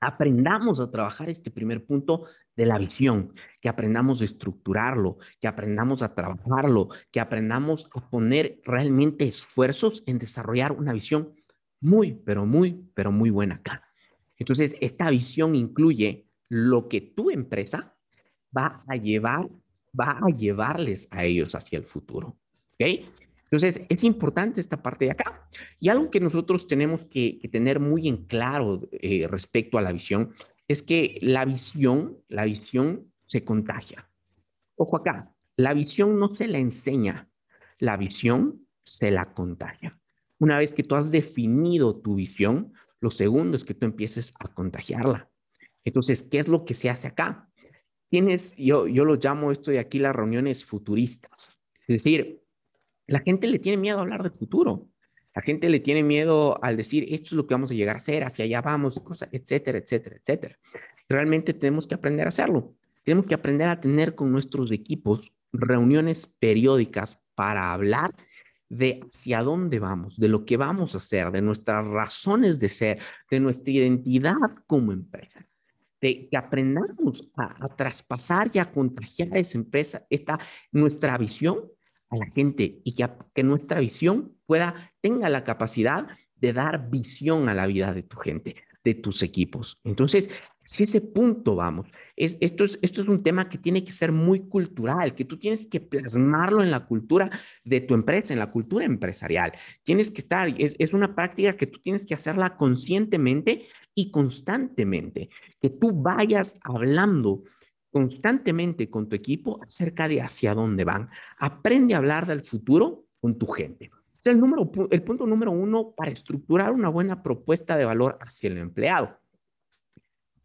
aprendamos 0.00 0.78
a 0.80 0.90
trabajar 0.90 1.30
este 1.30 1.50
primer 1.50 1.86
punto 1.86 2.26
de 2.54 2.66
la 2.66 2.78
visión, 2.78 3.32
que 3.60 3.68
aprendamos 3.68 4.20
a 4.20 4.26
estructurarlo, 4.26 5.18
que 5.40 5.48
aprendamos 5.48 6.02
a 6.02 6.14
trabajarlo, 6.14 6.88
que 7.10 7.20
aprendamos 7.20 7.88
a 7.94 8.10
poner 8.10 8.60
realmente 8.64 9.26
esfuerzos 9.26 10.02
en 10.06 10.18
desarrollar 10.18 10.72
una 10.72 10.92
visión 10.92 11.34
muy, 11.80 12.14
pero 12.24 12.44
muy, 12.44 12.90
pero 12.94 13.10
muy 13.10 13.30
buena 13.30 13.56
acá. 13.56 13.82
Entonces, 14.36 14.76
esta 14.80 15.08
visión 15.08 15.54
incluye 15.54 16.28
lo 16.48 16.88
que 16.88 17.00
tu 17.00 17.30
empresa 17.30 17.95
va 18.54 18.84
a 18.86 18.96
llevar 18.96 19.48
va 19.98 20.18
a 20.22 20.28
llevarles 20.28 21.08
a 21.10 21.24
ellos 21.24 21.54
hacia 21.54 21.78
el 21.78 21.84
futuro. 21.84 22.36
¿Ok? 22.74 23.06
Entonces, 23.44 23.80
es 23.88 24.04
importante 24.04 24.60
esta 24.60 24.82
parte 24.82 25.06
de 25.06 25.12
acá. 25.12 25.48
Y 25.78 25.88
algo 25.88 26.10
que 26.10 26.20
nosotros 26.20 26.66
tenemos 26.66 27.04
que, 27.04 27.38
tener 27.50 27.80
muy 27.80 28.08
en 28.08 28.24
claro 28.24 28.80
eh, 28.92 29.26
respecto 29.28 29.78
a 29.78 29.82
la 29.82 29.92
visión 29.92 30.32
es 30.68 30.82
que 30.82 31.18
la 31.22 31.44
visión, 31.44 32.18
la 32.28 32.44
visión 32.44 33.12
se 33.26 33.44
contagia. 33.44 34.10
Ojo 34.74 34.96
acá, 34.96 35.32
la 35.56 35.74
visión 35.74 36.18
no 36.18 36.34
se 36.34 36.48
la 36.48 36.58
enseña, 36.58 37.30
la 37.78 37.96
visión 37.96 38.66
se 38.82 39.10
la 39.10 39.32
contagia. 39.32 39.92
Una 40.38 40.58
vez 40.58 40.74
que 40.74 40.82
tú 40.82 40.96
has 40.96 41.10
definido 41.10 41.96
tu 41.96 42.16
visión, 42.16 42.72
lo 43.00 43.10
segundo 43.10 43.56
es 43.56 43.64
que 43.64 43.74
tú 43.74 43.86
empieces 43.86 44.34
a 44.40 44.48
contagiarla. 44.48 45.30
Entonces, 45.84 46.22
¿qué 46.24 46.38
es 46.38 46.48
lo 46.48 46.64
que 46.64 46.74
se 46.74 46.90
hace 46.90 47.08
acá? 47.08 47.48
Tienes, 48.08 48.54
yo, 48.56 48.86
yo 48.86 49.04
lo 49.04 49.16
llamo 49.16 49.50
esto 49.50 49.70
de 49.70 49.78
aquí 49.78 49.98
las 49.98 50.14
reuniones 50.14 50.64
futuristas. 50.64 51.58
Es 51.86 52.02
decir, 52.02 52.42
la 53.06 53.20
gente 53.20 53.46
le 53.46 53.58
tiene 53.58 53.78
miedo 53.78 53.98
a 53.98 54.02
hablar 54.02 54.22
de 54.22 54.30
futuro. 54.30 54.88
La 55.34 55.42
gente 55.42 55.68
le 55.68 55.80
tiene 55.80 56.02
miedo 56.02 56.62
al 56.64 56.76
decir, 56.76 57.04
esto 57.10 57.26
es 57.26 57.32
lo 57.32 57.46
que 57.46 57.54
vamos 57.54 57.70
a 57.70 57.74
llegar 57.74 57.96
a 57.96 57.98
hacer, 57.98 58.24
hacia 58.24 58.44
allá 58.44 58.62
vamos, 58.62 58.98
cosas, 59.00 59.28
etcétera, 59.32 59.78
etcétera, 59.78 60.16
etcétera. 60.16 60.58
Realmente 61.08 61.52
tenemos 61.52 61.86
que 61.86 61.94
aprender 61.94 62.26
a 62.26 62.30
hacerlo. 62.30 62.74
Tenemos 63.04 63.26
que 63.26 63.34
aprender 63.34 63.68
a 63.68 63.80
tener 63.80 64.14
con 64.14 64.32
nuestros 64.32 64.72
equipos 64.72 65.32
reuniones 65.52 66.26
periódicas 66.26 67.22
para 67.34 67.72
hablar 67.72 68.10
de 68.68 69.00
hacia 69.12 69.42
dónde 69.42 69.78
vamos, 69.78 70.18
de 70.18 70.28
lo 70.28 70.44
que 70.44 70.56
vamos 70.56 70.94
a 70.94 70.98
hacer, 70.98 71.30
de 71.30 71.42
nuestras 71.42 71.86
razones 71.86 72.58
de 72.58 72.68
ser, 72.68 72.98
de 73.30 73.38
nuestra 73.38 73.72
identidad 73.72 74.36
como 74.66 74.92
empresa 74.92 75.46
de 76.00 76.28
que 76.28 76.36
aprendamos 76.36 77.30
a, 77.36 77.68
traspasar 77.76 78.50
y 78.52 78.58
a 78.58 78.70
contagiar 78.70 79.28
a 79.32 79.38
esa 79.38 79.58
empresa, 79.58 80.06
esta, 80.10 80.38
nuestra 80.72 81.16
visión 81.18 81.70
a 82.10 82.16
la 82.16 82.26
gente 82.26 82.80
y 82.84 82.94
que, 82.94 83.08
que 83.34 83.42
nuestra 83.42 83.80
visión 83.80 84.36
pueda, 84.46 84.92
tenga 85.00 85.28
la 85.28 85.44
capacidad 85.44 86.06
de 86.36 86.52
dar 86.52 86.90
visión 86.90 87.48
a 87.48 87.54
la 87.54 87.66
vida 87.66 87.92
de 87.92 88.02
tu 88.02 88.16
gente, 88.18 88.56
de 88.84 88.94
tus 88.94 89.22
equipos. 89.22 89.80
Entonces, 89.84 90.28
si 90.66 90.82
ese 90.82 91.00
punto 91.00 91.54
vamos, 91.54 91.88
es, 92.16 92.36
esto, 92.40 92.64
es, 92.64 92.78
esto 92.82 93.00
es 93.00 93.08
un 93.08 93.22
tema 93.22 93.48
que 93.48 93.56
tiene 93.56 93.84
que 93.84 93.92
ser 93.92 94.10
muy 94.10 94.48
cultural, 94.48 95.14
que 95.14 95.24
tú 95.24 95.38
tienes 95.38 95.64
que 95.64 95.80
plasmarlo 95.80 96.62
en 96.62 96.70
la 96.70 96.86
cultura 96.86 97.30
de 97.64 97.80
tu 97.80 97.94
empresa, 97.94 98.32
en 98.32 98.40
la 98.40 98.50
cultura 98.50 98.84
empresarial. 98.84 99.52
Tienes 99.84 100.10
que 100.10 100.20
estar, 100.20 100.48
es, 100.58 100.74
es 100.78 100.92
una 100.92 101.14
práctica 101.14 101.56
que 101.56 101.68
tú 101.68 101.78
tienes 101.78 102.04
que 102.04 102.14
hacerla 102.14 102.56
conscientemente 102.56 103.68
y 103.94 104.10
constantemente, 104.10 105.30
que 105.60 105.70
tú 105.70 105.92
vayas 105.92 106.58
hablando 106.64 107.44
constantemente 107.90 108.90
con 108.90 109.08
tu 109.08 109.16
equipo 109.16 109.62
acerca 109.62 110.08
de 110.08 110.20
hacia 110.20 110.52
dónde 110.52 110.84
van. 110.84 111.08
Aprende 111.38 111.94
a 111.94 111.98
hablar 111.98 112.26
del 112.26 112.42
futuro 112.42 113.06
con 113.20 113.38
tu 113.38 113.46
gente. 113.46 113.90
Es 114.20 114.26
el, 114.26 114.40
número, 114.40 114.70
el 114.90 115.02
punto 115.02 115.26
número 115.26 115.52
uno 115.52 115.94
para 115.96 116.10
estructurar 116.10 116.72
una 116.72 116.88
buena 116.88 117.22
propuesta 117.22 117.76
de 117.76 117.84
valor 117.84 118.18
hacia 118.20 118.48
el 118.48 118.58
empleado. 118.58 119.16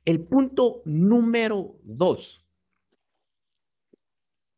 El 0.05 0.21
punto 0.21 0.81
número 0.85 1.75
dos. 1.83 2.45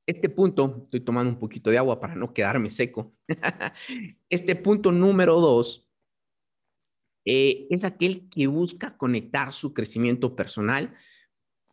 Este 0.05 0.29
punto, 0.29 0.81
estoy 0.85 0.99
tomando 1.01 1.31
un 1.31 1.39
poquito 1.39 1.69
de 1.69 1.77
agua 1.77 1.99
para 1.99 2.15
no 2.15 2.33
quedarme 2.33 2.69
seco. 2.69 3.13
Este 4.29 4.55
punto 4.55 4.91
número 4.91 5.39
dos 5.39 5.89
eh, 7.25 7.67
es 7.69 7.85
aquel 7.85 8.27
que 8.29 8.47
busca 8.47 8.97
conectar 8.97 9.53
su 9.53 9.73
crecimiento 9.73 10.35
personal 10.35 10.93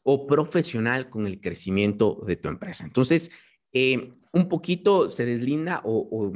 o 0.02 0.26
profesional 0.26 1.10
con 1.10 1.26
el 1.26 1.40
crecimiento 1.40 2.22
de 2.26 2.36
tu 2.36 2.48
empresa. 2.48 2.84
Entonces, 2.84 3.30
eh, 3.72 4.12
un 4.32 4.48
poquito 4.48 5.10
se 5.10 5.24
deslinda 5.24 5.82
o, 5.84 6.32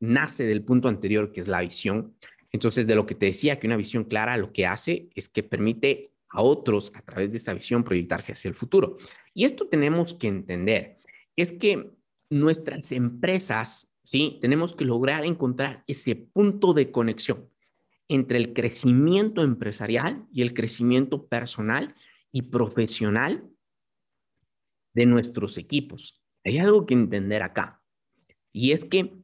nace 0.00 0.44
del 0.44 0.62
punto 0.62 0.88
anterior, 0.88 1.32
que 1.32 1.40
es 1.40 1.48
la 1.48 1.60
visión. 1.60 2.16
Entonces, 2.52 2.86
de 2.86 2.94
lo 2.94 3.06
que 3.06 3.14
te 3.14 3.26
decía, 3.26 3.58
que 3.58 3.66
una 3.66 3.76
visión 3.76 4.04
clara 4.04 4.36
lo 4.36 4.52
que 4.52 4.66
hace 4.66 5.08
es 5.14 5.28
que 5.28 5.42
permite 5.42 6.12
a 6.30 6.42
otros, 6.42 6.92
a 6.94 7.02
través 7.02 7.32
de 7.32 7.38
esa 7.38 7.54
visión, 7.54 7.84
proyectarse 7.84 8.32
hacia 8.32 8.48
el 8.48 8.54
futuro. 8.54 8.98
Y 9.34 9.44
esto 9.44 9.68
tenemos 9.68 10.14
que 10.14 10.28
entender, 10.28 10.98
es 11.36 11.52
que 11.52 11.90
nuestras 12.30 12.92
empresas, 12.92 13.88
¿sí? 14.04 14.38
Tenemos 14.40 14.74
que 14.74 14.84
lograr 14.84 15.24
encontrar 15.24 15.84
ese 15.86 16.14
punto 16.16 16.72
de 16.72 16.90
conexión 16.90 17.48
entre 18.08 18.38
el 18.38 18.54
crecimiento 18.54 19.42
empresarial 19.42 20.26
y 20.32 20.42
el 20.42 20.54
crecimiento 20.54 21.28
personal 21.28 21.94
y 22.32 22.42
profesional 22.42 23.50
de 24.94 25.06
nuestros 25.06 25.58
equipos. 25.58 26.20
Hay 26.44 26.58
algo 26.58 26.86
que 26.86 26.94
entender 26.94 27.42
acá. 27.42 27.82
Y 28.52 28.72
es 28.72 28.84
que 28.84 29.14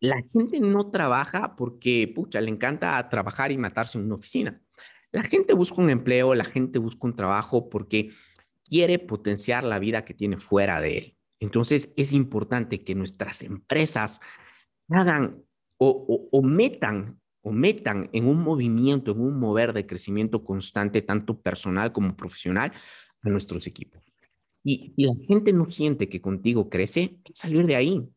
la 0.00 0.22
gente 0.32 0.60
no 0.60 0.90
trabaja 0.90 1.56
porque, 1.56 2.10
pucha, 2.14 2.40
le 2.40 2.50
encanta 2.50 3.08
trabajar 3.08 3.52
y 3.52 3.58
matarse 3.58 3.98
en 3.98 4.04
una 4.04 4.14
oficina. 4.14 4.62
La 5.12 5.22
gente 5.22 5.54
busca 5.54 5.80
un 5.80 5.90
empleo, 5.90 6.34
la 6.34 6.44
gente 6.44 6.78
busca 6.78 7.06
un 7.06 7.16
trabajo 7.16 7.70
porque 7.70 8.10
quiere 8.64 8.98
potenciar 8.98 9.64
la 9.64 9.78
vida 9.78 10.04
que 10.04 10.14
tiene 10.14 10.36
fuera 10.36 10.80
de 10.80 10.98
él. 10.98 11.16
Entonces, 11.40 11.92
es 11.96 12.12
importante 12.12 12.84
que 12.84 12.94
nuestras 12.94 13.42
empresas 13.42 14.20
hagan 14.88 15.42
o, 15.78 16.42
metan 16.42 17.20
o 17.42 17.52
metan 17.52 18.10
en 18.12 18.26
un 18.26 18.42
movimiento, 18.42 19.12
en 19.12 19.20
un 19.20 19.38
mover 19.38 19.72
de 19.72 19.86
crecimiento 19.86 20.44
constante, 20.44 21.02
tanto 21.02 21.40
personal 21.40 21.92
como 21.92 22.16
profesional, 22.16 22.72
a 23.22 23.28
nuestros 23.28 23.66
equipos. 23.66 24.02
Y, 24.64 24.92
la 24.96 25.14
gente 25.26 25.52
no 25.52 25.66
siente 25.66 26.08
que 26.08 26.20
contigo 26.20 26.68
crece, 26.68 27.18
salir 27.32 27.66
de 27.66 27.76
ahí. 27.76 28.08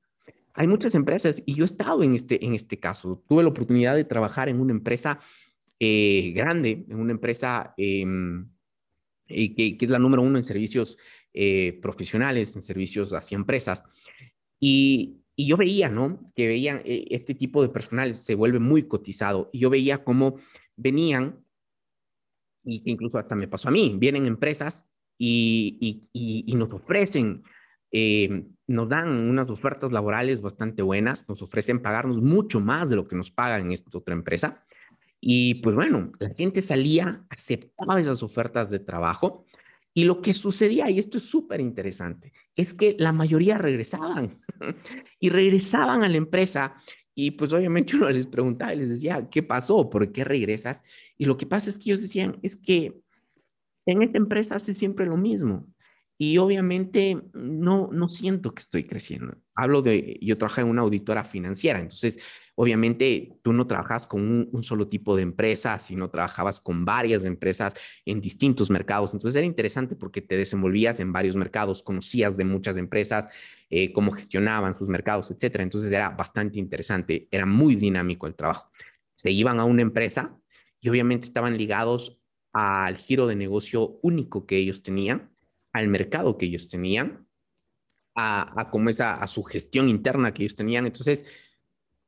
Hay 0.53 0.67
muchas 0.67 0.95
empresas, 0.95 1.41
y 1.45 1.53
yo 1.53 1.63
he 1.63 1.65
estado 1.65 2.03
en 2.03 2.15
este, 2.15 2.43
en 2.43 2.53
este 2.53 2.79
caso, 2.79 3.23
tuve 3.27 3.43
la 3.43 3.49
oportunidad 3.49 3.95
de 3.95 4.03
trabajar 4.03 4.49
en 4.49 4.59
una 4.59 4.73
empresa 4.73 5.19
eh, 5.83 6.31
grande, 6.35 6.85
una 6.89 7.11
empresa 7.11 7.73
em, 7.75 8.47
que, 9.27 9.77
que, 9.77 9.77
es 9.79 9.89
la 9.89 9.97
número 9.97 10.21
uno 10.21 10.37
en 10.37 10.43
servicios 10.43 10.95
eh, 11.33 11.79
profesionales, 11.81 12.55
en 12.55 12.61
servicios 12.61 13.13
hacia 13.13 13.35
empresas. 13.35 13.83
Y, 14.59 15.17
yo 15.37 15.57
veía, 15.57 15.89
¿no? 15.89 16.31
Que 16.35 16.47
veían, 16.47 16.83
eh, 16.85 17.07
este 17.09 17.33
tipo 17.33 17.63
de 17.63 17.69
personal 17.69 18.13
se 18.13 18.35
vuelve 18.35 18.59
muy 18.59 18.83
cotizado. 18.83 19.49
Y 19.51 19.57
yo 19.59 19.71
veía 19.71 20.03
cómo 20.03 20.35
venían, 20.75 21.43
y 22.63 22.83
incluso 22.85 23.17
hasta 23.17 23.33
me 23.33 23.47
pasó 23.47 23.69
a 23.69 23.71
mí, 23.71 23.95
vienen 23.97 24.27
empresas 24.27 24.91
y, 25.17 26.53
nos 26.55 26.71
ofrecen, 26.73 27.41
eh, 27.91 28.45
nos 28.67 28.87
dan 28.87 29.09
unas 29.09 29.49
ofertas 29.49 29.91
laborales 29.91 30.41
bastante 30.41 30.83
buenas, 30.83 31.27
nos 31.27 31.41
ofrecen 31.41 31.81
pagarnos 31.81 32.21
mucho 32.21 32.59
más 32.59 32.91
de 32.91 32.97
lo 32.97 33.07
que 33.07 33.15
nos 33.15 33.31
pagan 33.31 33.65
en 33.65 33.71
esta 33.71 33.97
otra 33.97 34.13
empresa. 34.13 34.63
Y 35.21 35.55
pues 35.55 35.75
bueno, 35.75 36.11
la 36.19 36.33
gente 36.33 36.63
salía, 36.63 37.23
aceptaba 37.29 37.99
esas 37.99 38.23
ofertas 38.23 38.71
de 38.71 38.79
trabajo 38.79 39.45
y 39.93 40.05
lo 40.05 40.21
que 40.21 40.33
sucedía, 40.33 40.89
y 40.89 40.99
esto 40.99 41.17
es 41.17 41.25
súper 41.25 41.59
interesante, 41.59 42.33
es 42.55 42.73
que 42.73 42.95
la 42.97 43.11
mayoría 43.11 43.57
regresaban 43.57 44.41
y 45.19 45.29
regresaban 45.29 46.03
a 46.03 46.09
la 46.09 46.17
empresa 46.17 46.75
y 47.13 47.31
pues 47.31 47.51
obviamente 47.53 47.95
uno 47.95 48.09
les 48.09 48.25
preguntaba 48.25 48.73
y 48.73 48.77
les 48.77 48.89
decía, 48.89 49.29
¿qué 49.29 49.43
pasó? 49.43 49.89
¿Por 49.89 50.11
qué 50.11 50.23
regresas? 50.23 50.83
Y 51.17 51.25
lo 51.25 51.37
que 51.37 51.45
pasa 51.45 51.69
es 51.69 51.77
que 51.77 51.91
ellos 51.91 52.01
decían, 52.01 52.39
es 52.41 52.55
que 52.55 53.01
en 53.85 54.01
esta 54.01 54.17
empresa 54.17 54.55
hace 54.55 54.73
siempre 54.73 55.05
lo 55.05 55.17
mismo. 55.17 55.67
Y 56.23 56.37
obviamente 56.37 57.19
no, 57.33 57.89
no 57.91 58.07
siento 58.07 58.53
que 58.53 58.59
estoy 58.59 58.83
creciendo. 58.83 59.35
Hablo 59.55 59.81
de, 59.81 60.19
yo 60.21 60.37
trabajo 60.37 60.61
en 60.61 60.67
una 60.67 60.83
auditora 60.83 61.23
financiera, 61.23 61.79
entonces 61.79 62.19
obviamente 62.53 63.39
tú 63.41 63.53
no 63.53 63.65
trabajas 63.65 64.05
con 64.05 64.47
un, 64.53 64.61
solo 64.61 64.87
tipo 64.87 65.15
de 65.15 65.23
empresa, 65.23 65.79
sino 65.79 66.11
trabajabas 66.11 66.59
con 66.59 66.85
varias 66.85 67.25
empresas 67.25 67.73
en 68.05 68.21
distintos 68.21 68.69
mercados. 68.69 69.15
Entonces 69.15 69.35
era 69.35 69.47
interesante 69.47 69.95
porque 69.95 70.21
te 70.21 70.37
desenvolvías 70.37 70.99
en 70.99 71.11
varios 71.11 71.35
mercados, 71.35 71.81
conocías 71.81 72.37
de 72.37 72.45
muchas 72.45 72.77
empresas, 72.77 73.27
eh, 73.71 73.91
cómo 73.91 74.11
gestionaban 74.11 74.77
sus 74.77 74.87
mercados, 74.87 75.31
etcétera. 75.31 75.63
Entonces 75.63 75.91
era 75.91 76.09
bastante 76.09 76.59
interesante, 76.59 77.27
era 77.31 77.47
muy 77.47 77.73
dinámico 77.73 78.27
el 78.27 78.35
trabajo. 78.35 78.69
Se 79.15 79.31
iban 79.31 79.59
a 79.59 79.65
una 79.65 79.81
empresa 79.81 80.37
y 80.81 80.89
obviamente 80.89 81.25
estaban 81.25 81.57
ligados 81.57 82.19
al 82.53 82.95
giro 82.95 83.25
de 83.25 83.35
negocio 83.35 83.97
único 84.03 84.45
que 84.45 84.57
ellos 84.57 84.83
tenían 84.83 85.30
al 85.73 85.87
mercado 85.87 86.37
que 86.37 86.47
ellos 86.47 86.69
tenían, 86.69 87.27
a, 88.15 88.61
a 88.61 88.89
esa, 88.89 89.21
a 89.21 89.27
su 89.27 89.43
gestión 89.43 89.87
interna 89.89 90.33
que 90.33 90.43
ellos 90.43 90.55
tenían. 90.55 90.85
Entonces, 90.85 91.25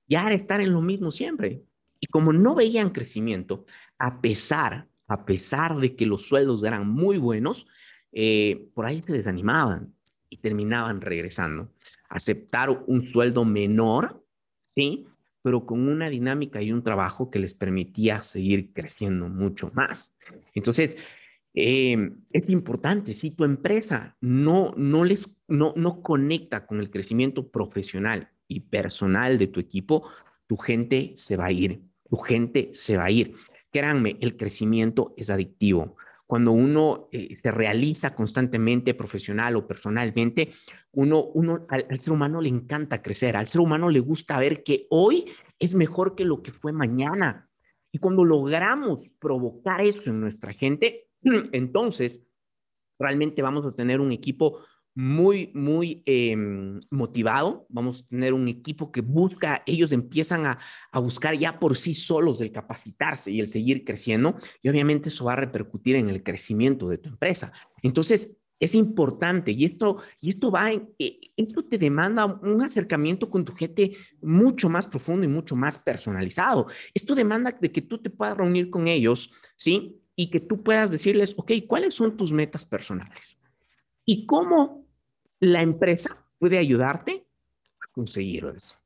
ya 0.07 0.29
estar 0.31 0.61
en 0.61 0.73
lo 0.73 0.81
mismo 0.81 1.11
siempre. 1.11 1.63
Y 1.99 2.07
como 2.07 2.33
no 2.33 2.55
veían 2.55 2.89
crecimiento, 2.89 3.65
a 3.97 4.21
pesar, 4.21 4.87
a 5.07 5.25
pesar 5.25 5.77
de 5.77 5.95
que 5.95 6.05
los 6.05 6.23
sueldos 6.27 6.63
eran 6.63 6.89
muy 6.89 7.17
buenos, 7.17 7.65
eh, 8.11 8.67
por 8.73 8.85
ahí 8.85 9.01
se 9.01 9.13
desanimaban 9.13 9.93
y 10.29 10.37
terminaban 10.37 11.01
regresando. 11.01 11.71
Aceptar 12.09 12.69
un 12.87 13.07
sueldo 13.07 13.45
menor, 13.45 14.23
¿sí? 14.65 15.07
Pero 15.41 15.65
con 15.65 15.87
una 15.87 16.09
dinámica 16.09 16.61
y 16.61 16.71
un 16.71 16.83
trabajo 16.83 17.31
que 17.31 17.39
les 17.39 17.53
permitía 17.53 18.21
seguir 18.21 18.73
creciendo 18.73 19.29
mucho 19.29 19.71
más. 19.73 20.13
Entonces, 20.53 20.97
eh, 21.53 22.11
es 22.31 22.49
importante, 22.49 23.13
si 23.13 23.31
tu 23.31 23.43
empresa 23.43 24.17
no, 24.21 24.73
no, 24.75 25.03
les, 25.03 25.29
no, 25.47 25.73
no 25.75 26.01
conecta 26.01 26.65
con 26.65 26.79
el 26.79 26.89
crecimiento 26.89 27.49
profesional 27.49 28.31
y 28.47 28.61
personal 28.61 29.37
de 29.37 29.47
tu 29.47 29.59
equipo, 29.59 30.09
tu 30.47 30.57
gente 30.57 31.13
se 31.15 31.37
va 31.37 31.45
a 31.45 31.51
ir, 31.51 31.81
tu 32.09 32.17
gente 32.17 32.71
se 32.73 32.97
va 32.97 33.05
a 33.05 33.11
ir. 33.11 33.35
Créanme, 33.71 34.17
el 34.21 34.35
crecimiento 34.35 35.13
es 35.15 35.29
adictivo. 35.29 35.95
Cuando 36.25 36.51
uno 36.51 37.09
eh, 37.11 37.35
se 37.35 37.51
realiza 37.51 38.15
constantemente, 38.15 38.95
profesional 38.95 39.55
o 39.55 39.67
personalmente, 39.67 40.53
uno, 40.91 41.23
uno 41.23 41.65
al, 41.69 41.85
al 41.89 41.99
ser 41.99 42.13
humano 42.13 42.41
le 42.41 42.49
encanta 42.49 43.01
crecer, 43.03 43.37
al 43.37 43.45
ser 43.45 43.61
humano 43.61 43.89
le 43.89 43.99
gusta 43.99 44.39
ver 44.39 44.63
que 44.63 44.87
hoy 44.89 45.25
es 45.59 45.75
mejor 45.75 46.15
que 46.15 46.25
lo 46.25 46.41
que 46.41 46.51
fue 46.51 46.71
mañana. 46.71 47.49
Y 47.91 47.99
cuando 47.99 48.23
logramos 48.23 49.07
provocar 49.19 49.81
eso 49.81 50.09
en 50.09 50.19
nuestra 50.19 50.53
gente, 50.53 51.07
Entonces, 51.51 52.21
realmente 52.99 53.41
vamos 53.41 53.65
a 53.65 53.75
tener 53.75 53.99
un 53.99 54.11
equipo 54.11 54.59
muy, 54.95 55.51
muy 55.53 56.03
em, 56.05 56.79
motivado. 56.91 57.65
Vamos 57.69 58.01
a 58.01 58.07
tener 58.07 58.33
un 58.33 58.47
equipo 58.47 58.91
que 58.91 59.01
busca, 59.01 59.63
ellos 59.65 59.91
empiezan 59.91 60.45
a, 60.45 60.59
a, 60.91 60.99
buscar 60.99 61.35
ya 61.35 61.59
por 61.59 61.75
sí 61.75 61.93
solos 61.93 62.41
el 62.41 62.51
capacitarse 62.51 63.31
y 63.31 63.39
el 63.39 63.47
seguir 63.47 63.83
creciendo. 63.83 64.37
Y 64.61 64.69
obviamente 64.69 65.09
eso 65.09 65.25
va 65.25 65.33
a 65.33 65.37
repercutir 65.37 65.95
en 65.95 66.09
el 66.09 66.23
crecimiento 66.23 66.87
de 66.87 66.99
tu 66.99 67.09
empresa. 67.09 67.51
Entonces, 67.81 68.37
es 68.63 68.75
importante 68.75 69.51
y 69.51 69.65
esto, 69.65 69.97
y 70.21 70.29
esto 70.29 70.49
va, 70.49 70.71
en, 70.71 70.89
eh, 70.97 71.19
esto 71.35 71.65
te 71.65 71.77
demanda 71.77 72.25
un 72.25 72.61
acercamiento 72.61 73.29
con 73.29 73.43
tu 73.43 73.53
gente 73.53 73.91
mucho 74.21 74.69
más 74.69 74.85
profundo 74.85 75.25
y 75.25 75.29
mucho 75.29 75.55
más 75.55 75.77
personalizado. 75.77 76.67
Esto 76.93 77.13
demanda 77.13 77.51
de 77.59 77.71
que 77.71 77.81
tú 77.81 77.97
te 77.97 78.09
puedas 78.09 78.37
reunir 78.37 78.69
con 78.69 78.87
ellos, 78.87 79.31
¿sí? 79.57 79.99
Y 80.15 80.29
que 80.29 80.39
tú 80.39 80.63
puedas 80.63 80.91
decirles, 80.91 81.33
ok, 81.37 81.51
¿cuáles 81.67 81.95
son 81.95 82.15
tus 82.15 82.31
metas 82.31 82.65
personales? 82.65 83.39
¿Y 84.05 84.25
cómo 84.25 84.85
la 85.39 85.61
empresa 85.61 86.17
puede 86.39 86.57
ayudarte 86.57 87.25
a 87.81 87.91
conseguirlas? 87.91 88.81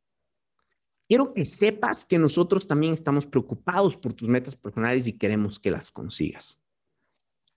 Quiero 1.08 1.34
que 1.34 1.46
sepas 1.46 2.06
que 2.06 2.20
nosotros 2.20 2.68
también 2.68 2.94
estamos 2.94 3.26
preocupados 3.26 3.96
por 3.96 4.14
tus 4.14 4.28
metas 4.28 4.56
personales 4.56 5.08
y 5.08 5.18
queremos 5.18 5.58
que 5.58 5.72
las 5.72 5.90
consigas. 5.90 6.62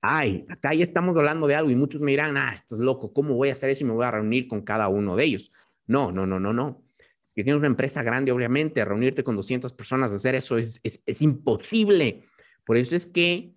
Ay, 0.00 0.46
acá 0.48 0.72
ya 0.72 0.84
estamos 0.84 1.16
hablando 1.16 1.46
de 1.46 1.56
algo 1.56 1.70
y 1.70 1.76
muchos 1.76 2.00
me 2.00 2.12
dirán, 2.12 2.36
ah, 2.36 2.52
esto 2.54 2.76
es 2.76 2.80
loco, 2.80 3.12
¿cómo 3.12 3.34
voy 3.34 3.50
a 3.50 3.52
hacer 3.52 3.70
eso 3.70 3.84
y 3.84 3.86
me 3.88 3.92
voy 3.92 4.04
a 4.04 4.12
reunir 4.12 4.48
con 4.48 4.62
cada 4.62 4.88
uno 4.88 5.14
de 5.14 5.24
ellos? 5.24 5.52
No, 5.86 6.10
no, 6.10 6.26
no, 6.26 6.40
no, 6.40 6.52
no. 6.52 6.82
Si 7.20 7.34
tienes 7.34 7.56
una 7.56 7.66
empresa 7.66 8.02
grande, 8.02 8.32
obviamente, 8.32 8.84
reunirte 8.84 9.22
con 9.22 9.36
200 9.36 9.72
personas, 9.72 10.12
hacer 10.12 10.36
eso 10.36 10.56
es, 10.56 10.80
es, 10.82 11.02
es 11.04 11.20
imposible. 11.20 12.24
Por 12.64 12.76
eso 12.76 12.96
es 12.96 13.06
que 13.06 13.52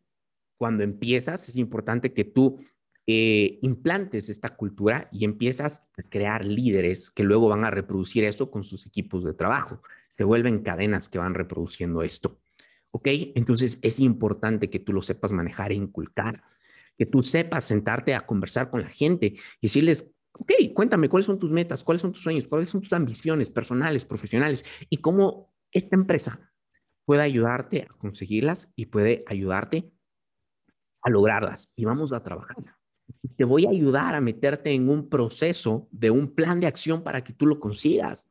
cuando 0.57 0.83
empiezas, 0.83 1.49
es 1.49 1.57
importante 1.57 2.13
que 2.13 2.23
tú 2.23 2.59
eh, 3.05 3.59
implantes 3.61 4.29
esta 4.29 4.55
cultura 4.55 5.09
y 5.11 5.25
empiezas 5.25 5.83
a 5.97 6.03
crear 6.03 6.45
líderes 6.45 7.11
que 7.11 7.23
luego 7.23 7.49
van 7.49 7.65
a 7.65 7.71
reproducir 7.71 8.23
eso 8.23 8.49
con 8.49 8.63
sus 8.63 8.85
equipos 8.85 9.25
de 9.25 9.33
trabajo. 9.33 9.81
Se 10.09 10.23
vuelven 10.23 10.63
cadenas 10.63 11.09
que 11.09 11.17
van 11.17 11.33
reproduciendo 11.33 12.01
esto. 12.01 12.39
¿Ok? 12.91 13.07
Entonces 13.35 13.79
es 13.81 13.99
importante 13.99 14.69
que 14.69 14.79
tú 14.79 14.93
lo 14.93 15.01
sepas 15.01 15.33
manejar 15.33 15.71
e 15.71 15.75
inculcar, 15.75 16.43
que 16.97 17.05
tú 17.05 17.23
sepas 17.23 17.65
sentarte 17.65 18.13
a 18.13 18.25
conversar 18.25 18.69
con 18.69 18.81
la 18.81 18.89
gente 18.89 19.33
y 19.59 19.61
decirles, 19.61 20.11
ok, 20.33 20.51
cuéntame 20.73 21.09
cuáles 21.09 21.25
son 21.25 21.39
tus 21.39 21.51
metas, 21.51 21.83
cuáles 21.83 22.01
son 22.01 22.13
tus 22.13 22.23
sueños, 22.23 22.47
cuáles 22.47 22.69
son 22.69 22.81
tus 22.81 22.93
ambiciones 22.93 23.49
personales, 23.49 24.05
profesionales 24.05 24.63
y 24.89 24.97
cómo 24.97 25.53
esta 25.71 25.95
empresa 25.95 26.53
puede 27.03 27.21
ayudarte 27.21 27.81
a 27.81 27.93
conseguirlas 27.97 28.71
y 28.75 28.85
puede 28.85 29.25
ayudarte 29.27 29.91
a 31.03 31.09
lograrlas 31.09 31.71
y 31.75 31.85
vamos 31.85 32.13
a 32.13 32.23
trabajar. 32.23 32.57
Te 33.35 33.43
voy 33.43 33.65
a 33.65 33.69
ayudar 33.69 34.15
a 34.15 34.21
meterte 34.21 34.71
en 34.71 34.89
un 34.89 35.09
proceso 35.09 35.87
de 35.91 36.09
un 36.09 36.33
plan 36.33 36.59
de 36.59 36.67
acción 36.67 37.03
para 37.03 37.23
que 37.23 37.33
tú 37.33 37.45
lo 37.45 37.59
consigas. 37.59 38.29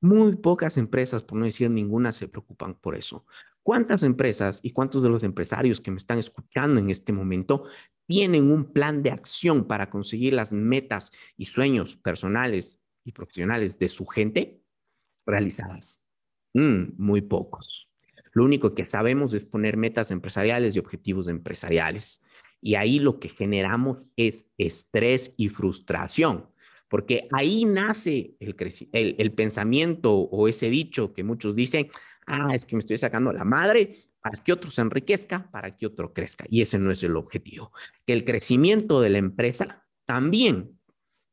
Muy 0.00 0.36
pocas 0.36 0.76
empresas, 0.76 1.22
por 1.22 1.38
no 1.38 1.44
decir 1.44 1.70
ninguna, 1.70 2.12
se 2.12 2.28
preocupan 2.28 2.74
por 2.74 2.96
eso. 2.96 3.24
¿Cuántas 3.62 4.02
empresas 4.02 4.60
y 4.62 4.70
cuántos 4.70 5.02
de 5.02 5.10
los 5.10 5.22
empresarios 5.22 5.80
que 5.80 5.90
me 5.90 5.98
están 5.98 6.18
escuchando 6.18 6.80
en 6.80 6.90
este 6.90 7.12
momento 7.12 7.64
tienen 8.06 8.50
un 8.50 8.72
plan 8.72 9.02
de 9.02 9.10
acción 9.10 9.66
para 9.66 9.90
conseguir 9.90 10.32
las 10.32 10.52
metas 10.52 11.12
y 11.36 11.46
sueños 11.46 11.96
personales 11.96 12.80
y 13.04 13.12
profesionales 13.12 13.78
de 13.78 13.88
su 13.88 14.06
gente 14.06 14.62
realizadas? 15.26 16.00
Mm, 16.54 16.94
muy 16.96 17.20
pocos. 17.20 17.89
Lo 18.32 18.44
único 18.44 18.74
que 18.74 18.84
sabemos 18.84 19.34
es 19.34 19.44
poner 19.44 19.76
metas 19.76 20.10
empresariales 20.10 20.76
y 20.76 20.78
objetivos 20.78 21.28
empresariales. 21.28 22.22
Y 22.60 22.74
ahí 22.74 22.98
lo 22.98 23.18
que 23.18 23.28
generamos 23.28 24.06
es 24.16 24.46
estrés 24.58 25.34
y 25.36 25.48
frustración, 25.48 26.48
porque 26.88 27.28
ahí 27.32 27.64
nace 27.64 28.36
el, 28.40 29.32
pensamiento 29.32 30.12
o 30.14 30.48
ese 30.48 30.68
dicho 30.68 31.12
que 31.14 31.24
muchos 31.24 31.56
dicen, 31.56 31.88
ah, 32.26 32.48
es 32.52 32.66
que 32.66 32.76
me 32.76 32.80
estoy 32.80 32.98
sacando 32.98 33.32
la 33.32 33.44
madre 33.44 34.04
para 34.20 34.42
que 34.42 34.52
otro 34.52 34.70
se 34.70 34.82
enriquezca, 34.82 35.50
para 35.50 35.74
que 35.76 35.86
otro 35.86 36.12
crezca. 36.12 36.44
Y 36.48 36.60
ese 36.60 36.78
no 36.78 36.90
es 36.90 37.02
el 37.02 37.16
objetivo. 37.16 37.72
Que 38.06 38.12
el 38.12 38.24
crecimiento 38.24 39.00
de 39.00 39.10
la 39.10 39.18
empresa 39.18 39.86
también 40.04 40.78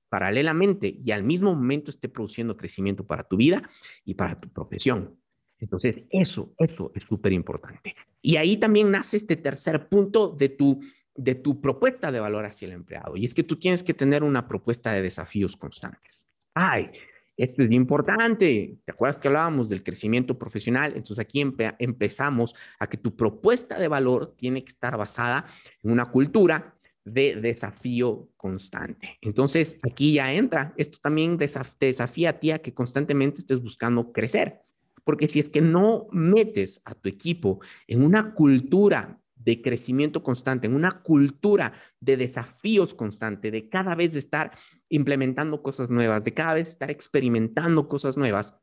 paralelamente 0.10 0.98
y 1.04 1.12
al 1.12 1.24
mismo 1.24 1.54
momento 1.54 1.92
esté 1.92 2.08
produciendo 2.08 2.56
crecimiento 2.56 3.06
para 3.06 3.24
tu 3.24 3.36
vida 3.36 3.70
y 4.06 4.14
para 4.14 4.40
tu 4.40 4.50
profesión. 4.50 5.20
Entonces, 5.60 6.04
eso, 6.10 6.54
eso 6.60 6.92
es 6.94 7.04
súper 7.04 7.34
importante. 7.34 7.96
Y 8.22 8.38
ahí 8.38 8.58
también 8.58 8.92
nace 8.92 9.18
este 9.18 9.36
tercer 9.36 9.90
punto 9.90 10.30
de 10.30 10.50
tu, 10.50 10.82
de 11.16 11.36
tu 11.36 11.62
propuesta 11.62 12.12
de 12.12 12.20
valor 12.20 12.46
hacia 12.46 12.68
el 12.68 12.74
empleado. 12.74 13.18
Y 13.18 13.26
es 13.26 13.34
que 13.34 13.44
tú 13.44 13.58
tienes 13.58 13.84
que 13.84 13.94
tener 13.94 14.24
una 14.24 14.48
propuesta 14.48 14.92
de 14.92 15.02
desafíos 15.02 15.58
constantes. 15.58 16.28
Ay, 16.54 16.92
esto 17.38 17.62
es 17.62 17.72
importante. 17.72 18.80
¿Te 18.84 18.92
acuerdas 18.92 19.20
que 19.20 19.28
hablábamos 19.28 19.70
del 19.70 19.84
crecimiento 19.84 20.38
profesional? 20.38 20.94
Entonces 20.96 21.20
aquí 21.20 21.42
empezamos 21.80 22.56
a 22.80 22.88
que 22.88 22.98
tu 22.98 23.16
propuesta 23.16 23.80
de 23.80 23.88
valor 23.88 24.36
tiene 24.36 24.64
que 24.64 24.70
estar 24.70 24.98
basada 24.98 25.46
en 25.84 25.92
una 25.92 26.10
cultura 26.10 26.76
de 27.06 27.36
desafío 27.36 28.28
constante. 28.36 29.18
Entonces 29.22 29.80
aquí 29.84 30.14
ya 30.14 30.34
entra, 30.34 30.74
esto 30.78 30.98
también 31.02 31.38
te 31.38 31.86
desafía 31.86 32.32
a 32.32 32.40
ti 32.40 32.52
a 32.52 32.60
que 32.60 32.74
constantemente 32.74 33.40
estés 33.40 33.62
buscando 33.62 34.12
crecer. 34.12 34.67
Porque 35.08 35.30
si 35.30 35.40
es 35.40 35.48
que 35.48 35.62
no 35.62 36.08
metes 36.12 36.82
a 36.84 36.94
tu 36.94 37.08
equipo 37.08 37.62
en 37.88 38.04
una 38.04 38.34
cultura 38.34 39.22
de 39.36 39.62
crecimiento 39.62 40.22
constante, 40.22 40.68
en 40.68 40.76
una 40.76 41.02
cultura 41.02 41.72
de 42.02 42.18
desafíos 42.18 42.94
constante, 42.94 43.50
de 43.50 43.70
cada 43.70 43.96
vez 43.96 44.16
estar 44.16 44.52
implementando 44.90 45.64
cosas 45.64 45.90
nuevas, 45.90 46.26
de 46.26 46.34
cada 46.34 46.56
vez 46.56 46.68
estar 46.68 46.92
experimentando 46.92 47.88
cosas 47.88 48.18
nuevas, 48.18 48.60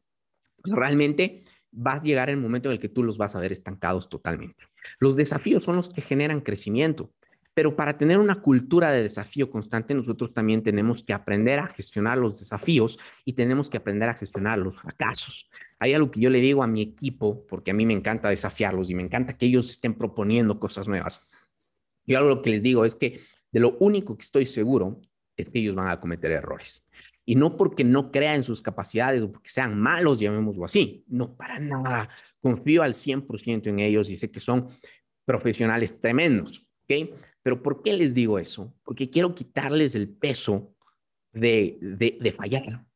pues 0.60 0.74
realmente 0.74 1.44
vas 1.70 2.02
a 2.02 2.04
llegar 2.04 2.28
el 2.28 2.36
momento 2.36 2.68
en 2.68 2.74
el 2.74 2.78
que 2.78 2.90
tú 2.90 3.02
los 3.02 3.16
vas 3.16 3.34
a 3.34 3.40
ver 3.40 3.52
estancados 3.52 4.10
totalmente. 4.10 4.64
Los 4.98 5.16
desafíos 5.16 5.64
son 5.64 5.76
los 5.76 5.88
que 5.88 6.02
generan 6.02 6.42
crecimiento. 6.42 7.10
Pero 7.54 7.76
para 7.76 7.96
tener 7.96 8.18
una 8.18 8.42
cultura 8.42 8.90
de 8.90 9.02
desafío 9.02 9.48
constante, 9.48 9.94
nosotros 9.94 10.34
también 10.34 10.62
tenemos 10.62 11.02
que 11.04 11.12
aprender 11.12 11.60
a 11.60 11.68
gestionar 11.68 12.18
los 12.18 12.40
desafíos 12.40 12.98
y 13.24 13.34
tenemos 13.34 13.70
que 13.70 13.76
aprender 13.76 14.08
a 14.08 14.14
gestionar 14.14 14.58
los 14.58 14.76
fracasos. 14.76 15.48
Hay 15.78 15.92
algo 15.94 16.10
que 16.10 16.20
yo 16.20 16.30
le 16.30 16.40
digo 16.40 16.64
a 16.64 16.66
mi 16.66 16.82
equipo, 16.82 17.46
porque 17.46 17.70
a 17.70 17.74
mí 17.74 17.86
me 17.86 17.94
encanta 17.94 18.28
desafiarlos 18.28 18.90
y 18.90 18.94
me 18.94 19.04
encanta 19.04 19.32
que 19.32 19.46
ellos 19.46 19.70
estén 19.70 19.94
proponiendo 19.94 20.58
cosas 20.58 20.88
nuevas. 20.88 21.30
Yo 22.06 22.18
algo 22.18 22.42
que 22.42 22.50
les 22.50 22.62
digo 22.62 22.84
es 22.84 22.96
que 22.96 23.20
de 23.52 23.60
lo 23.60 23.76
único 23.78 24.16
que 24.16 24.22
estoy 24.22 24.46
seguro 24.46 25.00
es 25.36 25.48
que 25.48 25.60
ellos 25.60 25.76
van 25.76 25.88
a 25.88 26.00
cometer 26.00 26.32
errores. 26.32 26.84
Y 27.24 27.36
no 27.36 27.56
porque 27.56 27.84
no 27.84 28.10
crean 28.10 28.36
en 28.36 28.44
sus 28.44 28.60
capacidades 28.60 29.22
o 29.22 29.32
porque 29.32 29.48
sean 29.48 29.80
malos, 29.80 30.18
llamémoslo 30.18 30.64
así. 30.64 31.04
No, 31.06 31.36
para 31.36 31.58
nada. 31.58 32.08
Confío 32.40 32.82
al 32.82 32.94
100% 32.94 33.68
en 33.68 33.78
ellos 33.78 34.10
y 34.10 34.16
sé 34.16 34.30
que 34.30 34.40
son 34.40 34.68
profesionales 35.24 35.98
tremendos. 35.98 36.66
¿ok? 36.82 37.14
Pero 37.44 37.62
¿por 37.62 37.82
qué 37.82 37.92
les 37.92 38.14
digo 38.14 38.38
eso? 38.38 38.74
Porque 38.82 39.10
quiero 39.10 39.34
quitarles 39.34 39.94
el 39.94 40.08
peso 40.08 40.74
de, 41.30 41.76
de, 41.80 42.32
fallar, 42.32 42.86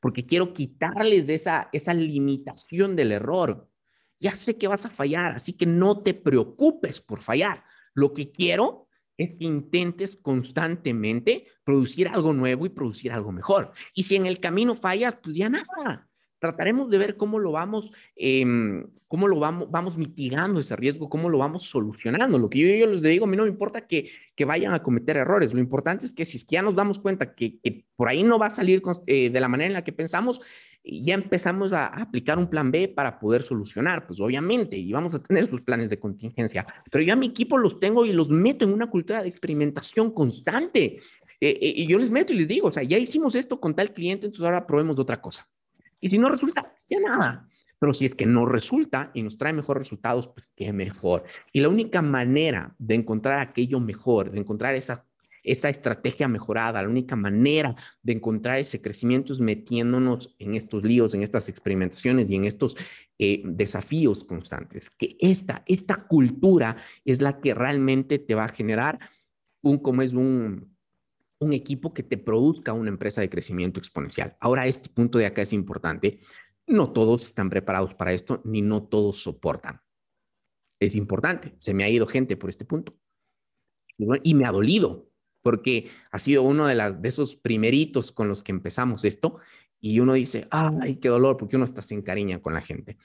porque 0.00 0.24
quiero 0.24 0.54
quitarles 0.54 1.28
esa, 1.28 1.68
esa 1.70 1.92
limitación 1.92 2.96
del 2.96 3.12
error. 3.12 3.68
Ya 4.18 4.34
sé 4.34 4.56
que 4.56 4.68
vas 4.68 4.86
a 4.86 4.90
fallar, 4.90 5.36
así 5.36 5.52
que 5.52 5.66
no 5.66 6.02
te 6.02 6.14
preocupes 6.14 7.02
por 7.02 7.20
fallar. 7.20 7.62
Lo 7.92 8.14
que 8.14 8.32
quiero 8.32 8.88
es 9.18 9.34
que 9.34 9.44
intentes 9.44 10.16
constantemente 10.16 11.48
producir 11.62 12.08
algo 12.08 12.32
nuevo 12.32 12.64
y 12.64 12.70
producir 12.70 13.12
algo 13.12 13.32
mejor. 13.32 13.72
Y 13.92 14.04
si 14.04 14.16
en 14.16 14.24
el 14.24 14.40
camino 14.40 14.76
fallas, 14.76 15.16
pues 15.22 15.36
ya 15.36 15.50
nada, 15.50 16.08
trataremos 16.40 16.90
de 16.90 16.98
ver 16.98 17.16
cómo 17.16 17.38
lo 17.38 17.52
vamos, 17.52 17.92
em, 18.16 18.86
cómo 19.06 19.28
lo 19.28 19.38
vamos, 19.38 19.70
vamos 19.70 19.98
mitigando 19.98 20.58
ese 20.58 20.74
riesgo, 20.74 21.08
cómo 21.08 21.28
lo 21.28 21.38
vamos 21.38 21.64
solucionando. 21.64 22.38
Lo 22.38 22.50
que 22.50 22.58
yo, 22.58 22.86
yo, 22.86 22.86
les 22.86 23.02
digo, 23.02 23.26
a 23.26 23.28
mí 23.28 23.36
no 23.36 23.44
me 23.44 23.48
importa 23.48 23.86
que, 23.86 24.10
que, 24.34 24.44
vayan 24.44 24.72
a 24.72 24.82
cometer 24.82 25.16
errores, 25.16 25.54
lo 25.54 25.60
importante 25.60 26.06
es 26.06 26.12
que 26.12 26.24
si 26.24 26.38
es 26.38 26.44
que 26.44 26.54
ya 26.54 26.62
nos 26.62 26.74
damos 26.74 26.98
cuenta 26.98 27.34
que, 27.34 27.60
que 27.60 27.84
por 27.94 28.08
ahí 28.08 28.22
no 28.22 28.38
va 28.38 28.46
a 28.46 28.54
salir 28.54 28.82
eh, 29.06 29.30
de 29.30 29.40
la 29.40 29.48
manera 29.48 29.68
en 29.68 29.74
la 29.74 29.84
que 29.84 29.92
pensamos, 29.92 30.40
ya 30.82 31.14
empezamos 31.14 31.74
a, 31.74 31.86
a, 31.86 32.02
aplicar 32.02 32.38
un 32.38 32.48
plan 32.48 32.70
B 32.70 32.88
para 32.88 33.18
poder 33.18 33.42
solucionar, 33.42 34.06
pues 34.06 34.18
obviamente, 34.18 34.78
y 34.78 34.90
vamos 34.92 35.14
a 35.14 35.22
tener 35.22 35.46
sus 35.46 35.60
planes 35.60 35.90
de 35.90 35.98
contingencia, 35.98 36.66
pero 36.90 37.04
yo 37.04 37.12
a 37.12 37.16
mi 37.16 37.26
equipo 37.26 37.58
los 37.58 37.78
tengo 37.78 38.06
y 38.06 38.12
los 38.12 38.30
meto 38.30 38.64
en 38.64 38.72
una 38.72 38.88
cultura 38.88 39.22
de 39.22 39.28
experimentación 39.28 40.10
constante. 40.10 41.00
Eh, 41.42 41.58
eh, 41.60 41.72
y 41.76 41.86
yo 41.86 41.98
les 41.98 42.10
meto 42.10 42.32
y 42.32 42.36
les 42.36 42.48
digo, 42.48 42.68
o 42.68 42.72
sea, 42.72 42.82
ya 42.82 42.98
hicimos 42.98 43.34
esto 43.34 43.58
con 43.58 43.74
tal 43.74 43.94
cliente, 43.94 44.26
entonces 44.26 44.44
ahora 44.44 44.66
probemos 44.66 44.96
de 44.96 45.02
otra 45.02 45.20
cosa. 45.20 45.48
Y 46.00 46.10
si 46.10 46.18
no 46.18 46.28
resulta, 46.28 46.74
ya 46.86 46.98
nada. 47.00 47.48
Pero 47.78 47.94
si 47.94 48.04
es 48.04 48.14
que 48.14 48.26
no 48.26 48.44
resulta 48.46 49.10
y 49.14 49.22
nos 49.22 49.38
trae 49.38 49.52
mejores 49.52 49.84
resultados, 49.84 50.28
pues 50.28 50.50
qué 50.54 50.72
mejor. 50.72 51.24
Y 51.52 51.60
la 51.60 51.68
única 51.68 52.02
manera 52.02 52.74
de 52.78 52.94
encontrar 52.94 53.40
aquello 53.40 53.80
mejor, 53.80 54.30
de 54.30 54.38
encontrar 54.38 54.74
esa, 54.74 55.06
esa 55.42 55.70
estrategia 55.70 56.28
mejorada, 56.28 56.82
la 56.82 56.88
única 56.88 57.16
manera 57.16 57.74
de 58.02 58.12
encontrar 58.12 58.58
ese 58.58 58.82
crecimiento 58.82 59.32
es 59.32 59.40
metiéndonos 59.40 60.34
en 60.38 60.54
estos 60.54 60.84
líos, 60.84 61.14
en 61.14 61.22
estas 61.22 61.48
experimentaciones 61.48 62.30
y 62.30 62.36
en 62.36 62.44
estos 62.44 62.76
eh, 63.18 63.42
desafíos 63.44 64.24
constantes. 64.24 64.90
Que 64.90 65.16
esta, 65.18 65.62
esta 65.66 66.04
cultura 66.06 66.76
es 67.06 67.22
la 67.22 67.40
que 67.40 67.54
realmente 67.54 68.18
te 68.18 68.34
va 68.34 68.44
a 68.44 68.48
generar 68.48 68.98
un, 69.62 69.78
como 69.78 70.02
es 70.02 70.12
un, 70.12 70.69
un 71.40 71.54
equipo 71.54 71.90
que 71.90 72.02
te 72.02 72.18
produzca 72.18 72.74
una 72.74 72.90
empresa 72.90 73.22
de 73.22 73.30
crecimiento 73.30 73.80
exponencial. 73.80 74.36
Ahora, 74.40 74.66
este 74.66 74.90
punto 74.90 75.18
de 75.18 75.26
acá 75.26 75.42
es 75.42 75.52
importante. 75.52 76.20
No 76.66 76.92
todos 76.92 77.24
están 77.24 77.48
preparados 77.48 77.94
para 77.94 78.12
esto, 78.12 78.42
ni 78.44 78.60
no 78.62 78.82
todos 78.84 79.22
soportan. 79.22 79.80
Es 80.78 80.94
importante. 80.94 81.54
Se 81.58 81.74
me 81.74 81.82
ha 81.82 81.88
ido 81.88 82.06
gente 82.06 82.36
por 82.36 82.50
este 82.50 82.66
punto. 82.66 82.94
Y 84.22 84.34
me 84.34 84.46
ha 84.46 84.52
dolido, 84.52 85.10
porque 85.42 85.90
ha 86.10 86.18
sido 86.18 86.42
uno 86.42 86.66
de, 86.66 86.74
las, 86.74 87.00
de 87.00 87.08
esos 87.08 87.36
primeritos 87.36 88.12
con 88.12 88.28
los 88.28 88.42
que 88.42 88.52
empezamos 88.52 89.04
esto. 89.04 89.38
Y 89.80 90.00
uno 90.00 90.12
dice, 90.12 90.46
ay, 90.50 90.96
qué 90.96 91.08
dolor, 91.08 91.38
porque 91.38 91.56
uno 91.56 91.64
está 91.64 91.80
sin 91.80 92.02
cariño 92.02 92.42
con 92.42 92.52
la 92.52 92.60
gente. 92.60 92.98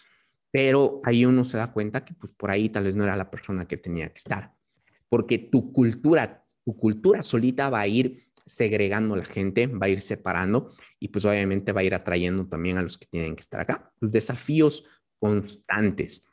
Pero 0.52 1.00
ahí 1.04 1.26
uno 1.26 1.46
se 1.46 1.58
da 1.58 1.72
cuenta 1.72 2.04
que 2.04 2.14
pues 2.14 2.34
por 2.34 2.52
ahí 2.52 2.70
tal 2.70 2.84
vez 2.84 2.98
no 2.98 3.06
era 3.06 3.16
la 3.16 3.32
persona 3.32 3.66
que 3.66 3.78
tenía 3.78 4.10
que 4.10 4.18
estar. 4.18 4.54
Porque 5.08 5.38
tu 5.38 5.72
cultura, 5.72 6.46
tu 6.66 6.76
cultura 6.76 7.24
solita 7.24 7.70
va 7.70 7.80
a 7.80 7.88
ir 7.88 8.25
segregando 8.46 9.16
la 9.16 9.26
gente, 9.26 9.68
va 9.68 9.88
a 9.88 9.90
ir 9.90 10.02
separando 10.02 10.74
y 11.00 11.10
pues 11.10 11.26
obviamente 11.26 11.72
va 11.72 11.82
a 11.82 11.84
ir 11.84 11.96
atrayendo 11.96 12.48
también 12.48 12.78
a 12.78 12.82
los 12.82 12.98
que 12.98 13.08
tienen 13.08 13.36
que 13.36 13.42
estar 13.42 13.60
acá. 13.60 13.92
Los 14.00 14.12
desafíos 14.12 14.84
constantes. 15.20 16.26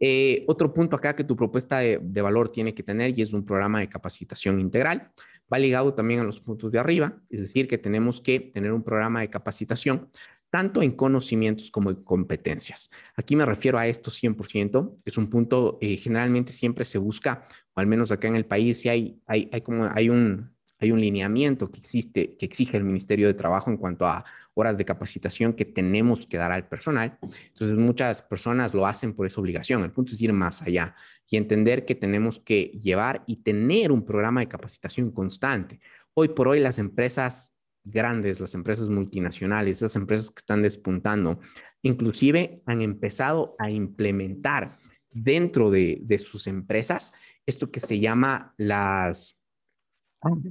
Eh, 0.00 0.44
otro 0.48 0.72
punto 0.72 0.96
acá 0.96 1.14
que 1.16 1.24
tu 1.24 1.36
propuesta 1.36 1.78
de, 1.78 1.98
valor 2.22 2.50
tiene 2.50 2.74
que 2.74 2.82
tener 2.82 3.18
y 3.18 3.22
es 3.22 3.32
un 3.32 3.44
programa 3.44 3.80
de 3.80 3.88
capacitación 3.88 4.60
integral. 4.60 5.10
Va 5.52 5.58
ligado 5.58 5.94
también 5.94 6.20
a 6.20 6.24
los 6.24 6.40
puntos 6.40 6.72
de 6.72 6.78
arriba, 6.78 7.20
es 7.30 7.40
decir, 7.40 7.68
que 7.68 7.78
tenemos 7.78 8.20
que 8.20 8.40
tener 8.40 8.72
un 8.72 8.82
programa 8.82 9.20
de 9.20 9.30
capacitación 9.30 10.08
tanto 10.50 10.82
en 10.82 10.92
conocimientos 10.92 11.70
como 11.70 11.90
en 11.90 11.96
competencias. 12.04 12.88
Aquí 13.16 13.34
me 13.34 13.44
refiero 13.44 13.76
a 13.76 13.88
esto 13.88 14.12
100%, 14.12 14.98
es 15.04 15.18
un 15.18 15.28
punto, 15.28 15.78
eh, 15.80 15.96
generalmente 15.96 16.52
siempre 16.52 16.84
se 16.84 16.98
busca, 16.98 17.48
o 17.74 17.80
al 17.80 17.88
menos 17.88 18.12
acá 18.12 18.28
en 18.28 18.36
el 18.36 18.46
país, 18.46 18.80
si 18.80 18.88
hay, 18.88 19.20
hay, 19.26 19.50
hay 19.52 19.62
como, 19.62 19.90
hay 19.92 20.10
un, 20.10 20.54
hay 20.80 20.90
un 20.90 21.00
lineamiento 21.00 21.70
que 21.70 21.78
existe, 21.78 22.36
que 22.36 22.46
exige 22.46 22.76
el 22.76 22.84
Ministerio 22.84 23.26
de 23.26 23.34
Trabajo 23.34 23.70
en 23.70 23.76
cuanto 23.76 24.06
a 24.06 24.24
horas 24.54 24.78
de 24.78 24.84
capacitación 24.84 25.52
que 25.52 25.64
tenemos 25.64 26.26
que 26.26 26.36
dar 26.36 26.52
al 26.52 26.68
personal. 26.68 27.18
Entonces, 27.22 27.76
muchas 27.76 28.22
personas 28.22 28.74
lo 28.74 28.86
hacen 28.86 29.14
por 29.14 29.26
esa 29.26 29.40
obligación. 29.40 29.82
El 29.82 29.92
punto 29.92 30.12
es 30.12 30.22
ir 30.22 30.32
más 30.32 30.62
allá 30.62 30.94
y 31.28 31.36
entender 31.36 31.84
que 31.84 31.94
tenemos 31.94 32.38
que 32.38 32.66
llevar 32.80 33.24
y 33.26 33.36
tener 33.36 33.90
un 33.90 34.04
programa 34.04 34.40
de 34.40 34.48
capacitación 34.48 35.10
constante. 35.10 35.80
Hoy 36.14 36.28
por 36.28 36.48
hoy 36.48 36.60
las 36.60 36.78
empresas 36.78 37.52
grandes, 37.82 38.40
las 38.40 38.54
empresas 38.54 38.88
multinacionales, 38.88 39.78
esas 39.78 39.96
empresas 39.96 40.30
que 40.30 40.38
están 40.38 40.62
despuntando, 40.62 41.40
inclusive 41.82 42.62
han 42.66 42.80
empezado 42.80 43.56
a 43.58 43.70
implementar 43.70 44.78
dentro 45.10 45.70
de, 45.70 45.98
de 46.02 46.18
sus 46.18 46.46
empresas 46.46 47.12
esto 47.46 47.70
que 47.70 47.80
se 47.80 48.00
llama 48.00 48.54
las, 48.56 49.36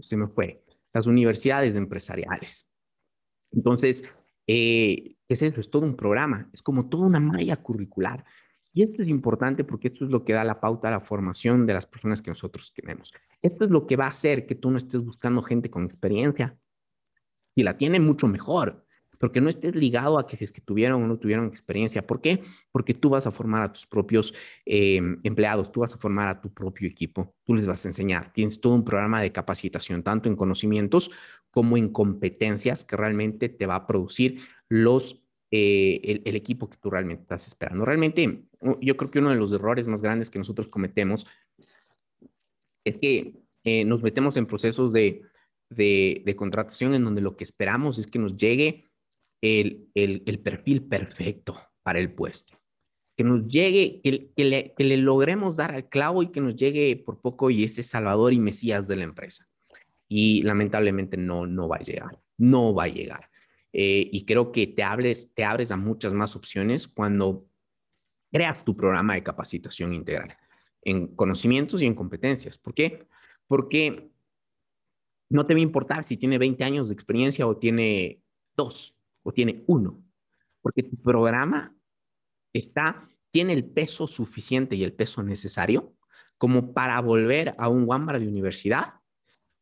se 0.02 0.18
me 0.18 0.28
fue, 0.28 0.64
las 0.94 1.08
universidades 1.08 1.76
empresariales. 1.76 2.68
Entonces, 3.52 4.04
eh, 4.48 5.16
¿qué 5.28 5.34
es 5.34 5.42
eso? 5.42 5.60
Es 5.60 5.70
todo 5.70 5.86
un 5.86 5.96
programa, 5.96 6.50
es 6.54 6.62
como 6.62 6.90
toda 6.90 7.06
una 7.06 7.20
malla 7.20 7.56
curricular. 7.56 8.26
Y 8.74 8.82
esto 8.82 9.04
es 9.04 9.08
importante 9.08 9.64
porque 9.64 9.90
esto 9.90 10.06
es 10.06 10.12
lo 10.12 10.26
que 10.26 10.34
da 10.34 10.44
la 10.44 10.60
pauta 10.60 10.88
a 10.88 10.92
la 10.92 11.00
formación 11.00 11.68
de 11.68 11.74
las 11.74 11.86
personas 11.86 12.22
que 12.22 12.32
nosotros 12.32 12.74
tenemos. 12.74 13.14
Esto 13.42 13.66
es 13.66 13.72
lo 13.72 13.86
que 13.86 13.96
va 13.96 14.06
a 14.06 14.10
hacer 14.10 14.48
que 14.48 14.56
tú 14.56 14.72
no 14.72 14.78
estés 14.78 15.04
buscando 15.04 15.44
gente 15.44 15.70
con 15.70 15.86
experiencia. 15.86 16.58
Y 17.56 17.62
la 17.62 17.78
tiene 17.78 18.00
mucho 18.00 18.28
mejor, 18.28 18.84
porque 19.20 19.42
no 19.42 19.50
estés 19.50 19.76
ligado 19.76 20.18
a 20.18 20.28
que 20.28 20.38
si 20.38 20.46
es 20.46 20.52
que 20.52 20.62
tuvieron 20.62 21.04
o 21.04 21.08
no 21.08 21.18
tuvieron 21.18 21.48
experiencia. 21.48 22.06
¿Por 22.06 22.22
qué? 22.22 22.44
Porque 22.72 22.94
tú 22.94 23.10
vas 23.10 23.28
a 23.28 23.32
formar 23.32 23.64
a 23.64 23.72
tus 23.72 23.86
propios 23.86 24.34
eh, 24.66 25.02
empleados, 25.24 25.72
tú 25.72 25.82
vas 25.82 25.94
a 25.94 25.98
formar 25.98 26.28
a 26.28 26.42
tu 26.42 26.54
propio 26.54 26.88
equipo, 26.88 27.36
tú 27.46 27.54
les 27.54 27.68
vas 27.68 27.86
a 27.86 27.90
enseñar. 27.90 28.34
Tienes 28.34 28.60
todo 28.60 28.74
un 28.76 28.84
programa 28.84 29.22
de 29.22 29.32
capacitación, 29.32 30.04
tanto 30.04 30.30
en 30.30 30.36
conocimientos 30.36 31.12
como 31.52 31.78
en 31.78 31.90
competencias 31.90 32.84
que 32.84 32.98
realmente 32.98 33.50
te 33.50 33.66
va 33.66 33.76
a 33.76 33.88
producir 33.88 34.42
los 34.70 35.24
eh, 35.56 36.22
el, 36.26 36.36
equipo 36.36 36.68
que 36.68 36.78
tú 36.78 36.90
realmente 36.90 37.22
estás 37.22 37.46
esperando. 37.46 37.86
Realmente, 37.86 38.46
yo 38.82 38.98
creo 38.98 39.12
que 39.12 39.20
uno 39.20 39.30
de 39.30 39.36
los 39.36 39.52
errores 39.52 39.88
más 39.88 40.02
grandes 40.02 40.32
que 40.32 40.40
nosotros 40.40 40.68
cometemos 40.68 41.28
es 42.84 42.98
que 42.98 43.44
eh, 43.64 43.86
nos 43.86 44.02
metemos 44.02 44.36
en 44.36 44.48
procesos 44.48 44.92
de, 44.92 45.22
de, 45.70 46.36
contratación 46.36 46.96
en 46.96 47.06
donde 47.06 47.22
lo 47.22 47.36
que 47.36 47.44
esperamos 47.44 48.00
es 48.00 48.08
que 48.08 48.18
nos 48.18 48.36
llegue 48.36 48.90
el, 49.44 49.90
el, 49.94 50.40
perfil 50.40 50.84
perfecto 50.84 51.60
para 51.84 52.00
el 52.00 52.14
puesto. 52.14 52.58
Que 53.18 53.26
nos 53.26 53.46
llegue, 53.46 54.00
que, 54.02 54.32
que, 54.34 54.46
le, 54.46 54.74
que 54.74 54.84
le 54.86 54.96
logremos 54.98 55.58
dar 55.58 55.76
al 55.76 55.90
clavo 55.90 56.24
y 56.24 56.32
que 56.32 56.40
nos 56.40 56.56
llegue 56.56 56.96
por 56.96 57.20
poco 57.20 57.50
y 57.50 57.66
ese 57.66 57.84
salvador 57.84 58.32
y 58.32 58.40
mesías 58.40 58.88
de 58.88 58.96
la 58.96 59.04
empresa. 59.04 59.48
Y 60.08 60.44
lamentablemente 60.44 61.18
no, 61.18 61.46
no 61.46 61.68
va 61.68 61.76
a 61.76 61.84
llegar, 61.84 62.20
no 62.38 62.74
va 62.74 62.86
a 62.86 62.88
llegar. 62.88 63.30
Eh, 63.74 64.08
y 64.12 64.26
creo 64.26 64.54
que 64.54 64.68
te, 64.68 64.82
hables, 64.82 65.34
te 65.34 65.44
abres 65.44 65.72
a 65.72 65.78
muchas 65.78 66.14
más 66.14 66.38
opciones 66.38 66.88
cuando 66.88 67.46
creas 68.32 68.64
tu 68.64 68.78
programa 68.78 69.16
de 69.16 69.24
capacitación 69.24 69.94
integral 69.94 70.38
en 70.84 71.08
conocimientos 71.16 71.82
y 71.82 71.86
en 71.86 71.96
competencias. 71.96 72.58
¿Por 72.58 72.74
qué? 72.74 73.08
Porque 73.48 74.10
no 75.30 75.46
te 75.46 75.54
va 75.54 75.60
a 75.60 75.64
importar 75.64 76.04
si 76.04 76.16
tiene 76.16 76.38
20 76.38 76.64
años 76.64 76.90
de 76.90 76.94
experiencia 76.94 77.46
o 77.46 77.58
tiene 77.58 78.22
dos 78.56 78.96
o 79.24 79.32
tiene 79.32 79.64
uno, 79.68 80.04
porque 80.62 80.84
tu 80.84 80.96
programa 80.98 81.76
está, 82.54 83.10
tiene 83.32 83.54
el 83.54 83.66
peso 83.66 84.08
suficiente 84.08 84.76
y 84.76 84.84
el 84.84 84.94
peso 84.94 85.24
necesario 85.24 85.94
como 86.38 86.74
para 86.74 87.00
volver 87.02 87.56
a 87.58 87.70
un 87.70 87.86
Wambra 87.86 88.20
de 88.20 88.28
universidad, 88.28 88.96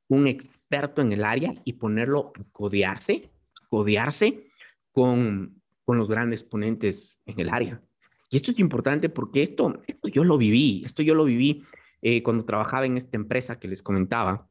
un 0.08 0.28
experto 0.28 1.02
en 1.02 1.12
el 1.12 1.24
área 1.24 1.54
y 1.64 1.74
ponerlo 1.74 2.34
a 2.36 2.44
codearse 2.52 3.32
codearse 3.72 4.52
con, 4.92 5.62
con 5.86 5.98
los 5.98 6.10
grandes 6.10 6.44
ponentes 6.44 7.22
en 7.26 7.40
el 7.40 7.50
área. 7.50 7.82
Y 8.30 8.36
esto 8.36 8.52
es 8.52 8.60
importante 8.60 9.08
porque 9.08 9.42
esto, 9.42 9.82
esto 9.88 10.10
yo 10.10 10.26
lo 10.26 10.38
viví, 10.38 10.84
esto 10.86 11.02
yo 11.02 11.16
lo 11.16 11.24
viví 11.24 11.64
eh, 12.02 12.22
cuando 12.22 12.44
trabajaba 12.44 12.86
en 12.86 12.98
esta 12.98 13.16
empresa 13.16 13.60
que 13.60 13.70
les 13.70 13.82
comentaba. 13.82 14.50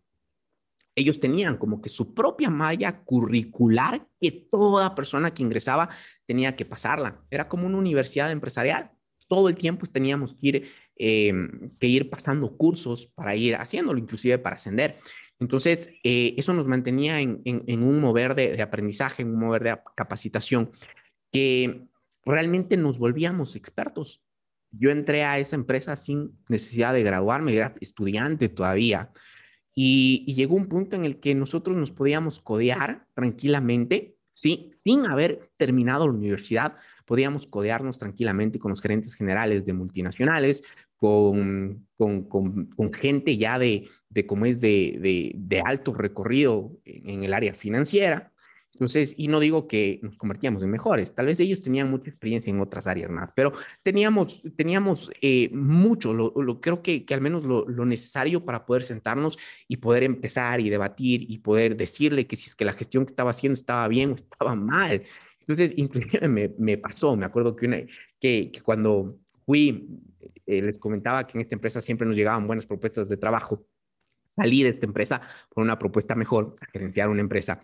Ellos 0.95 1.21
tenían 1.21 1.57
como 1.57 1.81
que 1.81 1.89
su 1.89 2.15
propia 2.15 2.51
malla 2.51 3.03
curricular 3.05 4.07
que 4.21 4.31
toda 4.51 4.95
persona 4.95 5.33
que 5.33 5.43
ingresaba 5.43 5.89
tenía 6.27 6.57
que 6.57 6.65
pasarla. 6.65 7.23
Era 7.31 7.49
como 7.49 7.67
una 7.67 7.79
universidad 7.79 8.31
empresarial. 8.31 8.91
Todo 9.29 9.49
el 9.49 9.57
tiempo 9.57 9.87
teníamos 9.87 10.35
que 10.35 10.49
ir, 10.49 10.69
eh, 10.97 11.33
que 11.79 11.87
ir 11.87 12.11
pasando 12.11 12.57
cursos 12.57 13.07
para 13.07 13.37
ir 13.37 13.55
haciéndolo, 13.55 13.99
inclusive 13.99 14.39
para 14.39 14.57
ascender. 14.57 14.99
Entonces, 15.41 15.95
eh, 16.05 16.35
eso 16.37 16.53
nos 16.53 16.67
mantenía 16.67 17.21
en, 17.21 17.43
un 17.83 18.01
mover 18.01 18.35
de, 18.35 18.61
aprendizaje, 18.61 19.23
en 19.23 19.31
un 19.31 19.41
mover 19.41 19.65
de 19.65 19.79
capacitación, 19.97 20.71
que 21.33 21.87
realmente 22.27 22.77
nos 22.77 22.99
volvíamos 22.99 23.57
expertos. 23.57 24.23
Yo 24.71 24.91
entré 24.91 25.25
a 25.25 25.39
esa 25.39 25.57
empresa 25.57 25.97
sin 25.97 26.39
necesidad 26.49 26.93
de 26.93 27.03
graduarme, 27.03 27.55
era 27.55 27.75
estudiante 27.81 28.51
todavía, 28.51 29.11
y, 29.75 30.35
llegó 30.35 30.57
un 30.57 30.69
punto 30.69 30.97
en 30.97 31.05
el 31.05 31.21
que 31.21 31.35
nosotros 31.35 31.77
nos 31.77 31.91
podíamos 31.91 32.41
codear 32.41 33.07
tranquilamente, 33.15 34.17
¿sí? 34.35 34.71
sin 34.77 35.07
haber 35.07 35.51
terminado 35.57 36.07
la 36.07 36.15
universidad, 36.15 36.77
podíamos 37.05 37.47
codearnos 37.47 37.99
tranquilamente 37.99 38.59
con 38.59 38.71
los 38.71 38.81
gerentes 38.81 39.15
generales 39.15 39.67
de 39.67 39.73
multinacionales, 39.73 40.63
con, 40.97 41.87
con, 41.97 42.25
con, 42.25 42.93
gente 42.93 43.37
ya 43.37 43.59
de, 43.59 43.89
de 44.11 44.27
cómo 44.27 44.45
es 44.45 44.61
de, 44.61 45.33
de, 45.35 45.61
alto 45.61 45.95
recorrido 45.95 46.73
en, 46.85 47.25
el 47.25 47.33
área 47.33 47.55
financiera. 47.55 48.33
Entonces, 48.81 49.15
y 49.19 49.29
no 49.29 49.41
digo 49.41 49.69
que 49.69 50.01
nos 50.03 50.17
convertíamos 50.17 50.63
en 50.63 50.71
mejores, 50.71 51.15
tal 51.15 51.27
vez 51.27 51.39
ellos 51.39 51.61
tenían 51.61 51.91
mucha 51.91 52.09
experiencia 52.09 52.51
en 52.51 52.61
otras 52.61 52.87
áreas 52.87 53.11
más, 53.11 53.29
pero 53.37 53.53
teníamos, 53.83 54.43
teníamos 54.57 55.11
eh, 55.21 55.51
mucho, 55.53 56.15
lo, 56.15 56.33
lo, 56.35 56.63
creo 56.63 56.81
que, 56.83 57.05
que 57.05 57.13
al 57.13 57.21
menos 57.21 57.45
lo, 57.45 57.69
lo, 57.69 57.85
necesario 57.85 58.43
para 58.43 58.65
poder 58.65 58.83
sentarnos 58.83 59.39
y 59.69 59.77
poder 59.77 60.03
empezar 60.03 60.61
y 60.61 60.71
debatir 60.71 61.31
y 61.31 61.37
poder 61.41 61.77
decirle 61.77 62.27
que 62.27 62.37
si 62.37 62.49
es 62.49 62.57
que 62.57 62.65
la 62.65 62.73
gestión 62.73 63.05
que 63.05 63.11
estaba 63.11 63.33
haciendo 63.33 63.53
estaba 63.53 63.87
bien 63.87 64.13
o 64.13 64.15
estaba 64.15 64.57
mal. 64.57 65.03
Entonces, 65.41 65.75
inclusive 65.77 66.27
me, 66.27 66.51
me 66.57 66.79
pasó, 66.79 67.15
me 67.17 67.27
acuerdo 67.27 67.55
que, 67.55 67.67
una, 67.67 67.83
que, 68.19 68.51
que 68.51 68.63
cuando 68.63 69.19
fui 69.45 69.91
eh, 70.47 70.63
les 70.63 70.79
comentaba 70.79 71.27
que 71.27 71.37
en 71.37 71.43
esta 71.43 71.55
empresa 71.55 71.83
siempre 71.83 72.07
nos 72.07 72.17
llegaban 72.17 72.47
buenas 72.47 72.65
propuestas 72.65 73.11
de 73.11 73.19
trabajo. 73.19 73.63
Salí 74.37 74.63
de 74.63 74.71
esta 74.71 74.87
empresa 74.87 75.21
por 75.51 75.63
una 75.63 75.79
propuesta 75.79 76.15
mejor, 76.15 76.57
a 76.63 76.65
gerenciar 76.65 77.11
una 77.11 77.21
empresa. 77.21 77.63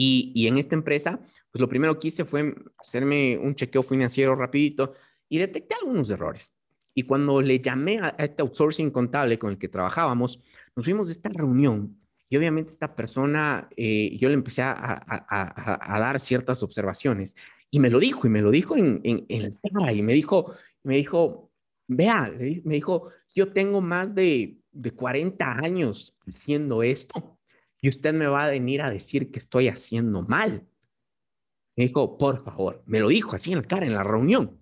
Y, 0.00 0.30
y, 0.32 0.46
en 0.46 0.58
esta 0.58 0.76
empresa, 0.76 1.18
pues 1.50 1.60
lo 1.60 1.68
primero 1.68 1.98
que 1.98 2.06
hice 2.06 2.24
fue 2.24 2.54
hacerme 2.78 3.36
un 3.36 3.56
chequeo 3.56 3.82
financiero 3.82 4.36
rapidito 4.36 4.94
y 5.28 5.38
detecté 5.38 5.74
algunos 5.74 6.08
errores. 6.08 6.52
Y 6.94 7.02
cuando 7.02 7.42
le 7.42 7.58
llamé 7.58 7.98
a, 7.98 8.10
este 8.18 8.42
outsourcing 8.42 8.92
contable 8.92 9.40
con 9.40 9.50
el 9.50 9.58
que 9.58 9.66
trabajábamos, 9.66 10.40
nos 10.76 10.84
fuimos 10.84 11.08
de 11.08 11.14
esta 11.14 11.30
reunión 11.30 11.98
y 12.28 12.36
obviamente 12.36 12.70
esta 12.70 12.94
persona, 12.94 13.68
eh, 13.76 14.16
yo 14.16 14.28
le 14.28 14.34
empecé 14.34 14.62
a, 14.62 14.72
a, 14.72 15.96
a, 15.96 15.98
dar 15.98 16.20
ciertas 16.20 16.62
observaciones 16.62 17.34
y 17.68 17.80
me 17.80 17.90
lo 17.90 17.98
dijo, 17.98 18.24
y 18.28 18.30
me 18.30 18.40
lo 18.40 18.52
dijo 18.52 18.76
en, 18.76 19.00
en, 19.02 19.26
en 19.28 19.42
el 19.42 19.58
tema, 19.60 19.92
y 19.92 20.02
me 20.02 20.12
dijo, 20.12 20.54
me 20.84 20.94
dijo, 20.94 21.50
vea, 21.88 22.32
me 22.62 22.74
dijo, 22.76 23.10
yo 23.34 23.52
tengo 23.52 23.80
más 23.80 24.14
de, 24.14 24.58
de 24.70 24.90
40 24.92 25.58
años 25.58 26.16
haciendo 26.24 26.84
esto 26.84 27.37
y 27.80 27.88
usted 27.88 28.14
me 28.14 28.26
va 28.26 28.44
a 28.44 28.50
venir 28.50 28.82
a 28.82 28.90
decir 28.90 29.30
que 29.30 29.38
estoy 29.38 29.68
haciendo 29.68 30.22
mal. 30.22 30.66
Me 31.76 31.86
dijo, 31.86 32.18
por 32.18 32.42
favor, 32.42 32.82
me 32.86 33.00
lo 33.00 33.08
dijo 33.08 33.36
así 33.36 33.52
en 33.52 33.58
la 33.58 33.64
cara, 33.64 33.86
en 33.86 33.94
la 33.94 34.02
reunión. 34.02 34.58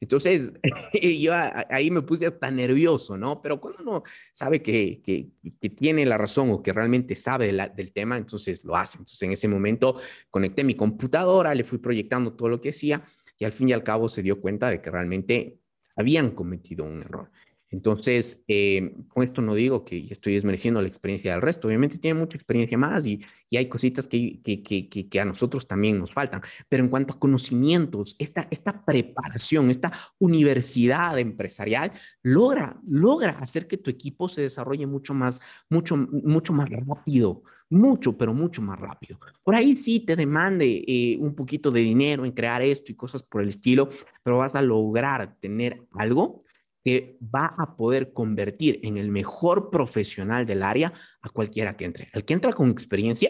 Entonces, 0.00 0.52
yo 1.20 1.32
ahí 1.70 1.90
me 1.90 2.02
puse 2.02 2.26
hasta 2.26 2.50
nervioso, 2.50 3.16
¿no? 3.16 3.40
Pero 3.40 3.60
cuando 3.60 3.82
uno 3.82 4.02
sabe 4.32 4.62
que, 4.62 5.00
que, 5.02 5.30
que 5.60 5.70
tiene 5.70 6.04
la 6.04 6.18
razón 6.18 6.50
o 6.50 6.62
que 6.62 6.72
realmente 6.72 7.14
sabe 7.14 7.52
del 7.52 7.92
tema, 7.92 8.16
entonces 8.16 8.64
lo 8.64 8.76
hace. 8.76 8.98
Entonces, 8.98 9.22
en 9.22 9.32
ese 9.32 9.48
momento 9.48 10.00
conecté 10.30 10.64
mi 10.64 10.74
computadora, 10.74 11.54
le 11.54 11.64
fui 11.64 11.78
proyectando 11.78 12.34
todo 12.34 12.48
lo 12.48 12.60
que 12.60 12.70
hacía 12.70 13.04
y 13.38 13.44
al 13.44 13.52
fin 13.52 13.68
y 13.68 13.72
al 13.72 13.82
cabo 13.82 14.08
se 14.08 14.22
dio 14.22 14.40
cuenta 14.40 14.68
de 14.70 14.80
que 14.80 14.90
realmente 14.90 15.60
habían 15.94 16.30
cometido 16.30 16.84
un 16.84 17.00
error. 17.02 17.30
Entonces, 17.70 18.44
eh, 18.46 18.94
con 19.08 19.24
esto 19.24 19.42
no 19.42 19.54
digo 19.54 19.84
que 19.84 20.06
estoy 20.10 20.34
desmereciendo 20.34 20.80
la 20.80 20.88
experiencia 20.88 21.32
del 21.32 21.42
resto, 21.42 21.66
obviamente 21.66 21.98
tiene 21.98 22.18
mucha 22.18 22.36
experiencia 22.36 22.78
más 22.78 23.04
y, 23.06 23.24
y 23.48 23.56
hay 23.56 23.68
cositas 23.68 24.06
que, 24.06 24.40
que, 24.42 24.62
que, 24.62 24.88
que, 24.88 25.20
a 25.20 25.24
nosotros 25.24 25.66
también 25.66 25.98
nos 25.98 26.12
faltan, 26.12 26.42
pero 26.68 26.84
en 26.84 26.90
cuanto 26.90 27.14
a 27.14 27.18
conocimientos, 27.18 28.14
esta, 28.18 28.46
esta 28.50 28.84
preparación, 28.84 29.68
esta 29.70 29.92
universidad 30.18 31.18
empresarial 31.18 31.92
logra, 32.22 32.80
logra 32.86 33.30
hacer 33.30 33.66
que 33.66 33.78
tu 33.78 33.90
equipo 33.90 34.28
se 34.28 34.42
desarrolle 34.42 34.86
mucho 34.86 35.12
más, 35.12 35.40
mucho, 35.68 35.96
mucho 35.96 36.52
más 36.52 36.70
rápido, 36.70 37.42
mucho, 37.68 38.16
pero 38.16 38.32
mucho 38.32 38.62
más 38.62 38.78
rápido. 38.78 39.18
Por 39.42 39.56
ahí 39.56 39.74
sí 39.74 40.00
te 40.00 40.14
demande 40.14 40.84
eh, 40.86 41.18
un 41.20 41.34
poquito 41.34 41.72
de 41.72 41.80
dinero 41.80 42.24
en 42.24 42.30
crear 42.30 42.62
esto 42.62 42.92
y 42.92 42.94
cosas 42.94 43.24
por 43.24 43.42
el 43.42 43.48
estilo, 43.48 43.90
pero 44.22 44.38
vas 44.38 44.54
a 44.54 44.62
lograr 44.62 45.36
tener 45.40 45.82
algo 45.92 46.44
que 46.86 47.18
va 47.20 47.52
a 47.58 47.76
poder 47.76 48.12
convertir 48.12 48.78
en 48.84 48.96
el 48.96 49.10
mejor 49.10 49.70
profesional 49.70 50.46
del 50.46 50.62
área 50.62 50.92
a 51.20 51.28
cualquiera 51.30 51.76
que 51.76 51.84
entre, 51.84 52.08
al 52.12 52.24
que 52.24 52.32
entra 52.32 52.52
con 52.52 52.70
experiencia 52.70 53.28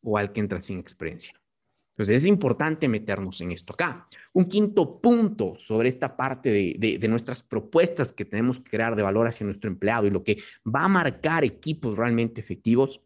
o 0.00 0.16
al 0.16 0.32
que 0.32 0.38
entra 0.38 0.62
sin 0.62 0.78
experiencia. 0.78 1.32
Entonces 1.94 2.18
es 2.18 2.24
importante 2.24 2.88
meternos 2.88 3.40
en 3.40 3.50
esto 3.50 3.72
acá. 3.72 4.06
Un 4.32 4.44
quinto 4.44 5.00
punto 5.00 5.56
sobre 5.58 5.88
esta 5.88 6.16
parte 6.16 6.52
de, 6.52 6.98
de, 7.00 7.08
nuestras 7.08 7.42
propuestas 7.42 8.12
que 8.12 8.24
tenemos 8.24 8.60
que 8.60 8.70
crear 8.70 8.94
de 8.94 9.02
valor 9.02 9.26
hacia 9.26 9.44
nuestro 9.44 9.68
empleado 9.68 10.06
y 10.06 10.10
lo 10.10 10.22
que 10.22 10.38
va 10.64 10.84
a 10.84 10.88
marcar 10.88 11.42
equipos 11.42 11.96
realmente 11.96 12.40
efectivos 12.40 13.00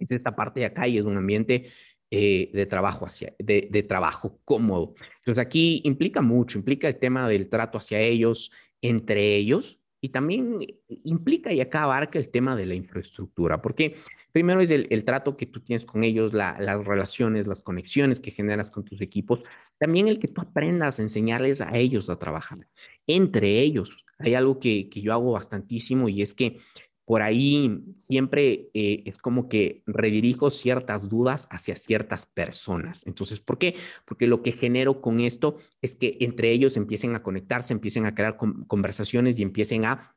es 0.00 0.10
esta 0.10 0.34
parte 0.34 0.58
de 0.58 0.66
acá 0.66 0.88
y 0.88 0.98
es 0.98 1.04
un 1.04 1.16
ambiente 1.16 1.70
eh, 2.10 2.50
de 2.52 2.66
trabajo 2.66 3.06
hacia, 3.06 3.32
de, 3.38 3.68
de, 3.70 3.82
trabajo 3.84 4.40
cómodo. 4.44 4.94
Entonces 5.18 5.40
aquí 5.40 5.82
implica 5.84 6.20
mucho, 6.20 6.58
implica 6.58 6.88
el 6.88 6.98
tema 6.98 7.28
del 7.28 7.48
trato 7.48 7.78
hacia 7.78 8.00
ellos, 8.00 8.50
entre 8.84 9.34
ellos 9.34 9.80
y 10.02 10.10
también 10.10 10.58
implica 11.04 11.54
y 11.54 11.62
acá 11.62 11.84
abarca 11.84 12.18
el 12.18 12.28
tema 12.28 12.54
de 12.54 12.66
la 12.66 12.74
infraestructura, 12.74 13.62
porque 13.62 13.96
primero 14.32 14.60
es 14.60 14.70
el, 14.70 15.04
trato 15.04 15.38
que 15.38 15.46
tú 15.46 15.60
tienes 15.60 15.86
con 15.86 16.04
ellos, 16.04 16.34
las 16.34 16.84
relaciones, 16.84 17.46
las 17.46 17.62
conexiones 17.62 18.20
que 18.20 18.30
generas 18.30 18.70
con 18.70 18.84
tus 18.84 19.00
equipos, 19.00 19.40
también 19.78 20.06
el 20.08 20.18
que 20.18 20.28
tú 20.28 20.42
aprendas 20.42 20.98
a 20.98 21.02
enseñarles 21.02 21.62
a 21.62 21.74
ellos 21.78 22.10
a 22.10 22.18
trabajar. 22.18 22.58
Entre 23.06 23.60
ellos, 23.60 24.04
hay 24.18 24.34
algo 24.34 24.58
que, 24.58 24.90
que 24.90 25.00
yo 25.00 25.14
hago 25.14 25.32
bastantísimo 25.32 26.10
y 26.10 26.20
es 26.20 26.34
que 26.34 26.58
por 27.04 27.22
ahí 27.22 27.84
siempre 28.00 28.70
eh, 28.72 29.02
es 29.06 29.18
como 29.18 29.48
que 29.48 29.82
redirijo 29.86 30.50
ciertas 30.50 31.08
dudas 31.08 31.46
hacia 31.50 31.76
ciertas 31.76 32.26
personas. 32.26 33.06
Entonces, 33.06 33.40
¿por 33.40 33.58
qué? 33.58 33.76
Porque 34.06 34.26
lo 34.26 34.42
que 34.42 34.52
genero 34.52 35.00
con 35.00 35.20
esto 35.20 35.58
es 35.82 35.96
que 35.96 36.16
entre 36.20 36.50
ellos 36.50 36.76
empiecen 36.76 37.14
a 37.14 37.22
conectarse, 37.22 37.74
empiecen 37.74 38.06
a 38.06 38.14
crear 38.14 38.36
conversaciones 38.66 39.38
y 39.38 39.42
empiecen 39.42 39.84
a 39.84 40.16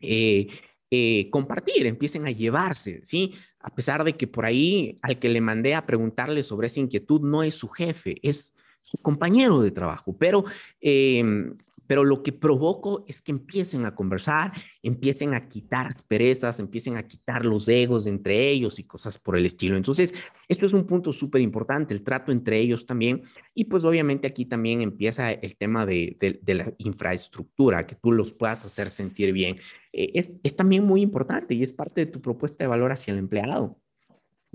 eh, 0.00 0.48
eh, 0.90 1.30
compartir, 1.30 1.86
empiecen 1.86 2.26
a 2.26 2.32
llevarse, 2.32 3.00
¿sí? 3.04 3.34
A 3.60 3.74
pesar 3.74 4.04
de 4.04 4.16
que 4.16 4.26
por 4.26 4.44
ahí 4.44 4.96
al 5.02 5.18
que 5.18 5.28
le 5.28 5.40
mandé 5.40 5.74
a 5.74 5.86
preguntarle 5.86 6.42
sobre 6.42 6.66
esa 6.66 6.80
inquietud 6.80 7.20
no 7.20 7.42
es 7.42 7.54
su 7.54 7.68
jefe, 7.68 8.16
es 8.22 8.54
su 8.82 8.98
compañero 8.98 9.60
de 9.60 9.70
trabajo, 9.70 10.16
pero 10.18 10.44
em, 10.80 11.56
pero 11.90 12.04
lo 12.04 12.22
que 12.22 12.30
provoco 12.30 13.04
es 13.08 13.20
que 13.20 13.32
empiecen 13.32 13.84
a 13.84 13.96
conversar, 13.96 14.52
empiecen 14.80 15.34
a 15.34 15.48
quitar 15.48 15.90
perezas, 16.06 16.60
empiecen 16.60 16.96
a 16.96 17.02
quitar 17.02 17.44
los 17.44 17.66
egos 17.66 18.06
entre 18.06 18.48
ellos 18.48 18.78
y 18.78 18.84
cosas 18.84 19.18
por 19.18 19.36
el 19.36 19.44
estilo. 19.44 19.76
Entonces, 19.76 20.14
esto 20.48 20.66
es 20.66 20.72
un 20.72 20.86
punto 20.86 21.12
súper 21.12 21.40
importante, 21.40 21.92
el 21.92 22.04
trato 22.04 22.30
entre 22.30 22.60
ellos 22.60 22.86
también. 22.86 23.24
Y 23.54 23.64
pues 23.64 23.82
obviamente 23.82 24.28
aquí 24.28 24.44
también 24.44 24.82
empieza 24.82 25.32
el 25.32 25.56
tema 25.56 25.84
de, 25.84 26.16
la 26.46 26.72
infraestructura, 26.78 27.84
que 27.84 27.96
tú 27.96 28.12
los 28.12 28.32
puedas 28.34 28.64
hacer 28.64 28.92
sentir 28.92 29.32
bien. 29.32 29.56
Eh, 29.92 30.12
es, 30.14 30.30
es 30.44 30.54
también 30.54 30.84
muy 30.84 31.00
importante 31.00 31.54
y 31.54 31.64
es 31.64 31.72
parte 31.72 32.04
de 32.04 32.12
tu 32.12 32.22
propuesta 32.22 32.62
de 32.62 32.68
valor 32.68 32.92
hacia 32.92 33.10
el 33.10 33.18
empleado. 33.18 33.80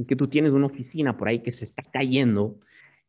Que 0.08 0.16
tú 0.16 0.30
tienes 0.30 0.52
una 0.52 0.68
oficina 0.68 1.18
por 1.18 1.28
ahí 1.28 1.40
que 1.40 1.52
se 1.52 1.66
está 1.66 1.84
cayendo 1.84 2.62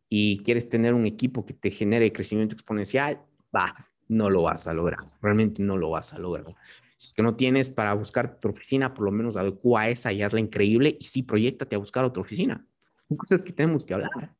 y 0.08 0.38
quieres 0.38 0.68
tener 0.68 0.94
un 0.94 1.06
equipo 1.06 1.46
que 1.46 1.54
te 1.54 1.70
genere 1.70 2.10
crecimiento 2.10 2.56
exponencial, 2.56 3.20
va, 3.54 3.88
no 4.08 4.30
lo 4.30 4.42
vas 4.42 4.66
a 4.66 4.74
lograr. 4.74 5.00
Realmente 5.20 5.62
no 5.62 5.76
lo 5.76 5.90
vas 5.90 6.12
a 6.12 6.18
lograr. 6.18 6.54
Si 6.96 7.08
es 7.08 7.14
que 7.14 7.22
no 7.22 7.36
tienes 7.36 7.68
para 7.70 7.92
buscar 7.94 8.40
tu 8.40 8.48
oficina, 8.48 8.94
por 8.94 9.04
lo 9.04 9.10
menos 9.10 9.36
adecua 9.36 9.88
esa 9.88 10.12
y 10.12 10.22
hazla 10.22 10.40
increíble 10.40 10.96
y 10.98 11.04
sí, 11.04 11.22
proyectate 11.22 11.76
a 11.76 11.78
buscar 11.78 12.04
otra 12.04 12.22
oficina. 12.22 12.66
Son 13.08 13.16
cosas 13.16 13.42
que 13.42 13.52
tenemos 13.52 13.84
que 13.84 13.94
hablar. 13.94 14.34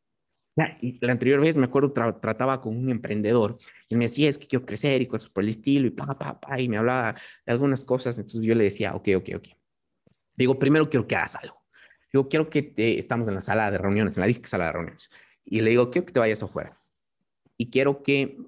y 0.81 0.99
la 1.05 1.13
anterior 1.13 1.41
vez, 1.41 1.57
me 1.57 1.67
acuerdo, 1.67 1.93
trataba 1.93 2.63
con 2.63 2.77
un 2.77 2.89
emprendedor 2.89 3.59
y 3.89 3.97
me 3.97 4.07
decía, 4.07 4.29
es 4.29 4.39
que 4.39 4.47
quiero 4.47 4.65
crecer 4.65 5.03
y 5.03 5.07
cosas 5.07 5.31
por 5.31 5.43
el 5.43 5.51
estilo 5.51 5.87
y 5.87 5.91
pa, 5.91 6.07
pa, 6.19 6.41
pa, 6.41 6.61
y 6.61 6.69
me 6.69 6.79
hablaba 6.79 7.15
de 7.45 7.53
algunas 7.53 7.85
cosas. 7.85 8.17
Entonces 8.17 8.41
yo 8.41 8.55
le 8.55 8.65
decía, 8.65 8.95
ok, 8.95 9.09
ok, 9.17 9.29
ok. 9.37 9.49
Digo, 10.35 10.59
primero 10.59 10.89
quiero 10.89 11.07
que 11.07 11.17
hagas 11.17 11.37
algo. 11.37 11.63
Digo, 12.13 12.29
quiero 12.29 12.49
que 12.49 12.63
te, 12.63 12.99
estamos 12.99 13.29
en 13.29 13.35
la 13.35 13.43
sala 13.43 13.71
de 13.71 13.79
reuniones, 13.79 14.17
en 14.17 14.21
la 14.21 14.27
disque 14.27 14.47
sala 14.47 14.67
de 14.67 14.73
reuniones. 14.73 15.11
Y 15.45 15.61
le 15.61 15.71
digo, 15.71 15.91
quiero 15.91 16.07
que 16.07 16.13
te 16.13 16.21
vayas 16.21 16.43
afuera. 16.43 16.81
Y 17.59 17.71
quiero 17.71 18.03
que 18.03 18.39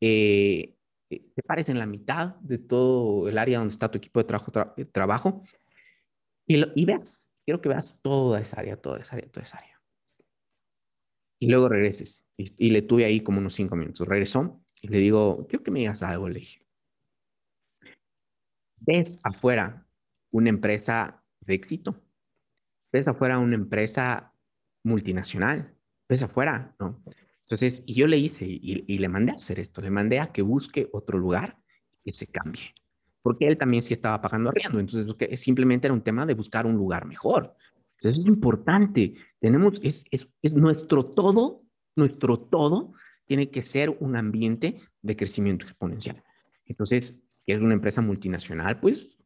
eh, 0.00 0.76
eh, 1.10 1.24
te 1.34 1.42
pares 1.42 1.68
en 1.68 1.78
la 1.78 1.86
mitad 1.86 2.36
de 2.36 2.58
todo 2.58 3.28
el 3.28 3.38
área 3.38 3.58
donde 3.58 3.72
está 3.72 3.90
tu 3.90 3.98
equipo 3.98 4.22
de 4.22 4.84
trabajo, 4.86 5.42
eh, 6.46 6.72
y, 6.74 6.82
y 6.82 6.84
veas, 6.84 7.30
quiero 7.44 7.60
que 7.60 7.68
veas 7.68 7.98
toda 8.02 8.40
esa 8.40 8.60
área, 8.60 8.76
toda 8.76 9.00
esa 9.00 9.16
área, 9.16 9.30
toda 9.30 9.42
esa 9.42 9.58
área. 9.58 9.78
Y 11.40 11.48
luego 11.48 11.68
regreses. 11.68 12.24
Y, 12.36 12.70
le 12.70 12.82
tuve 12.82 13.04
ahí 13.04 13.20
como 13.20 13.38
unos 13.38 13.54
cinco 13.54 13.76
minutos. 13.76 14.06
Regresó 14.06 14.60
y 14.80 14.88
le 14.88 14.98
digo, 14.98 15.46
quiero 15.48 15.62
que 15.62 15.70
me 15.70 15.80
digas 15.80 16.02
algo, 16.02 16.28
le 16.28 16.40
dije. 16.40 16.60
¿Ves 18.80 19.18
afuera 19.22 19.86
una 20.30 20.50
empresa 20.50 21.22
de 21.40 21.54
éxito? 21.54 22.00
¿Ves 22.92 23.08
afuera 23.08 23.38
una 23.38 23.56
empresa 23.56 24.34
multinacional? 24.84 25.74
¿Ves 26.08 26.22
afuera? 26.22 26.74
No. 26.78 27.02
Entonces, 27.48 27.82
y 27.86 27.94
yo 27.94 28.06
le 28.06 28.18
hice 28.18 28.44
y, 28.46 28.98
le 28.98 29.08
mandé 29.08 29.32
a 29.32 29.36
hacer 29.36 29.58
esto, 29.58 29.80
le 29.80 29.90
mandé 29.90 30.18
a 30.20 30.30
que 30.30 30.42
busque 30.42 30.86
otro 30.92 31.18
lugar 31.18 31.58
y 32.04 32.10
que 32.10 32.12
se 32.12 32.26
cambie, 32.26 32.74
porque 33.22 33.46
él 33.46 33.56
también 33.56 33.82
sí 33.82 33.94
estaba 33.94 34.20
pagando 34.20 34.50
arriendo, 34.50 34.78
entonces 34.78 35.40
simplemente 35.40 35.86
era 35.86 35.94
un 35.94 36.02
tema 36.02 36.26
de 36.26 36.34
buscar 36.34 36.66
un 36.66 36.76
lugar 36.76 37.06
mejor. 37.06 37.56
Entonces 37.96 38.22
es 38.22 38.28
importante, 38.28 39.14
tenemos, 39.40 39.80
es, 39.82 40.04
es, 40.10 40.28
es 40.42 40.52
nuestro 40.52 41.06
todo, 41.06 41.62
nuestro 41.96 42.38
todo 42.38 42.92
tiene 43.24 43.50
que 43.50 43.64
ser 43.64 43.96
un 43.98 44.16
ambiente 44.16 44.82
de 45.00 45.16
crecimiento 45.16 45.64
exponencial. 45.64 46.22
Entonces, 46.66 47.22
si 47.30 47.42
es 47.46 47.60
una 47.60 47.72
empresa 47.72 48.02
multinacional, 48.02 48.78
pues 48.78 49.16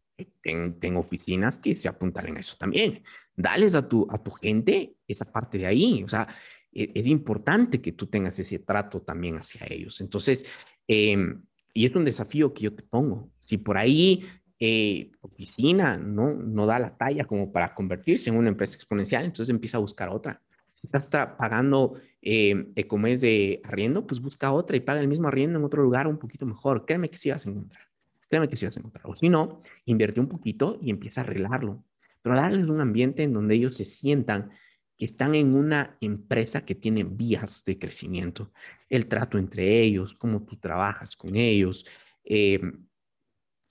tengo 0.79 1.01
oficinas 1.01 1.59
que 1.59 1.75
se 1.75 1.89
apuntalen 1.89 2.37
a 2.37 2.41
eso 2.41 2.57
también. 2.57 3.03
Dales 3.35 3.75
a 3.75 3.89
tu, 3.89 4.07
a 4.11 4.23
tu 4.23 4.31
gente 4.31 4.95
esa 5.09 5.25
parte 5.25 5.59
de 5.59 5.67
ahí. 5.67 6.03
O 6.05 6.09
sea, 6.09 6.29
es 6.73 7.07
importante 7.07 7.81
que 7.81 7.93
tú 7.93 8.07
tengas 8.07 8.39
ese 8.39 8.59
trato 8.59 9.01
también 9.03 9.37
hacia 9.37 9.67
ellos. 9.69 10.01
Entonces, 10.01 10.47
em, 10.89 11.43
y 11.75 11.85
es 11.87 11.95
un 11.95 12.05
desafío 12.05 12.53
que 12.53 12.65
yo 12.65 12.75
te 12.75 12.83
pongo. 12.83 13.31
Si 13.41 13.59
por 13.59 13.77
ahí 13.79 14.25
eh, 14.59 15.11
oficina 15.21 15.97
no, 15.97 16.35
no 16.35 16.67
da 16.67 16.79
la 16.79 16.97
talla 16.97 17.25
como 17.25 17.53
para 17.53 17.75
convertirse 17.75 18.31
en 18.31 18.37
una 18.37 18.49
empresa 18.49 18.77
exponencial, 18.77 19.25
entonces 19.25 19.51
empieza 19.51 19.79
a 19.79 19.81
buscar 19.81 20.09
otra. 20.09 20.41
Si 20.75 20.87
estás 20.87 21.07
pagando 21.09 21.95
em, 22.21 22.73
eh, 22.75 22.87
como 22.87 23.07
es 23.07 23.21
de 23.21 23.61
arriendo, 23.65 24.07
pues 24.07 24.21
busca 24.21 24.53
otra 24.53 24.77
y 24.77 24.81
paga 24.81 25.01
el 25.01 25.09
mismo 25.09 25.29
arriendo 25.29 25.59
en 25.59 25.65
otro 25.65 25.83
lugar 25.83 26.07
un 26.07 26.19
poquito 26.19 26.47
mejor. 26.47 26.87
Créeme 26.87 27.09
que 27.09 27.19
sí 27.19 27.31
vas 27.31 27.47
a 27.47 27.51
encontrar. 27.51 27.83
Créeme 28.29 28.49
que 28.49 28.57
sí 28.57 28.65
vas 28.65 28.77
a 28.77 28.81
encontrar. 28.81 29.05
O 29.07 29.15
si 29.15 29.29
no, 29.29 29.63
invierte 29.85 30.21
un 30.21 30.29
poquito 30.29 30.79
y 30.81 30.91
empieza 30.91 31.21
a 31.21 31.25
arreglarlo. 31.25 31.85
Pero 32.23 32.37
darles 32.37 32.69
un 32.71 32.81
ambiente 32.81 33.23
en 33.23 33.33
donde 33.33 33.55
ellos 33.55 33.77
se 33.77 33.85
sientan 33.85 34.51
están 34.99 35.35
en 35.35 35.55
una 35.55 35.97
empresa 36.01 36.65
que 36.65 36.75
tiene 36.75 37.05
vías 37.05 37.65
de 37.65 37.79
crecimiento, 37.79 38.53
el 38.89 39.07
trato 39.07 39.39
entre 39.39 39.81
ellos, 39.81 40.15
cómo 40.15 40.43
tú 40.45 40.57
trabajas 40.57 41.17
con 41.17 41.35
ellos, 41.35 41.85
eh, 42.25 42.61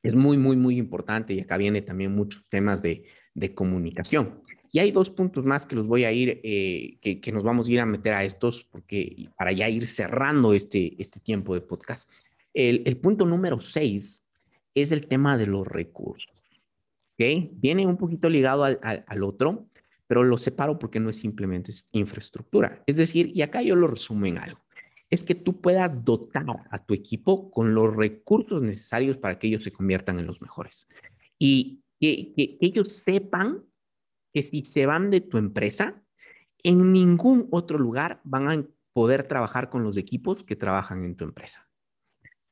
es 0.04 0.16
muy, 0.16 0.38
muy, 0.38 0.58
muy 0.58 0.78
importante 0.78 1.34
y 1.34 1.42
acá 1.42 1.58
viene 1.58 1.82
también 1.82 2.16
muchos 2.16 2.44
temas 2.50 2.82
de, 2.82 3.06
comunicación. 3.56 4.42
Y 4.74 4.80
hay 4.80 4.92
dos 4.92 5.10
puntos 5.10 5.46
más 5.46 5.66
que 5.66 5.76
los 5.76 5.88
voy 5.88 6.04
a 6.04 6.12
ir, 6.12 6.42
eh, 6.44 6.98
que, 7.22 7.32
nos 7.32 7.44
vamos 7.44 7.68
a 7.68 7.72
ir 7.72 7.80
a 7.80 7.86
meter 7.86 8.14
a 8.14 8.24
estos, 8.24 8.64
porque 8.64 9.30
para 9.38 9.52
ya 9.52 9.70
ir 9.70 9.88
cerrando 9.88 10.54
este, 10.54 10.96
este 10.98 11.20
tiempo 11.20 11.54
de 11.54 11.62
podcast. 11.62 12.10
El, 12.54 12.98
punto 12.98 13.26
número 13.26 13.60
seis 13.62 14.22
es 14.76 14.92
el 14.92 15.08
tema 15.08 15.38
de 15.38 15.48
los 15.48 15.66
recursos. 15.68 16.32
Viene 17.18 17.86
un 17.86 17.98
poquito 17.98 18.30
ligado 18.30 18.64
al, 18.64 18.80
al 18.82 19.24
otro, 19.24 19.70
pero 20.12 20.26
lo 20.26 20.38
separo 20.38 20.78
porque 20.78 21.00
no 21.00 21.10
es 21.10 21.16
simplemente 21.16 21.72
infraestructura. 21.94 22.84
Es 22.86 22.98
decir, 22.98 23.32
y 23.34 23.44
acá 23.44 23.62
yo 23.62 23.78
lo 23.78 23.88
resumo 23.88 24.26
en 24.26 24.40
algo, 24.40 24.60
es 25.10 25.24
que 25.24 25.36
tú 25.36 25.62
puedas 25.62 26.04
dotar 26.04 26.68
a 26.70 26.84
tu 26.84 26.94
equipo 26.94 27.50
con 27.50 27.74
los 27.74 27.96
recursos 27.96 28.62
necesarios 28.62 29.16
para 29.16 29.40
que 29.40 29.48
ellos 29.48 29.64
se 29.64 29.72
conviertan 29.72 30.20
en 30.20 30.28
los 30.28 30.42
mejores. 30.42 30.86
Y 31.40 31.86
que, 31.98 32.34
ellos 32.60 32.92
sepan 32.92 33.64
que 34.34 34.44
si 34.44 34.66
se 34.66 34.86
van 34.86 35.12
de 35.12 35.22
tu 35.22 35.38
empresa, 35.38 36.04
en 36.62 36.92
ningún 36.92 37.48
otro 37.50 37.80
lugar 37.80 38.20
van 38.26 38.50
a 38.50 38.66
poder 38.92 39.30
trabajar 39.30 39.70
con 39.70 39.82
los 39.82 39.96
equipos 39.96 40.44
que 40.44 40.58
trabajan 40.58 41.06
en 41.06 41.16
tu 41.16 41.24
empresa. 41.24 41.70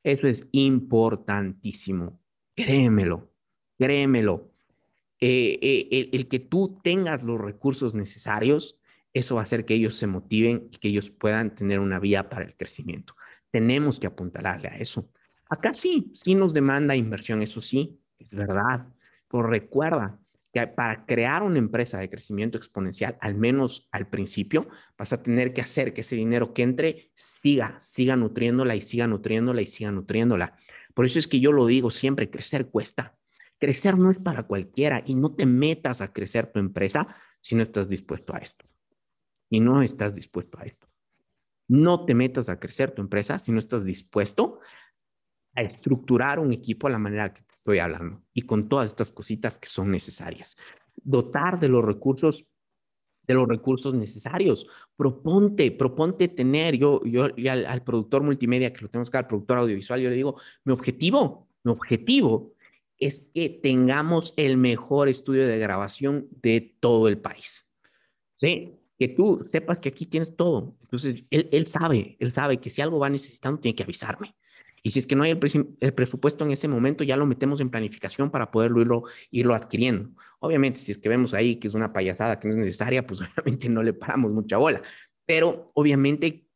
Eso 0.02 0.28
es 0.28 0.48
importantísimo. 0.52 2.22
Créemelo, 2.56 3.30
créemelo. 3.78 4.50
Eh, 5.20 5.58
eh, 5.60 6.08
el, 6.12 6.28
que 6.28 6.38
tú 6.38 6.80
tengas 6.82 7.22
los 7.22 7.38
recursos 7.38 7.94
necesarios, 7.94 8.80
eso 9.12 9.34
va 9.34 9.42
a 9.42 9.44
hacer 9.44 9.66
que 9.66 9.74
ellos 9.74 9.96
se 9.96 10.06
motiven 10.06 10.68
y 10.72 10.78
que 10.78 10.88
ellos 10.88 11.10
puedan 11.10 11.54
tener 11.54 11.78
una 11.78 11.98
vía 11.98 12.28
para 12.28 12.44
el 12.44 12.56
crecimiento. 12.56 13.14
Tenemos 13.50 14.00
que 14.00 14.06
apuntalarle 14.06 14.68
a 14.68 14.78
eso. 14.78 15.10
Acá 15.48 15.74
sí, 15.74 16.10
sí 16.14 16.34
nos 16.34 16.54
demanda 16.54 16.96
inversión, 16.96 17.42
eso 17.42 17.60
sí, 17.60 18.00
es 18.18 18.32
verdad. 18.32 18.86
Pero 19.28 19.42
recuerda 19.42 20.18
que 20.52 20.66
para 20.66 21.04
crear 21.04 21.42
una 21.42 21.58
empresa 21.58 21.98
de 21.98 22.08
crecimiento 22.08 22.56
exponencial, 22.56 23.16
al 23.20 23.34
menos 23.34 23.88
al 23.92 24.08
principio, 24.08 24.68
vas 24.96 25.12
a 25.12 25.22
tener 25.22 25.52
que 25.52 25.60
hacer 25.60 25.92
que 25.92 26.00
ese 26.00 26.16
dinero 26.16 26.54
que 26.54 26.62
entre 26.62 27.10
siga, 27.14 27.78
siga 27.78 28.16
nutriéndola 28.16 28.74
y 28.74 28.80
siga 28.80 29.06
nutriéndola 29.06 29.60
y 29.60 29.66
siga 29.66 29.92
nutriéndola. 29.92 30.56
Por 30.94 31.04
eso 31.04 31.18
es 31.18 31.28
que 31.28 31.40
yo 31.40 31.52
lo 31.52 31.66
digo 31.66 31.90
siempre, 31.90 32.30
crecer 32.30 32.68
cuesta. 32.68 33.16
Crecer 33.60 33.98
no 33.98 34.10
es 34.10 34.18
para 34.18 34.44
cualquiera 34.46 35.02
y 35.06 35.14
no 35.14 35.34
te 35.34 35.46
metas 35.46 36.00
a 36.00 36.12
crecer 36.12 36.46
tu 36.50 36.58
empresa 36.58 37.06
si 37.40 37.54
no 37.54 37.62
estás 37.62 37.88
dispuesto 37.88 38.34
a 38.34 38.38
esto. 38.38 38.66
Y 39.50 39.60
no 39.60 39.82
estás 39.82 40.14
dispuesto 40.14 40.58
a 40.58 40.64
esto. 40.64 40.88
No 41.68 42.04
te 42.04 42.14
metas 42.14 42.48
a 42.48 42.58
crecer 42.58 42.92
tu 42.92 43.02
empresa 43.02 43.38
si 43.38 43.52
no 43.52 43.58
estás 43.58 43.84
dispuesto 43.84 44.60
a 45.54 45.62
estructurar 45.62 46.38
un 46.38 46.52
equipo 46.52 46.86
a 46.86 46.90
la 46.90 46.98
manera 46.98 47.34
que 47.34 47.42
te 47.42 47.52
estoy 47.52 47.78
hablando 47.80 48.22
y 48.32 48.42
con 48.42 48.68
todas 48.68 48.90
estas 48.90 49.12
cositas 49.12 49.58
que 49.58 49.68
son 49.68 49.90
necesarias. 49.90 50.56
Dotar 50.96 51.60
de 51.60 51.68
los 51.68 51.84
recursos 51.84 52.46
de 53.26 53.34
los 53.34 53.48
recursos 53.48 53.94
necesarios. 53.94 54.66
Proponte, 54.96 55.70
proponte 55.70 56.28
tener, 56.28 56.76
yo, 56.76 57.00
yo 57.04 57.24
al, 57.24 57.84
productor 57.84 58.22
multimedia 58.22 58.72
que 58.72 58.80
lo 58.80 58.88
tenemos 58.88 59.08
acá, 59.08 59.20
al 59.20 59.26
productor 59.28 59.58
audiovisual, 59.58 60.00
yo 60.00 60.10
le 60.10 60.16
digo, 60.16 60.40
mi 60.64 60.72
objetivo 60.72 61.48
Mi 61.62 61.70
objetivo 61.70 62.54
es 63.00 63.30
que 63.34 63.48
tengamos 63.48 64.34
el 64.36 64.56
mejor 64.56 65.08
estudio 65.08 65.46
de 65.46 65.58
grabación 65.58 66.28
de 66.42 66.76
todo 66.80 67.08
el 67.08 67.18
país. 67.18 67.66
¿Sí? 68.36 68.76
Que 68.98 69.08
tú 69.08 69.42
sepas 69.46 69.80
que 69.80 69.88
aquí 69.88 70.06
tienes 70.06 70.36
todo. 70.36 70.76
Entonces, 70.82 71.24
él, 71.30 71.48
él 71.50 71.66
sabe, 71.66 72.16
él 72.20 72.30
sabe 72.30 72.58
que 72.58 72.70
si 72.70 72.82
algo 72.82 72.98
va 72.98 73.08
necesitando, 73.08 73.58
tiene 73.58 73.74
que 73.74 73.82
avisarme. 73.82 74.36
Y 74.82 74.90
si 74.90 74.98
es 74.98 75.06
que 75.06 75.14
no 75.14 75.24
hay 75.24 75.30
el, 75.30 75.94
presupuesto 75.94 76.44
en 76.44 76.52
ese 76.52 76.68
momento, 76.68 77.04
ya 77.04 77.16
lo 77.16 77.26
metemos 77.26 77.60
en 77.60 77.70
planificación 77.70 78.30
para 78.30 78.50
poderlo 78.50 78.80
irlo, 78.80 79.04
irlo 79.30 79.54
adquiriendo. 79.54 80.10
Obviamente, 80.38 80.80
si 80.80 80.92
es 80.92 80.98
que 80.98 81.08
vemos 81.08 81.34
ahí 81.34 81.56
que 81.56 81.68
es 81.68 81.74
una 81.74 81.92
payasada 81.92 82.38
que 82.38 82.48
no 82.48 82.54
es 82.54 82.60
necesaria, 82.60 83.06
pues 83.06 83.20
obviamente 83.38 83.68
no 83.68 83.82
le 83.82 83.92
paramos 83.92 84.32
mucha 84.32 84.56
bola. 84.56 84.82
Pero 85.26 85.70
obviamente 85.74 86.46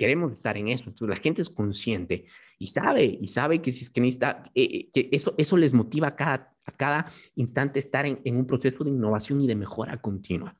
queremos 0.00 0.32
estar 0.32 0.56
en 0.56 0.68
eso. 0.68 0.84
Entonces, 0.86 1.14
la 1.14 1.22
gente 1.22 1.42
es 1.42 1.50
consciente 1.50 2.24
y 2.58 2.68
sabe, 2.68 3.18
y 3.20 3.28
sabe 3.28 3.60
que 3.60 3.70
si 3.70 3.84
es 3.84 3.90
que 3.90 4.00
necesita, 4.00 4.42
eh, 4.54 4.64
eh, 4.72 4.90
que 4.94 5.08
eso, 5.12 5.34
eso 5.36 5.58
les 5.58 5.74
motiva 5.74 6.08
a 6.08 6.16
cada, 6.16 6.56
a 6.64 6.72
cada 6.72 7.12
instante 7.36 7.78
estar 7.78 8.06
en, 8.06 8.18
en 8.24 8.36
un 8.36 8.46
proceso 8.46 8.82
de 8.82 8.90
innovación 8.90 9.42
y 9.42 9.46
de 9.46 9.56
mejora 9.56 10.00
continua. 10.00 10.56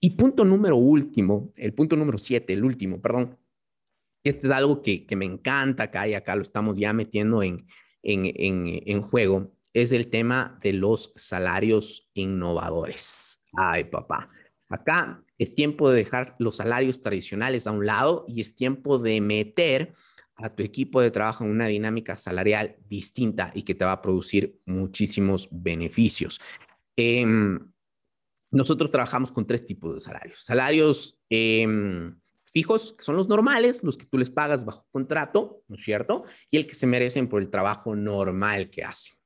Y 0.00 0.10
punto 0.10 0.44
número 0.44 0.76
último, 0.76 1.52
el 1.54 1.72
punto 1.74 1.94
número 1.94 2.18
siete, 2.18 2.54
el 2.54 2.64
último, 2.64 3.00
perdón, 3.00 3.38
esto 4.24 4.48
es 4.48 4.52
algo 4.52 4.82
que, 4.82 5.06
que 5.06 5.14
me 5.14 5.26
encanta 5.26 5.84
acá 5.84 6.08
y 6.08 6.14
acá 6.14 6.34
lo 6.34 6.42
estamos 6.42 6.76
ya 6.76 6.92
metiendo 6.92 7.40
en, 7.44 7.66
en, 8.02 8.26
en, 8.26 8.82
en 8.84 9.00
juego, 9.00 9.52
es 9.72 9.92
el 9.92 10.08
tema 10.08 10.58
de 10.60 10.72
los 10.72 11.12
salarios 11.14 12.10
innovadores. 12.14 13.40
Ay, 13.52 13.84
papá. 13.84 14.28
Acá 14.72 15.22
es 15.36 15.54
tiempo 15.54 15.90
de 15.90 15.96
dejar 15.96 16.34
los 16.38 16.56
salarios 16.56 17.02
tradicionales 17.02 17.66
a 17.66 17.72
un 17.72 17.84
lado 17.84 18.24
y 18.26 18.40
es 18.40 18.56
tiempo 18.56 18.98
de 18.98 19.20
meter 19.20 19.92
a 20.36 20.54
tu 20.54 20.62
equipo 20.62 21.02
de 21.02 21.10
trabajo 21.10 21.44
en 21.44 21.50
una 21.50 21.66
dinámica 21.66 22.16
salarial 22.16 22.76
distinta 22.88 23.52
y 23.54 23.64
que 23.64 23.74
te 23.74 23.84
va 23.84 23.92
a 23.92 24.00
producir 24.02 24.58
muchísimos 24.64 25.46
beneficios. 25.50 26.40
Eh, 26.96 27.26
nosotros 28.50 28.90
trabajamos 28.90 29.30
con 29.30 29.46
tres 29.46 29.66
tipos 29.66 29.94
de 29.94 30.00
salarios. 30.00 30.42
Salarios 30.42 31.18
eh, 31.28 31.66
fijos, 32.52 32.94
que 32.94 33.04
son 33.04 33.16
los 33.16 33.28
normales, 33.28 33.82
los 33.82 33.98
que 33.98 34.06
tú 34.06 34.16
les 34.16 34.30
pagas 34.30 34.64
bajo 34.64 34.86
contrato, 34.90 35.64
¿no 35.68 35.76
es 35.76 35.84
cierto? 35.84 36.24
Y 36.50 36.56
el 36.56 36.66
que 36.66 36.74
se 36.74 36.86
merecen 36.86 37.28
por 37.28 37.42
el 37.42 37.50
trabajo 37.50 37.94
normal 37.94 38.70
que 38.70 38.84
hacen. 38.84 39.21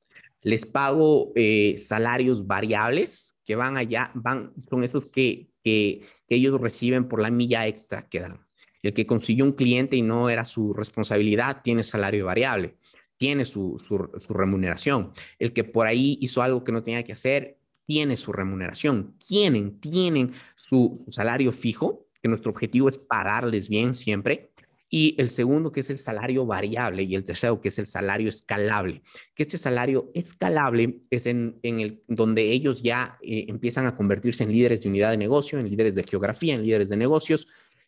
Les 0.47 0.65
pago 0.65 1.33
eh, 1.35 1.75
salarios 1.77 2.47
variables 2.47 3.35
que 3.43 3.57
van 3.57 3.75
allá, 3.75 4.11
van, 4.13 4.53
son 4.69 4.85
esos 4.85 5.07
que, 5.07 5.49
que, 5.61 6.07
ellos 6.29 6.61
reciben 6.61 7.09
por 7.09 7.21
la 7.21 7.29
milla 7.29 7.67
extra 7.67 8.07
que 8.07 8.21
dan. 8.21 8.39
El 8.81 8.93
que 8.93 9.05
consiguió 9.05 9.43
un 9.43 9.51
cliente 9.51 9.97
y 9.97 10.01
no 10.01 10.29
era 10.29 10.45
su 10.45 10.73
responsabilidad, 10.73 11.63
tiene 11.65 11.83
salario 11.83 12.27
variable, 12.27 12.77
tiene 13.17 13.43
su, 13.43 13.77
su, 13.85 14.33
remuneración. 14.33 15.11
El 15.37 15.51
que 15.51 15.65
por 15.65 15.85
ahí 15.85 16.17
hizo 16.21 16.41
algo 16.41 16.63
que 16.63 16.71
no 16.71 16.81
tenía 16.81 17.03
que 17.03 17.11
hacer, 17.11 17.57
tiene 17.85 18.15
su 18.15 18.31
remuneración. 18.31 19.17
Tienen, 19.19 19.81
tienen 19.81 20.31
su 20.55 21.03
salario 21.09 21.51
fijo 21.51 22.07
que 22.21 22.29
nuestro 22.29 22.51
objetivo 22.51 22.87
es 22.87 22.95
pagarles 22.95 23.67
bien 23.67 23.93
siempre. 23.93 24.51
Y 24.89 25.15
el 25.17 25.29
segundo, 25.29 25.71
que 25.71 25.81
es 25.81 25.89
el 25.89 25.97
salario 25.97 26.45
variable, 26.45 27.03
y 27.03 27.15
el 27.15 27.23
tercero, 27.23 27.59
que 27.59 27.67
es 27.67 27.79
el 27.79 27.87
salario 27.87 28.29
escalable. 28.29 29.01
Que 29.35 29.43
este 29.43 29.57
salario 29.57 30.11
escalable 30.13 31.01
es 31.09 31.25
en, 31.25 31.59
en 31.63 31.79
el, 31.79 32.03
donde 32.07 32.51
ellos 32.51 32.81
ya 32.81 33.17
eh, 33.21 33.45
empiezan 33.49 33.85
a 33.85 33.97
convertirse 33.97 34.43
en 34.43 34.51
líderes 34.51 34.83
de 34.83 34.89
unidad 34.89 35.11
de 35.11 35.17
negocio, 35.17 35.59
en 35.59 35.69
líderes 35.69 35.95
de 35.95 36.03
geografía, 36.03 36.55
en 36.55 36.63
líderes 36.63 36.89
de 36.89 36.97
negocios. 36.97 37.47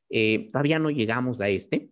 Eh, 0.10 0.50
todavía 0.52 0.80
no 0.80 0.90
llegamos 0.90 1.40
a 1.40 1.48
este, 1.48 1.92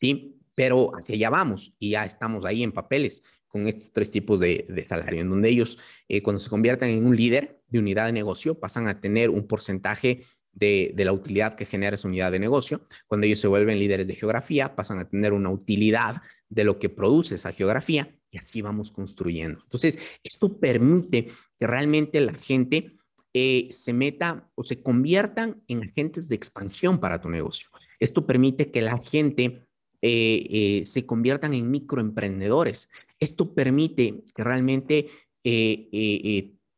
¿sí? 0.00 0.36
Pero 0.54 0.94
hacia 0.94 1.14
allá 1.14 1.30
vamos 1.30 1.72
y 1.78 1.90
ya 1.90 2.04
estamos 2.04 2.44
ahí 2.44 2.62
en 2.62 2.72
papeles 2.72 3.22
con 3.48 3.66
estos 3.66 3.92
tres 3.92 4.10
tipos 4.10 4.38
de, 4.38 4.66
de 4.68 4.86
salario, 4.86 5.20
en 5.20 5.30
donde 5.30 5.48
ellos, 5.48 5.78
eh, 6.08 6.22
cuando 6.22 6.40
se 6.40 6.50
conviertan 6.50 6.90
en 6.90 7.06
un 7.06 7.16
líder 7.16 7.62
de 7.68 7.78
unidad 7.78 8.06
de 8.06 8.12
negocio, 8.12 8.60
pasan 8.60 8.86
a 8.86 9.00
tener 9.00 9.30
un 9.30 9.46
porcentaje 9.46 10.24
de, 10.52 10.92
la 10.96 11.12
utilidad 11.12 11.54
que 11.54 11.64
genera 11.64 11.94
esa 11.94 12.08
unidad 12.08 12.32
de 12.32 12.38
negocio. 12.38 12.82
Cuando 13.06 13.26
ellos 13.26 13.40
se 13.40 13.48
vuelven 13.48 13.78
líderes 13.78 14.08
de 14.08 14.14
geografía, 14.14 14.74
pasan 14.74 14.98
a 14.98 15.08
tener 15.08 15.32
una 15.32 15.50
utilidad 15.50 16.22
de 16.48 16.64
lo 16.64 16.78
que 16.78 16.88
produce 16.88 17.36
esa 17.36 17.52
geografía 17.52 18.14
y 18.30 18.38
así 18.38 18.62
vamos 18.62 18.92
construyendo. 18.92 19.60
Entonces, 19.62 19.98
esto 20.22 20.58
permite 20.58 21.26
que 21.58 21.66
realmente 21.66 22.20
la 22.20 22.32
gente 22.32 22.96
eh, 23.32 23.68
se 23.70 23.92
meta 23.92 24.50
o 24.54 24.64
se 24.64 24.82
conviertan 24.82 25.62
en 25.68 25.84
agentes 25.84 26.28
de 26.28 26.36
expansión 26.36 26.98
para 26.98 27.20
tu 27.20 27.28
negocio. 27.28 27.68
Esto 27.98 28.26
permite 28.26 28.70
que 28.70 28.82
la 28.82 28.98
gente 28.98 29.62
eh, 30.02 30.46
eh, 30.50 30.82
se 30.86 31.06
conviertan 31.06 31.54
en 31.54 31.70
microemprendedores. 31.70 32.88
Esto 33.18 33.54
permite 33.54 34.24
que 34.34 34.44
realmente 34.44 35.10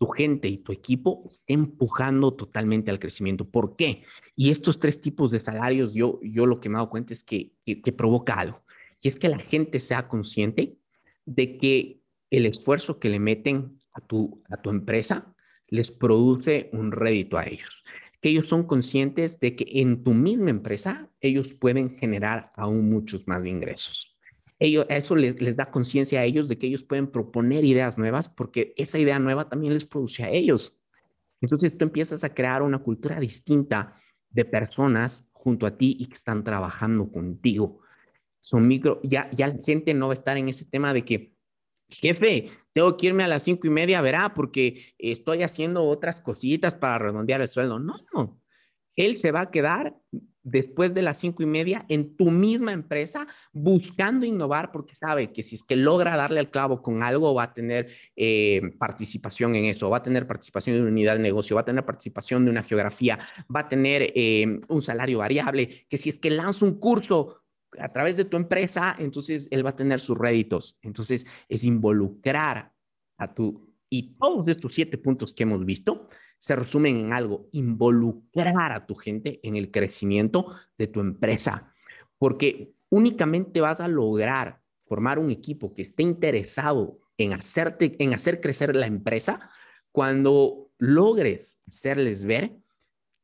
tu 0.03 0.09
gente 0.09 0.49
y 0.49 0.57
tu 0.57 0.73
equipo 0.73 1.23
esté 1.29 1.53
empujando 1.53 2.35
totalmente 2.35 2.91
al 2.91 2.99
crecimiento. 2.99 3.49
¿Por 3.49 3.77
qué? 3.77 4.03
Y 4.35 4.51
estos 4.51 4.81
tres 4.81 5.01
tipos 5.01 5.31
de 5.31 5.39
salarios, 5.39 5.95
yo, 5.95 6.19
yo 6.25 6.45
lo 6.45 6.61
que 6.61 6.69
me 6.69 6.75
he 6.75 6.79
dado 6.79 6.91
cuenta 6.91 7.13
es 7.13 7.23
que, 7.23 7.53
que, 7.65 7.93
provoca 7.93 8.35
algo. 8.35 8.65
Y 9.01 9.07
es 9.07 9.17
que 9.17 9.29
la 9.29 9.39
gente 9.39 9.79
sea 9.79 10.09
consciente 10.09 10.77
de 11.25 11.57
que 11.57 12.01
el 12.31 12.47
esfuerzo 12.47 12.99
que 12.99 13.11
le 13.11 13.21
meten 13.21 13.79
a 13.93 14.01
tu, 14.01 14.43
a 14.51 14.61
tu 14.61 14.71
empresa 14.71 15.33
les 15.69 15.93
produce 15.93 16.69
un 16.73 16.91
rédito 16.91 17.39
a 17.39 17.45
ellos. 17.45 17.85
Que 18.21 18.31
ellos 18.31 18.49
son 18.49 18.65
conscientes 18.65 19.39
de 19.39 19.55
que 19.55 19.67
en 19.81 20.03
tu 20.03 20.15
misma 20.15 20.51
empresa 20.51 21.13
ellos 21.21 21.55
pueden 21.55 21.97
generar 21.97 22.51
aún 22.57 22.91
muchos 22.91 23.29
más 23.29 23.47
ingresos 23.47 24.12
ellos, 24.65 24.87
eso 24.89 25.17
les, 25.17 25.41
les 25.41 25.57
da 25.57 25.71
conciencia 25.71 26.21
a 26.21 26.25
ellos 26.25 26.49
de 26.49 26.57
que 26.57 26.69
ellos 26.69 26.85
pueden 26.85 27.09
proponer 27.09 27.65
ideas 27.65 27.99
nuevas 27.99 28.29
porque 28.29 28.75
esa 28.77 28.99
idea 28.99 29.19
nueva 29.19 29.49
también 29.49 29.73
les 29.73 29.85
produce 29.85 30.25
a 30.25 30.31
ellos. 30.31 30.81
Entonces 31.41 31.77
tú 31.77 31.85
empiezas 31.85 32.23
a 32.23 32.33
crear 32.33 32.63
una 32.63 32.79
cultura 32.79 33.19
distinta 33.19 34.01
de 34.31 34.45
personas 34.45 35.29
junto 35.33 35.67
a 35.67 35.77
ti 35.77 35.97
y 35.99 36.07
que 36.07 36.15
están 36.15 36.45
trabajando 36.45 37.11
contigo. 37.11 37.81
Son 38.41 38.67
micro, 38.67 39.01
ya, 39.03 39.29
ya 39.31 39.49
la 39.49 39.59
gente 39.65 39.95
no 39.95 40.07
va 40.07 40.13
a 40.13 40.15
estar 40.15 40.37
en 40.37 40.49
ese 40.49 40.65
tema 40.65 40.95
de 40.95 41.05
que, 41.05 41.35
jefe, 41.89 42.51
tengo 42.73 42.97
que 42.97 43.09
irme 43.09 43.25
a 43.25 43.29
las 43.29 43.43
cinco 43.43 43.67
y 43.67 43.71
media, 43.71 44.01
verá, 44.01 44.33
porque 44.33 44.95
estoy 44.99 45.43
haciendo 45.43 45.85
otras 45.85 46.21
cositas 46.21 46.75
para 46.75 46.99
redondear 46.99 47.41
el 47.41 47.49
sueldo. 47.49 47.79
No, 47.79 48.41
él 48.97 49.17
se 49.17 49.33
va 49.33 49.43
a 49.43 49.51
quedar 49.51 49.97
después 50.43 50.95
de 50.95 51.03
las 51.03 51.19
cinco 51.19 51.43
y 51.43 51.47
media 51.47 51.85
en 51.89 52.17
tu 52.17 52.31
misma 52.31 52.73
empresa 52.73 53.27
buscando 53.53 54.27
innovar 54.27 54.73
porque 54.73 54.95
sabe 54.95 55.33
que 55.33 55.45
si 55.45 55.57
es 55.57 55.63
que 55.63 55.77
logra 55.77 56.17
darle 56.17 56.41
al 56.41 56.51
clavo 56.51 56.83
con 56.83 57.03
algo 57.03 57.35
va 57.35 57.45
a 57.45 57.55
tener 57.55 57.89
eh, 58.17 58.61
participación 58.79 59.55
en 59.55 59.67
eso, 59.67 59.91
va 59.91 59.99
a 59.99 60.03
tener 60.03 60.27
participación 60.27 60.77
en 60.77 60.83
una 60.83 60.91
unidad 60.91 61.15
de 61.15 61.23
negocio, 61.23 61.57
va 61.57 61.63
a 61.63 61.67
tener 61.67 61.85
participación 61.85 62.45
de 62.45 62.51
una 62.51 62.63
geografía, 62.63 63.19
va 63.55 63.61
a 63.61 63.69
tener 63.69 64.13
eh, 64.15 64.61
un 64.69 64.83
salario 64.83 65.19
variable, 65.19 65.87
que 65.89 65.99
si 65.99 66.09
es 66.09 66.19
que 66.19 66.31
lanza 66.31 66.65
un 66.65 66.79
curso 66.79 67.43
a 67.79 67.91
través 67.91 68.17
de 68.17 68.25
tu 68.25 68.37
empresa, 68.37 68.95
entonces 68.99 69.49
él 69.51 69.65
va 69.65 69.71
a 69.71 69.77
tener 69.77 70.01
sus 70.01 70.19
réditos. 70.19 70.79
Entonces 70.83 71.27
es 71.49 71.65
involucrar 71.65 72.73
a 73.17 73.35
tu... 73.35 73.72
Y 73.95 74.15
todos 74.19 74.49
estos 74.49 74.73
siete 74.73 74.97
puntos 74.97 75.35
que 75.35 75.43
hemos 75.43 75.67
visto 75.67 76.09
se 76.39 76.57
resumen 76.57 76.97
en 76.97 77.13
algo, 77.13 77.51
involucrar 77.53 78.73
a 78.73 78.87
tu 78.87 78.95
gente 78.95 79.39
en 79.43 79.55
el 79.55 79.71
crecimiento 79.71 80.47
de 80.79 80.87
tu 80.87 81.01
empresa, 81.01 81.75
porque 82.17 82.73
únicamente 82.89 83.61
vas 83.61 83.81
a 83.83 83.89
lograr 83.89 84.63
formar 84.81 85.19
un 85.19 85.31
equipo 85.31 85.75
que 85.75 85.83
esté 85.83 86.05
interesado 86.05 87.01
en 87.19 87.35
hacerte 87.35 88.03
en 88.03 88.15
hacer 88.15 88.41
crecer 88.41 88.75
la 88.75 88.87
empresa 88.87 89.51
cuando 89.91 90.71
logres 90.79 91.59
hacerles 91.69 92.25
ver 92.25 92.57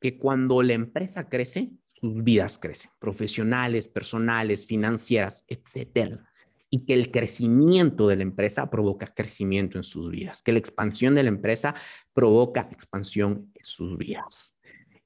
que 0.03 0.19
cuando 0.19 0.61
la 0.61 0.75
empresa 0.75 1.31
crece, 1.31 1.73
sus 1.99 2.23
vidas 2.23 2.59
crecen, 2.59 2.91
profesionales, 2.99 3.89
personales, 3.89 4.67
financieras, 4.67 5.47
etcétera 5.49 6.28
y 6.71 6.85
que 6.85 6.95
el 6.95 7.11
crecimiento 7.11 8.09
de 8.09 8.17
la 8.17 8.23
empresa 8.23 8.71
provoca 8.71 9.07
crecimiento 9.07 9.79
en 9.79 9.85
sus 9.85 10.11
vidas, 10.11 10.43
que 10.43 10.53
la 10.53 10.59
expansión 10.59 11.15
de 11.15 11.23
la 11.23 11.31
empresa 11.31 11.75
provoca 12.13 12.69
expansión 12.71 13.51
en 13.55 13.65
sus 13.65 13.97
vidas. 13.97 14.55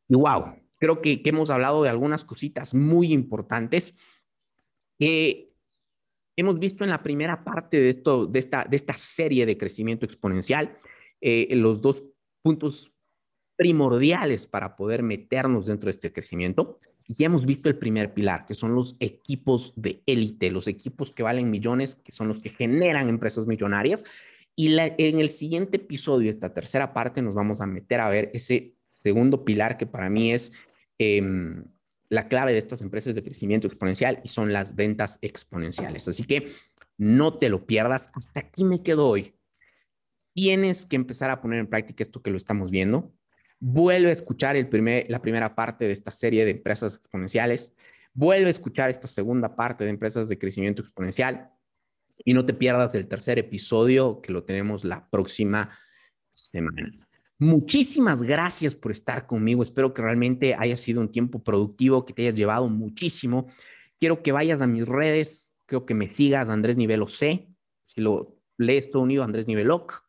Y 0.09 0.17
wow, 0.17 0.57
creo 0.79 1.01
que, 1.01 1.23
hemos 1.25 1.51
hablado 1.51 1.83
de 1.83 1.89
algunas 1.89 2.25
cositas 2.25 2.75
muy 2.75 3.13
importantes 3.13 3.95
que 4.99 5.53
hemos 6.37 6.59
visto 6.59 6.83
en 6.85 6.91
la 6.91 7.03
primera 7.03 7.45
parte 7.45 7.81
de, 7.81 7.89
esto, 7.89 8.27
de, 8.27 8.39
esta, 8.41 8.65
de 8.65 8.77
esta 8.77 8.95
serie 8.95 9.47
de 9.47 9.57
crecimiento 9.57 10.05
exponencial, 10.05 10.79
eh, 11.21 11.55
los 11.55 11.81
dos 11.81 12.05
puntos 12.43 12.93
primordiales 13.57 14.49
para 14.49 14.75
poder 14.75 15.05
meternos 15.05 15.67
dentro 15.67 15.87
de 15.87 15.93
este 15.93 16.13
crecimiento 16.13 16.79
ya 17.09 17.27
hemos 17.27 17.45
visto 17.45 17.69
el 17.69 17.77
primer 17.77 18.15
pilar, 18.15 18.47
que 18.47 18.55
son 18.55 18.75
los 18.75 18.97
equipos 19.01 19.73
de 19.77 20.03
élite, 20.07 20.51
los 20.51 20.69
equipos 20.69 21.13
que 21.13 21.23
valen 21.23 21.51
millones, 21.51 21.97
que 21.97 22.13
son 22.13 22.29
los 22.29 22.41
que 22.41 22.51
generan 22.51 23.09
empresas 23.09 23.47
millonarias. 23.47 24.03
Y 24.55 24.77
en 24.79 25.19
el 25.19 25.31
siguiente 25.31 25.79
episodio, 25.79 26.31
esta 26.31 26.53
tercera 26.53 26.93
parte, 26.93 27.23
nos 27.23 27.35
vamos 27.35 27.61
a 27.61 27.67
meter 27.67 28.01
a 28.01 28.09
ver 28.09 28.31
ese 28.35 28.75
segundo 28.91 29.45
pilar 29.45 29.77
que 29.77 29.87
para 29.87 30.11
mí 30.11 30.33
es 30.33 30.53
em, 30.99 31.65
la 32.09 32.29
clave 32.29 32.53
de 32.53 32.59
estas 32.59 32.83
empresas 32.83 33.15
de 33.15 33.23
crecimiento 33.23 33.67
exponencial 33.67 34.21
y 34.23 34.29
son 34.29 34.53
las 34.53 34.77
ventas 34.77 35.19
exponenciales. 35.23 36.07
Así 36.09 36.25
que 36.25 36.53
no 36.99 37.39
te 37.39 37.49
lo 37.49 37.67
pierdas. 37.67 38.11
Hasta 38.15 38.41
aquí 38.41 38.65
me 38.65 38.83
quedo 38.83 39.09
hoy. 39.09 39.35
Tienes 40.35 40.87
que 40.87 40.97
empezar 40.97 41.31
a 41.31 41.41
poner 41.41 41.59
en 41.59 41.67
práctica 41.67 42.03
esto 42.03 42.23
que 42.23 42.31
lo 42.31 42.37
estamos 42.37 42.71
viendo. 42.71 43.13
Vuelve 43.65 44.09
a 44.09 44.13
escuchar 44.13 44.57
la 44.57 45.23
primera 45.23 45.55
parte 45.55 45.85
de 45.85 45.93
esta 45.93 46.11
serie 46.11 46.45
de 46.45 46.51
empresas 46.51 46.97
exponenciales. 46.97 47.77
Vuelve 48.13 48.49
a 48.49 48.51
escuchar 48.51 48.91
esta 48.91 49.07
segunda 49.07 49.55
parte 49.55 49.85
de 49.85 49.91
empresas 49.91 50.29
de 50.29 50.37
crecimiento 50.37 50.83
exponencial. 50.83 51.49
Y 52.25 52.35
no 52.35 52.45
te 52.45 52.55
pierdas 52.55 52.97
el 52.97 53.07
tercer 53.07 53.39
episodio 53.39 54.21
que 54.21 54.33
lo 54.33 54.43
tenemos 54.43 54.83
la 54.83 55.09
próxima 55.09 55.79
semana. 56.33 56.91
Muchísimas 57.39 58.25
gracias 58.25 58.75
por 58.75 58.91
estar 58.91 59.29
conmigo. 59.29 59.63
Espero 59.63 59.95
que 59.95 60.03
realmente 60.03 60.57
haya 60.59 60.77
sido 60.77 61.01
un 61.01 61.13
tiempo 61.13 61.41
productivo, 61.45 62.05
que 62.05 62.13
te 62.13 62.23
hayas 62.23 62.35
llevado 62.35 62.69
muchísimo. 62.69 63.47
Quiero 64.01 64.25
que 64.25 64.33
vayas 64.33 64.61
a 64.61 64.67
mis 64.67 64.89
redes, 64.89 65.55
creo 65.67 65.87
que 65.87 65.95
me 65.95 66.09
sigas, 66.09 66.49
Andrés 66.49 66.77
Nivelo 66.77 67.07
C. 67.07 67.49
Si 67.85 68.01
lo 68.01 68.37
lees 68.59 68.91
todo 68.91 69.05
unido, 69.05 69.23
Andrés 69.23 69.47
Niveloc. 69.47 70.03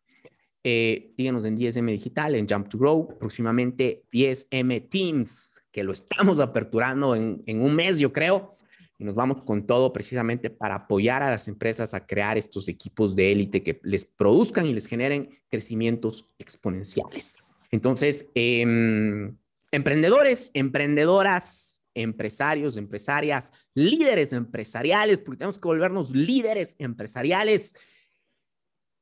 Eh, 0.63 1.13
síguenos 1.17 1.43
en 1.45 1.57
10M 1.57 1.91
Digital, 1.91 2.35
en 2.35 2.47
Jump 2.47 2.69
to 2.69 2.77
Grow, 2.77 3.17
próximamente 3.19 4.03
10M 4.11 4.89
Teams, 4.89 5.61
que 5.71 5.83
lo 5.83 5.91
estamos 5.91 6.39
aperturando 6.39 7.15
en, 7.15 7.43
en 7.45 7.61
un 7.61 7.75
mes, 7.75 7.99
yo 7.99 8.13
creo 8.13 8.53
y 8.97 9.03
nos 9.05 9.15
vamos 9.15 9.41
con 9.43 9.65
todo 9.65 9.91
precisamente 9.91 10.49
para 10.49 10.75
apoyar 10.75 11.23
a 11.23 11.31
las 11.31 11.47
empresas 11.47 11.93
a 11.93 12.05
crear 12.05 12.37
estos 12.37 12.67
equipos 12.67 13.15
de 13.15 13.31
élite 13.31 13.63
que 13.63 13.79
les 13.83 14.05
produzcan 14.05 14.65
y 14.65 14.73
les 14.73 14.85
generen 14.85 15.29
crecimientos 15.49 16.29
exponenciales. 16.37 17.35
Entonces, 17.71 18.29
em, 18.35 19.35
emprendedores, 19.71 20.51
emprendedoras, 20.53 21.81
empresarios, 21.95 22.77
empresarias, 22.77 23.51
líderes 23.73 24.31
empresariales, 24.33 25.19
porque 25.19 25.39
tenemos 25.39 25.57
que 25.57 25.67
volvernos 25.67 26.11
líderes 26.11 26.75
empresariales. 26.77 27.73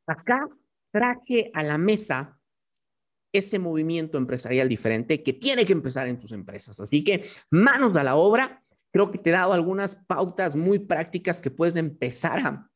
Acá 0.07 0.47
traje 0.91 1.51
a 1.53 1.63
la 1.63 1.77
mesa 1.77 2.39
ese 3.33 3.59
movimiento 3.59 4.17
empresarial 4.17 4.67
diferente 4.67 5.23
que 5.23 5.33
tiene 5.33 5.65
que 5.65 5.73
empezar 5.73 6.07
en 6.07 6.19
tus 6.19 6.33
empresas. 6.33 6.79
Así 6.79 7.03
que 7.03 7.29
manos 7.49 7.95
a 7.95 8.03
la 8.03 8.15
obra 8.15 8.61
Creo 8.91 9.09
que 9.09 9.17
te 9.17 9.29
he 9.29 9.33
dado 9.33 9.53
algunas 9.53 9.95
pautas 9.95 10.55
muy 10.55 10.79
prácticas 10.79 11.39
que 11.39 11.49
puedes 11.49 11.77
empezar 11.77 12.39
a 12.39 12.69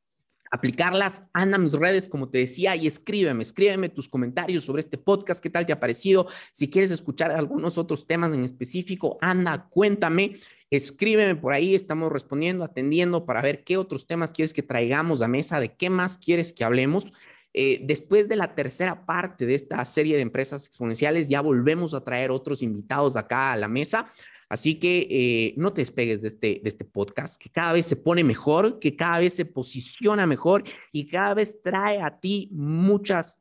aplicarlas. 0.49 1.23
Anda 1.33 1.57
a 1.57 1.59
mis 1.59 1.73
redes, 1.73 2.07
como 2.07 2.29
te 2.29 2.37
decía, 2.37 2.75
y 2.77 2.87
escríbeme, 2.87 3.43
escríbeme 3.43 3.89
tus 3.89 4.07
comentarios 4.07 4.63
sobre 4.63 4.79
este 4.79 4.97
podcast, 4.97 5.43
qué 5.43 5.49
tal 5.49 5.65
te 5.65 5.73
ha 5.73 5.79
parecido. 5.79 6.27
Si 6.53 6.69
quieres 6.69 6.91
escuchar 6.91 7.31
algunos 7.31 7.77
otros 7.77 8.07
temas 8.07 8.31
en 8.31 8.45
específico, 8.45 9.17
anda, 9.19 9.67
cuéntame, 9.69 10.37
escríbeme 10.69 11.35
por 11.35 11.51
ahí, 11.51 11.75
estamos 11.75 12.09
respondiendo, 12.13 12.63
atendiendo 12.63 13.25
para 13.25 13.41
ver 13.41 13.65
qué 13.65 13.75
otros 13.75 14.07
temas 14.07 14.31
quieres 14.31 14.53
que 14.53 14.63
traigamos 14.63 15.21
a 15.21 15.27
mesa, 15.27 15.59
de 15.59 15.75
qué 15.75 15.89
más 15.89 16.17
quieres 16.17 16.53
que 16.53 16.63
hablemos. 16.63 17.11
Eh, 17.57 17.79
después 17.83 18.27
de 18.27 18.35
la 18.35 18.53
tercera 18.53 19.05
parte 19.05 19.45
de 19.45 19.55
esta 19.55 19.85
serie 19.85 20.17
de 20.17 20.21
empresas 20.21 20.67
exponenciales, 20.67 21.29
ya 21.29 21.39
volvemos 21.39 21.93
a 21.93 22.03
traer 22.03 22.29
otros 22.29 22.61
invitados 22.61 23.15
acá 23.15 23.53
a 23.53 23.55
la 23.55 23.69
mesa. 23.69 24.11
Así 24.49 24.77
que 24.77 25.07
eh, 25.09 25.53
no 25.55 25.71
te 25.71 25.79
despegues 25.79 26.21
de 26.21 26.27
este, 26.27 26.59
de 26.61 26.67
este 26.67 26.83
podcast, 26.83 27.41
que 27.41 27.49
cada 27.49 27.71
vez 27.71 27.85
se 27.85 27.95
pone 27.95 28.25
mejor, 28.25 28.77
que 28.79 28.97
cada 28.97 29.19
vez 29.19 29.35
se 29.35 29.45
posiciona 29.45 30.27
mejor 30.27 30.65
y 30.91 31.07
cada 31.07 31.33
vez 31.33 31.61
trae 31.63 32.01
a 32.01 32.19
ti 32.19 32.49
muchas 32.51 33.39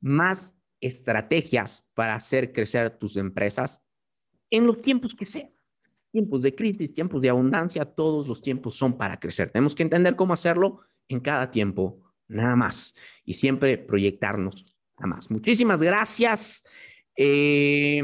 más 0.00 0.56
estrategias 0.80 1.88
para 1.94 2.16
hacer 2.16 2.52
crecer 2.52 2.90
tus 2.90 3.16
empresas 3.16 3.84
en 4.50 4.66
los 4.66 4.82
tiempos 4.82 5.14
que 5.14 5.26
sean. 5.26 5.50
Tiempos 6.10 6.42
de 6.42 6.56
crisis, 6.56 6.92
tiempos 6.92 7.22
de 7.22 7.30
abundancia, 7.30 7.84
todos 7.84 8.26
los 8.26 8.42
tiempos 8.42 8.74
son 8.74 8.98
para 8.98 9.20
crecer. 9.20 9.52
Tenemos 9.52 9.76
que 9.76 9.84
entender 9.84 10.16
cómo 10.16 10.34
hacerlo 10.34 10.80
en 11.06 11.20
cada 11.20 11.52
tiempo, 11.52 12.01
nada 12.32 12.56
más, 12.56 12.94
y 13.24 13.34
siempre 13.34 13.78
proyectarnos 13.78 14.76
a 14.96 15.06
más. 15.06 15.30
Muchísimas 15.30 15.80
gracias. 15.82 16.64
Eh, 17.16 18.02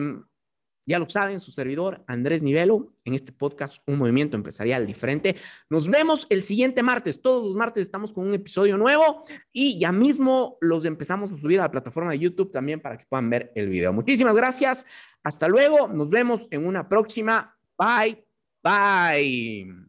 ya 0.89 0.99
lo 0.99 1.07
saben, 1.07 1.39
su 1.39 1.51
servidor 1.51 2.03
Andrés 2.07 2.43
Nivelo, 2.43 2.95
en 3.05 3.13
este 3.13 3.31
podcast 3.31 3.83
Un 3.87 3.99
Movimiento 3.99 4.39
Empresarial 4.39 4.87
Diferente. 4.87 5.37
Nos 5.69 5.87
vemos 5.87 6.27
el 6.31 6.43
siguiente 6.43 6.83
martes. 6.83 7.21
Todos 7.21 7.45
los 7.45 7.55
martes 7.55 7.83
estamos 7.83 8.11
con 8.11 8.27
un 8.27 8.33
episodio 8.33 8.79
nuevo 8.79 9.27
y 9.53 9.79
ya 9.79 9.93
mismo 9.93 10.57
los 10.63 10.87
empezamos 10.87 11.31
a 11.31 11.37
subir 11.37 11.61
a 11.61 11.65
la 11.65 11.71
plataforma 11.71 12.13
de 12.13 12.21
YouTube 12.21 12.51
también 12.51 12.81
para 12.81 12.97
que 12.97 13.05
puedan 13.05 13.29
ver 13.29 13.53
el 13.55 13.69
video. 13.69 13.93
Muchísimas 13.93 14.35
gracias. 14.35 14.87
Hasta 15.23 15.47
luego. 15.47 15.89
Nos 15.89 16.09
vemos 16.09 16.49
en 16.51 16.67
una 16.67 16.89
próxima. 16.89 17.55
Bye. 17.77 18.25
Bye. 18.63 19.88